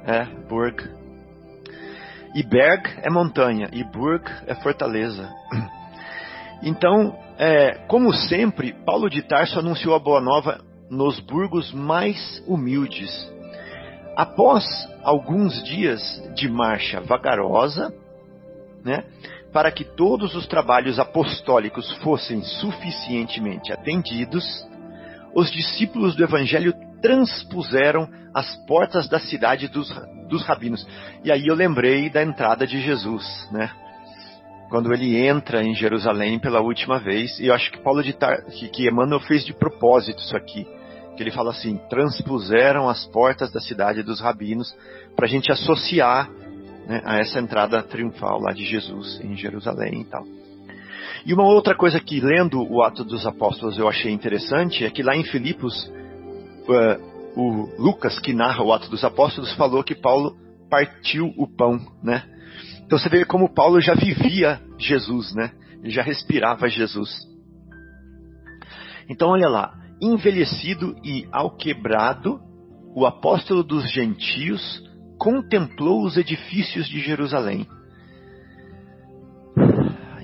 É, 0.05 0.25
Burg. 0.49 0.83
E 2.35 2.43
Berg 2.43 2.89
é 3.03 3.11
montanha, 3.11 3.69
e 3.73 3.85
Burg 3.85 4.25
é 4.47 4.55
fortaleza. 4.55 5.31
Então, 6.65 7.19
é, 7.39 7.73
como 7.89 8.13
sempre, 8.15 8.73
Paulo 8.85 9.11
de 9.11 9.21
Tarso 9.21 9.59
anunciou 9.59 9.97
a 9.97 9.99
boa 9.99 10.21
nova 10.21 10.61
nos 10.89 11.19
burgos 11.19 11.73
mais 11.73 12.41
humildes. 12.47 13.11
Após 14.17 14.65
alguns 15.03 15.61
dias 15.65 16.01
de 16.37 16.49
marcha 16.49 17.01
vagarosa, 17.01 17.93
né, 18.85 19.05
para 19.53 19.73
que 19.73 19.85
todos 19.85 20.37
os 20.37 20.47
trabalhos 20.47 21.01
apostólicos 21.01 21.91
fossem 21.97 22.43
suficientemente 22.43 23.73
atendidos, 23.73 24.45
os 25.35 25.51
discípulos 25.51 26.15
do 26.15 26.25
Evangelho 26.25 26.75
transpuseram 27.01 28.09
as 28.35 28.55
portas 28.67 29.09
da 29.09 29.19
cidade 29.19 29.69
dos, 29.69 29.93
dos 30.29 30.45
rabinos. 30.45 30.87
E 31.25 31.31
aí 31.33 31.47
eu 31.47 31.55
lembrei 31.55 32.09
da 32.09 32.23
entrada 32.23 32.67
de 32.67 32.81
Jesus, 32.81 33.25
né? 33.51 33.71
Quando 34.71 34.93
ele 34.95 35.17
entra 35.17 35.63
em 35.63 35.75
Jerusalém 35.75 36.39
pela 36.39 36.61
última 36.61 36.99
vez, 36.99 37.39
e 37.39 37.47
eu 37.47 37.55
acho 37.55 37.71
que 37.71 37.79
Paulo 37.79 38.03
de 38.03 38.15
Tar, 38.15 38.43
que, 38.47 38.69
que 38.69 38.89
Emmanuel 38.89 39.21
fez 39.21 39.45
de 39.45 39.53
propósito 39.53 40.21
isso 40.21 40.35
aqui, 40.35 40.67
que 41.15 41.23
ele 41.23 41.31
fala 41.31 41.51
assim, 41.51 41.79
transpuseram 41.91 42.89
as 42.89 43.05
portas 43.07 43.53
da 43.53 43.61
cidade 43.61 44.03
dos 44.03 44.21
rabinos, 44.21 44.75
para 45.15 45.27
a 45.27 45.29
gente 45.29 45.53
associar 45.53 46.31
né, 46.87 47.03
a 47.05 47.19
essa 47.19 47.39
entrada 47.39 47.83
triunfal 47.83 48.41
lá 48.41 48.53
de 48.53 48.65
Jesus 48.65 49.21
em 49.23 49.37
Jerusalém 49.37 50.01
e 50.01 50.05
tal. 50.05 50.25
E 51.25 51.33
uma 51.33 51.45
outra 51.45 51.75
coisa 51.75 52.01
que, 52.01 52.21
lendo 52.21 52.63
o 52.63 52.83
Ato 52.83 53.05
dos 53.05 53.27
Apóstolos, 53.27 53.79
eu 53.79 53.89
achei 53.89 54.13
interessante 54.13 54.85
é 54.85 54.91
que 54.91 55.03
lá 55.03 55.17
em 55.17 55.25
Filipos, 55.25 55.87
uh, 55.87 57.41
o 57.41 57.69
Lucas, 57.79 58.19
que 58.19 58.33
narra 58.33 58.63
o 58.63 58.73
Ato 58.73 58.91
dos 58.91 59.05
Apóstolos, 59.05 59.53
falou 59.55 59.83
que 59.85 59.95
Paulo 59.95 60.37
partiu 60.69 61.33
o 61.37 61.47
pão, 61.47 61.79
né? 62.03 62.25
Então 62.85 62.99
você 62.99 63.09
vê 63.09 63.25
como 63.25 63.53
Paulo 63.53 63.81
já 63.81 63.95
vivia 63.95 64.61
Jesus, 64.79 65.35
né? 65.35 65.53
Ele 65.83 65.91
já 65.91 66.03
respirava 66.03 66.69
Jesus. 66.69 67.11
Então, 69.09 69.31
olha 69.31 69.49
lá, 69.49 69.75
envelhecido 70.01 70.97
e 71.05 71.27
alquebrado, 71.31 72.41
o 72.95 73.07
apóstolo 73.07 73.63
dos 73.63 73.91
gentios 73.91 74.83
contemplou 75.19 76.05
os 76.05 76.17
edifícios 76.17 76.89
de 76.89 77.01
Jerusalém. 77.01 77.67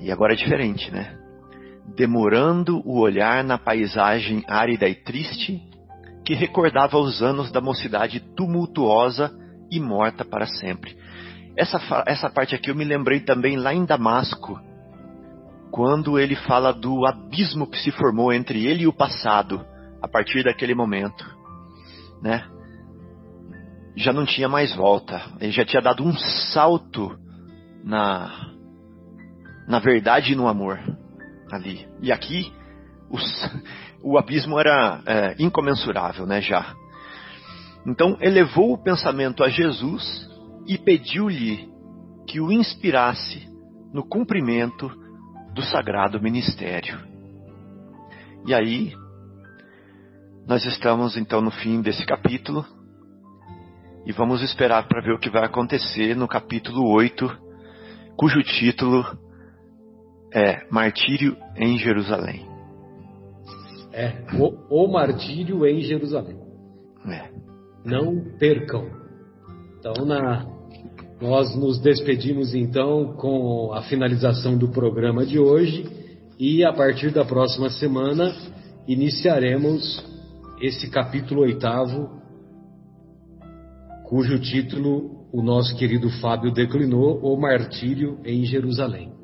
E 0.01 0.11
agora 0.11 0.33
é 0.33 0.35
diferente, 0.35 0.91
né? 0.91 1.17
Demorando 1.95 2.81
o 2.85 2.99
olhar 2.99 3.43
na 3.43 3.57
paisagem 3.57 4.43
árida 4.47 4.87
e 4.87 4.95
triste, 4.95 5.61
que 6.25 6.33
recordava 6.33 6.97
os 6.97 7.21
anos 7.21 7.51
da 7.51 7.59
mocidade 7.59 8.19
tumultuosa 8.19 9.31
e 9.71 9.79
morta 9.79 10.23
para 10.23 10.45
sempre. 10.45 10.95
Essa, 11.57 12.03
essa 12.05 12.29
parte 12.29 12.55
aqui 12.55 12.69
eu 12.69 12.75
me 12.75 12.85
lembrei 12.85 13.19
também 13.19 13.57
lá 13.57 13.73
em 13.73 13.85
Damasco, 13.85 14.59
quando 15.71 16.17
ele 16.17 16.35
fala 16.35 16.71
do 16.71 17.05
abismo 17.05 17.67
que 17.67 17.77
se 17.77 17.91
formou 17.91 18.31
entre 18.31 18.65
ele 18.65 18.83
e 18.83 18.87
o 18.87 18.93
passado, 18.93 19.65
a 20.01 20.07
partir 20.07 20.43
daquele 20.43 20.73
momento, 20.73 21.25
né? 22.21 22.45
Já 23.95 24.13
não 24.13 24.25
tinha 24.25 24.47
mais 24.47 24.73
volta. 24.75 25.21
Ele 25.41 25.51
já 25.51 25.65
tinha 25.65 25.81
dado 25.81 26.03
um 26.03 26.15
salto 26.53 27.17
na 27.83 28.49
na 29.69 29.77
verdade 29.77 30.33
e 30.33 30.35
no 30.35 30.47
amor 30.47 30.79
ali. 31.51 31.87
E 32.01 32.11
aqui 32.11 32.51
os, 33.07 33.23
o 34.01 34.17
abismo 34.17 34.59
era 34.59 35.01
é, 35.05 35.35
incomensurável, 35.37 36.25
né? 36.25 36.41
Já. 36.41 36.75
Então 37.85 38.17
elevou 38.19 38.73
o 38.73 38.77
pensamento 38.83 39.43
a 39.43 39.49
Jesus 39.49 40.27
e 40.67 40.75
pediu-lhe 40.77 41.69
que 42.27 42.41
o 42.41 42.51
inspirasse 42.51 43.47
no 43.93 44.03
cumprimento 44.03 44.89
do 45.53 45.61
sagrado 45.61 46.21
ministério. 46.21 46.99
E 48.45 48.53
aí, 48.53 48.93
nós 50.47 50.65
estamos 50.65 51.15
então 51.15 51.41
no 51.41 51.51
fim 51.51 51.81
desse 51.81 52.05
capítulo 52.05 52.65
e 54.05 54.11
vamos 54.11 54.41
esperar 54.41 54.87
para 54.87 55.01
ver 55.01 55.13
o 55.13 55.19
que 55.19 55.29
vai 55.29 55.43
acontecer 55.43 56.15
no 56.15 56.27
capítulo 56.27 56.87
8, 56.91 57.37
cujo 58.15 58.41
título 58.43 59.05
é 60.33 60.65
Martírio 60.69 61.35
em 61.57 61.77
Jerusalém. 61.77 62.47
É, 63.91 64.13
o, 64.37 64.85
o 64.85 64.87
martírio 64.87 65.65
em 65.65 65.81
Jerusalém. 65.81 66.37
É. 67.07 67.29
Não 67.83 68.37
percam. 68.37 68.87
Então, 69.79 70.05
na, 70.05 70.45
nós 71.19 71.55
nos 71.55 71.79
despedimos 71.81 72.53
então 72.53 73.15
com 73.17 73.73
a 73.73 73.81
finalização 73.83 74.57
do 74.57 74.69
programa 74.69 75.25
de 75.25 75.39
hoje 75.39 75.85
e 76.37 76.63
a 76.63 76.71
partir 76.71 77.11
da 77.11 77.25
próxima 77.25 77.69
semana 77.69 78.33
iniciaremos 78.87 80.05
esse 80.61 80.89
capítulo 80.89 81.41
oitavo, 81.41 82.09
cujo 84.05 84.39
título 84.39 85.27
o 85.31 85.41
nosso 85.41 85.75
querido 85.75 86.09
Fábio 86.21 86.51
declinou, 86.51 87.19
O 87.21 87.39
Martírio 87.39 88.19
em 88.25 88.45
Jerusalém. 88.45 89.18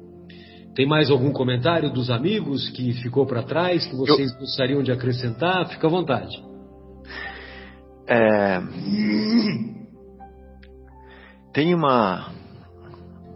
Tem 0.76 0.86
mais 0.86 1.10
algum 1.10 1.32
comentário 1.32 1.90
dos 1.90 2.10
amigos 2.10 2.70
que 2.72 2.92
ficou 2.96 3.26
para 3.26 3.42
trás, 3.44 3.86
que 3.88 3.96
vocês 3.96 4.34
Eu... 4.34 4.40
gostariam 4.40 4.84
de 4.84 4.92
acrescentar? 4.92 5.70
Fica 5.70 5.88
à 5.88 5.90
vontade. 5.90 6.44
É... 8.06 8.62
Tem 11.54 11.74
uma 11.74 12.30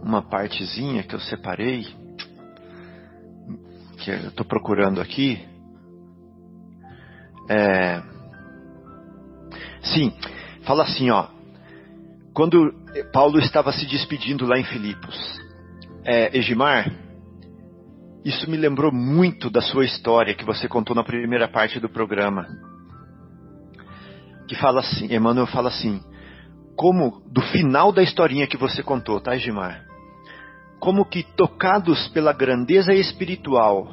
uma 0.02 0.22
partezinha 0.22 1.02
que 1.02 1.14
eu 1.14 1.20
separei 1.20 1.86
que 3.98 4.10
eu 4.10 4.28
estou 4.28 4.44
procurando 4.44 5.00
aqui. 5.00 5.42
É... 7.48 8.02
Sim, 9.82 10.12
fala 10.62 10.84
assim, 10.84 11.10
ó. 11.10 11.26
Quando 12.34 12.74
Paulo 13.12 13.38
estava 13.38 13.72
se 13.72 13.86
despedindo 13.86 14.46
lá 14.46 14.58
em 14.58 14.64
Filipos, 14.64 15.16
é, 16.04 16.36
Egimar, 16.36 16.90
isso 18.24 18.50
me 18.50 18.56
lembrou 18.56 18.92
muito 18.92 19.48
da 19.48 19.62
sua 19.62 19.84
história 19.84 20.34
que 20.34 20.44
você 20.44 20.68
contou 20.68 20.94
na 20.94 21.02
primeira 21.02 21.48
parte 21.48 21.80
do 21.80 21.88
programa. 21.88 22.46
Que 24.46 24.54
fala 24.54 24.80
assim, 24.80 25.14
Emmanuel 25.14 25.46
fala 25.46 25.68
assim: 25.68 26.00
como 26.76 27.22
do 27.30 27.40
final 27.40 27.92
da 27.92 28.02
historinha 28.02 28.46
que 28.46 28.56
você 28.56 28.82
contou, 28.82 29.20
tá, 29.20 29.36
Gimar? 29.36 29.84
Como 30.78 31.04
que 31.04 31.22
tocados 31.22 32.08
pela 32.08 32.32
grandeza 32.32 32.92
espiritual 32.92 33.86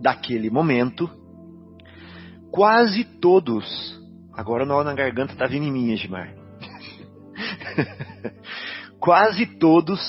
daquele 0.00 0.50
momento, 0.50 1.10
quase 2.50 3.04
todos, 3.04 3.98
agora 4.34 4.64
o 4.64 4.66
nó 4.66 4.84
na 4.84 4.94
garganta 4.94 5.34
tá 5.34 5.46
vindo 5.46 5.66
em 5.66 5.72
mim, 5.72 5.96
Gimar. 5.96 6.34
quase 9.00 9.46
todos 9.58 10.00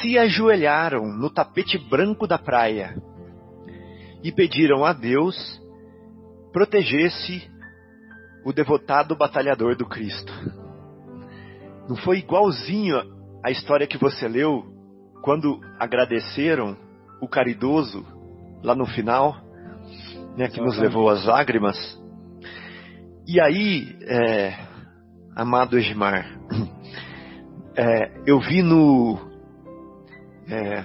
se 0.00 0.18
ajoelharam 0.18 1.06
no 1.06 1.30
tapete 1.30 1.78
branco 1.78 2.26
da 2.26 2.38
praia 2.38 2.96
e 4.22 4.32
pediram 4.32 4.84
a 4.84 4.92
Deus 4.92 5.60
protegesse 6.52 7.50
o 8.44 8.52
devotado 8.52 9.16
batalhador 9.16 9.76
do 9.76 9.86
Cristo. 9.86 10.32
Não 11.88 11.96
foi 11.96 12.18
igualzinho 12.18 12.96
a 13.44 13.50
história 13.50 13.86
que 13.86 13.98
você 13.98 14.26
leu 14.26 14.64
quando 15.22 15.60
agradeceram 15.78 16.76
o 17.20 17.28
caridoso 17.28 18.04
lá 18.62 18.74
no 18.74 18.86
final, 18.86 19.36
né, 20.36 20.48
que 20.48 20.60
nos 20.60 20.78
levou 20.78 21.08
às 21.08 21.24
lágrimas. 21.24 21.76
E 23.26 23.40
aí, 23.40 23.96
é, 24.02 24.56
amado 25.34 25.78
Egmar, 25.78 26.26
é, 27.76 28.22
eu 28.26 28.38
vi 28.40 28.62
no. 28.62 29.18
É, 30.48 30.84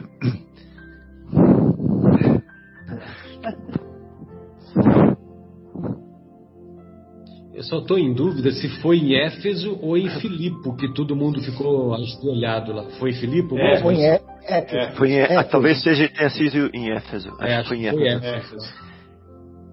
Eu 7.62 7.66
só 7.66 7.78
estou 7.78 8.00
em 8.00 8.12
dúvida 8.12 8.52
se 8.54 8.68
foi 8.82 8.98
em 8.98 9.16
Éfeso 9.16 9.78
ou 9.84 9.96
em 9.96 10.10
Filipo, 10.20 10.76
que 10.76 10.92
todo 10.96 11.16
mundo 11.16 11.40
ficou 11.44 11.94
ajoelhado 11.94 12.74
lá. 12.74 12.86
Foi 12.98 13.12
em 13.12 13.14
Filipo? 13.14 13.56
É, 13.56 13.80
foi 13.80 13.94
em 13.94 14.04
Éfeso. 14.04 14.32
É. 14.48 14.92
Foi 14.94 15.12
em, 15.12 15.20
Éfeso. 15.20 15.40
Ah, 15.40 15.44
talvez 15.44 15.84
seja, 15.84 16.10
tenha 16.10 16.30
sido 16.32 16.72
em 16.74 16.92
Éfeso. 16.92 17.30
É, 17.40 17.58
acho, 17.58 17.70
que 17.70 17.76
foi 17.76 17.78
em 17.78 17.86
Éfeso. 17.86 18.26
Éfeso. 18.26 18.74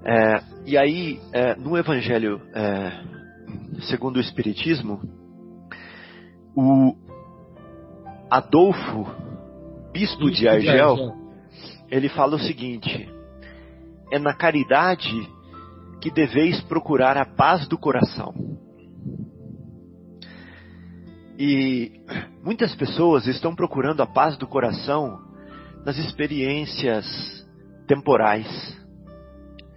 É, 0.04 0.40
e 0.66 0.76
aí, 0.76 1.18
é, 1.32 1.54
no 1.56 1.78
Evangelho 1.78 2.42
é, 2.54 2.92
segundo 3.88 4.18
o 4.18 4.20
Espiritismo, 4.20 5.00
o 6.54 6.94
Adolfo, 8.30 9.06
bispo, 9.92 10.24
bispo 10.24 10.30
de 10.30 10.48
Argel, 10.48 10.94
de 10.96 11.02
Argel, 11.02 11.16
ele 11.90 12.08
fala 12.08 12.36
o 12.36 12.40
seguinte: 12.40 13.08
é 14.12 14.18
na 14.18 14.34
caridade 14.34 15.28
que 16.00 16.10
deveis 16.10 16.60
procurar 16.62 17.16
a 17.16 17.24
paz 17.24 17.66
do 17.66 17.76
coração. 17.78 18.34
E 21.38 22.00
muitas 22.42 22.74
pessoas 22.74 23.26
estão 23.26 23.54
procurando 23.54 24.02
a 24.02 24.06
paz 24.06 24.36
do 24.36 24.46
coração 24.46 25.20
nas 25.84 25.96
experiências 25.96 27.06
temporais, 27.86 28.46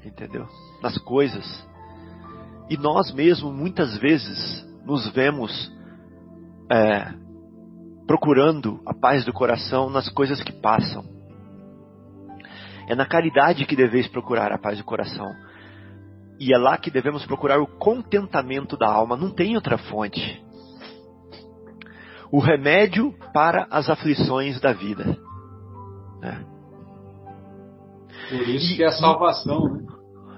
entendeu? 0.04 0.48
Nas 0.82 0.98
coisas. 0.98 1.46
E 2.70 2.78
nós 2.78 3.14
mesmos, 3.14 3.54
muitas 3.54 3.98
vezes, 3.98 4.68
nos 4.86 5.08
vemos 5.10 5.72
é, 6.72 7.14
procurando 8.12 8.82
a 8.86 8.94
paz 8.94 9.24
do 9.24 9.32
coração 9.32 9.90
nas 9.90 10.10
coisas 10.10 10.44
que 10.44 10.52
passam. 10.52 11.02
É 12.90 12.94
na 12.94 13.06
caridade 13.06 13.66
que 13.66 13.74
deveis 13.74 14.06
procurar 14.06 14.52
a 14.52 14.58
paz 14.58 14.78
do 14.78 14.84
coração. 14.84 15.34
E 16.38 16.54
é 16.54 16.58
lá 16.58 16.78
que 16.78 16.92
devemos 16.92 17.26
procurar 17.26 17.62
o 17.62 17.68
contentamento 17.78 18.76
da 18.76 18.92
alma, 18.92 19.16
não 19.16 19.32
tem 19.32 19.56
outra 19.56 19.78
fonte. 19.78 20.44
O 22.30 22.40
remédio 22.40 23.16
para 23.34 23.66
as 23.72 23.90
aflições 23.90 24.60
da 24.60 24.74
vida. 24.74 25.18
É. 26.22 26.36
Por 28.28 28.50
isso 28.50 28.74
e, 28.74 28.76
que 28.76 28.84
é 28.84 28.88
a 28.88 28.92
salvação, 28.92 29.70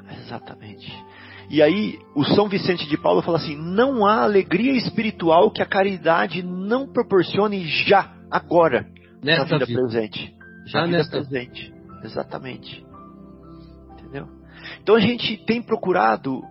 né? 0.04 0.20
Exatamente. 0.20 0.94
E 1.50 1.62
aí, 1.62 2.00
o 2.16 2.24
São 2.24 2.48
Vicente 2.48 2.88
de 2.88 2.98
Paulo 2.98 3.22
fala 3.22 3.38
assim: 3.38 3.56
não 3.56 4.06
há 4.06 4.24
alegria 4.24 4.74
espiritual 4.74 5.52
que 5.52 5.62
a 5.62 5.66
caridade 5.66 6.42
não 6.42 6.92
proporcione 6.92 7.68
já, 7.68 8.14
agora, 8.32 8.88
nesta 9.24 9.58
na 9.58 9.66
vida, 9.66 9.66
vida. 9.66 9.82
presente. 9.82 10.36
Já 10.66 10.82
na 10.82 10.88
nesta 10.88 11.22
vida 11.22 11.30
presente. 11.30 11.74
Exatamente. 12.04 12.86
Entendeu? 13.94 14.28
Então 14.82 14.96
a 14.96 15.00
gente 15.00 15.38
tem 15.46 15.62
procurado 15.62 16.42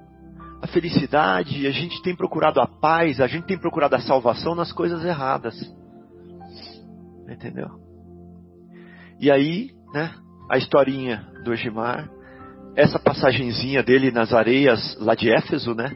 a 0.63 0.67
felicidade, 0.67 1.67
a 1.67 1.73
gente 1.73 2.01
tem 2.03 2.15
procurado 2.15 2.61
a 2.61 2.67
paz, 2.67 3.21
a 3.21 3.27
gente 3.27 3.47
tem 3.47 3.59
procurado 3.59 3.97
a 3.97 4.01
salvação 4.01 4.55
nas 4.55 4.73
coisas 4.73 5.05
erradas. 5.05 5.55
Entendeu? 7.29 7.69
E 9.19 9.31
aí, 9.31 9.71
né, 9.93 10.15
a 10.51 10.59
historinha 10.59 11.27
do 11.45 11.53
Egimar, 11.53 12.09
essa 12.77 12.99
passagenzinha 12.99 13.83
dele 13.83 14.11
nas 14.11 14.33
areias 14.33 14.97
lá 15.01 15.15
de 15.15 15.31
Éfeso, 15.31 15.75
né? 15.75 15.91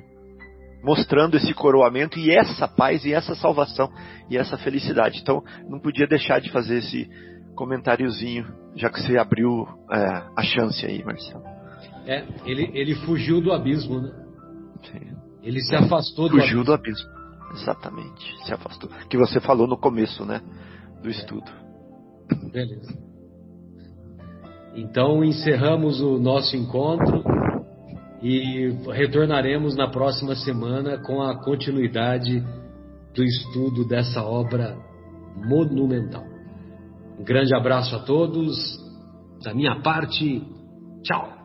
Mostrando 0.82 1.36
esse 1.36 1.52
coroamento 1.54 2.18
e 2.18 2.30
essa 2.30 2.68
paz 2.68 3.04
e 3.04 3.12
essa 3.12 3.34
salvação 3.34 3.90
e 4.30 4.36
essa 4.36 4.56
felicidade. 4.58 5.20
Então, 5.20 5.42
não 5.68 5.80
podia 5.80 6.06
deixar 6.06 6.40
de 6.40 6.50
fazer 6.50 6.78
esse 6.78 7.08
comentáriozinho, 7.54 8.46
já 8.76 8.90
que 8.90 9.00
você 9.00 9.16
abriu 9.18 9.66
é, 9.90 10.22
a 10.36 10.42
chance 10.42 10.84
aí, 10.84 11.02
Marcelo. 11.02 11.42
É, 12.06 12.24
ele, 12.44 12.70
ele 12.74 12.94
fugiu 12.94 13.40
do 13.40 13.52
abismo, 13.52 14.00
né? 14.00 14.12
Sim. 14.92 15.16
Ele 15.42 15.60
se 15.60 15.74
afastou 15.74 16.28
do 16.28 16.38
Fugiu 16.38 16.60
abismo. 16.60 16.64
do 16.64 16.72
abismo. 16.72 17.08
Exatamente, 17.54 18.44
se 18.44 18.52
afastou. 18.52 18.90
Que 19.08 19.16
você 19.16 19.40
falou 19.40 19.66
no 19.66 19.78
começo, 19.78 20.24
né? 20.24 20.40
Do 21.02 21.08
estudo. 21.08 21.50
Beleza. 22.52 22.96
Então 24.76 25.24
encerramos 25.24 26.02
o 26.02 26.18
nosso 26.18 26.54
encontro 26.54 27.24
e 28.22 28.68
retornaremos 28.92 29.74
na 29.74 29.88
próxima 29.88 30.34
semana 30.36 30.98
com 30.98 31.22
a 31.22 31.42
continuidade 31.42 32.44
do 33.14 33.24
estudo 33.24 33.88
dessa 33.88 34.22
obra 34.22 34.76
monumental. 35.34 36.24
Um 37.18 37.24
grande 37.24 37.54
abraço 37.56 37.96
a 37.96 38.00
todos. 38.00 38.54
Da 39.42 39.54
minha 39.54 39.80
parte, 39.80 40.42
tchau. 41.02 41.35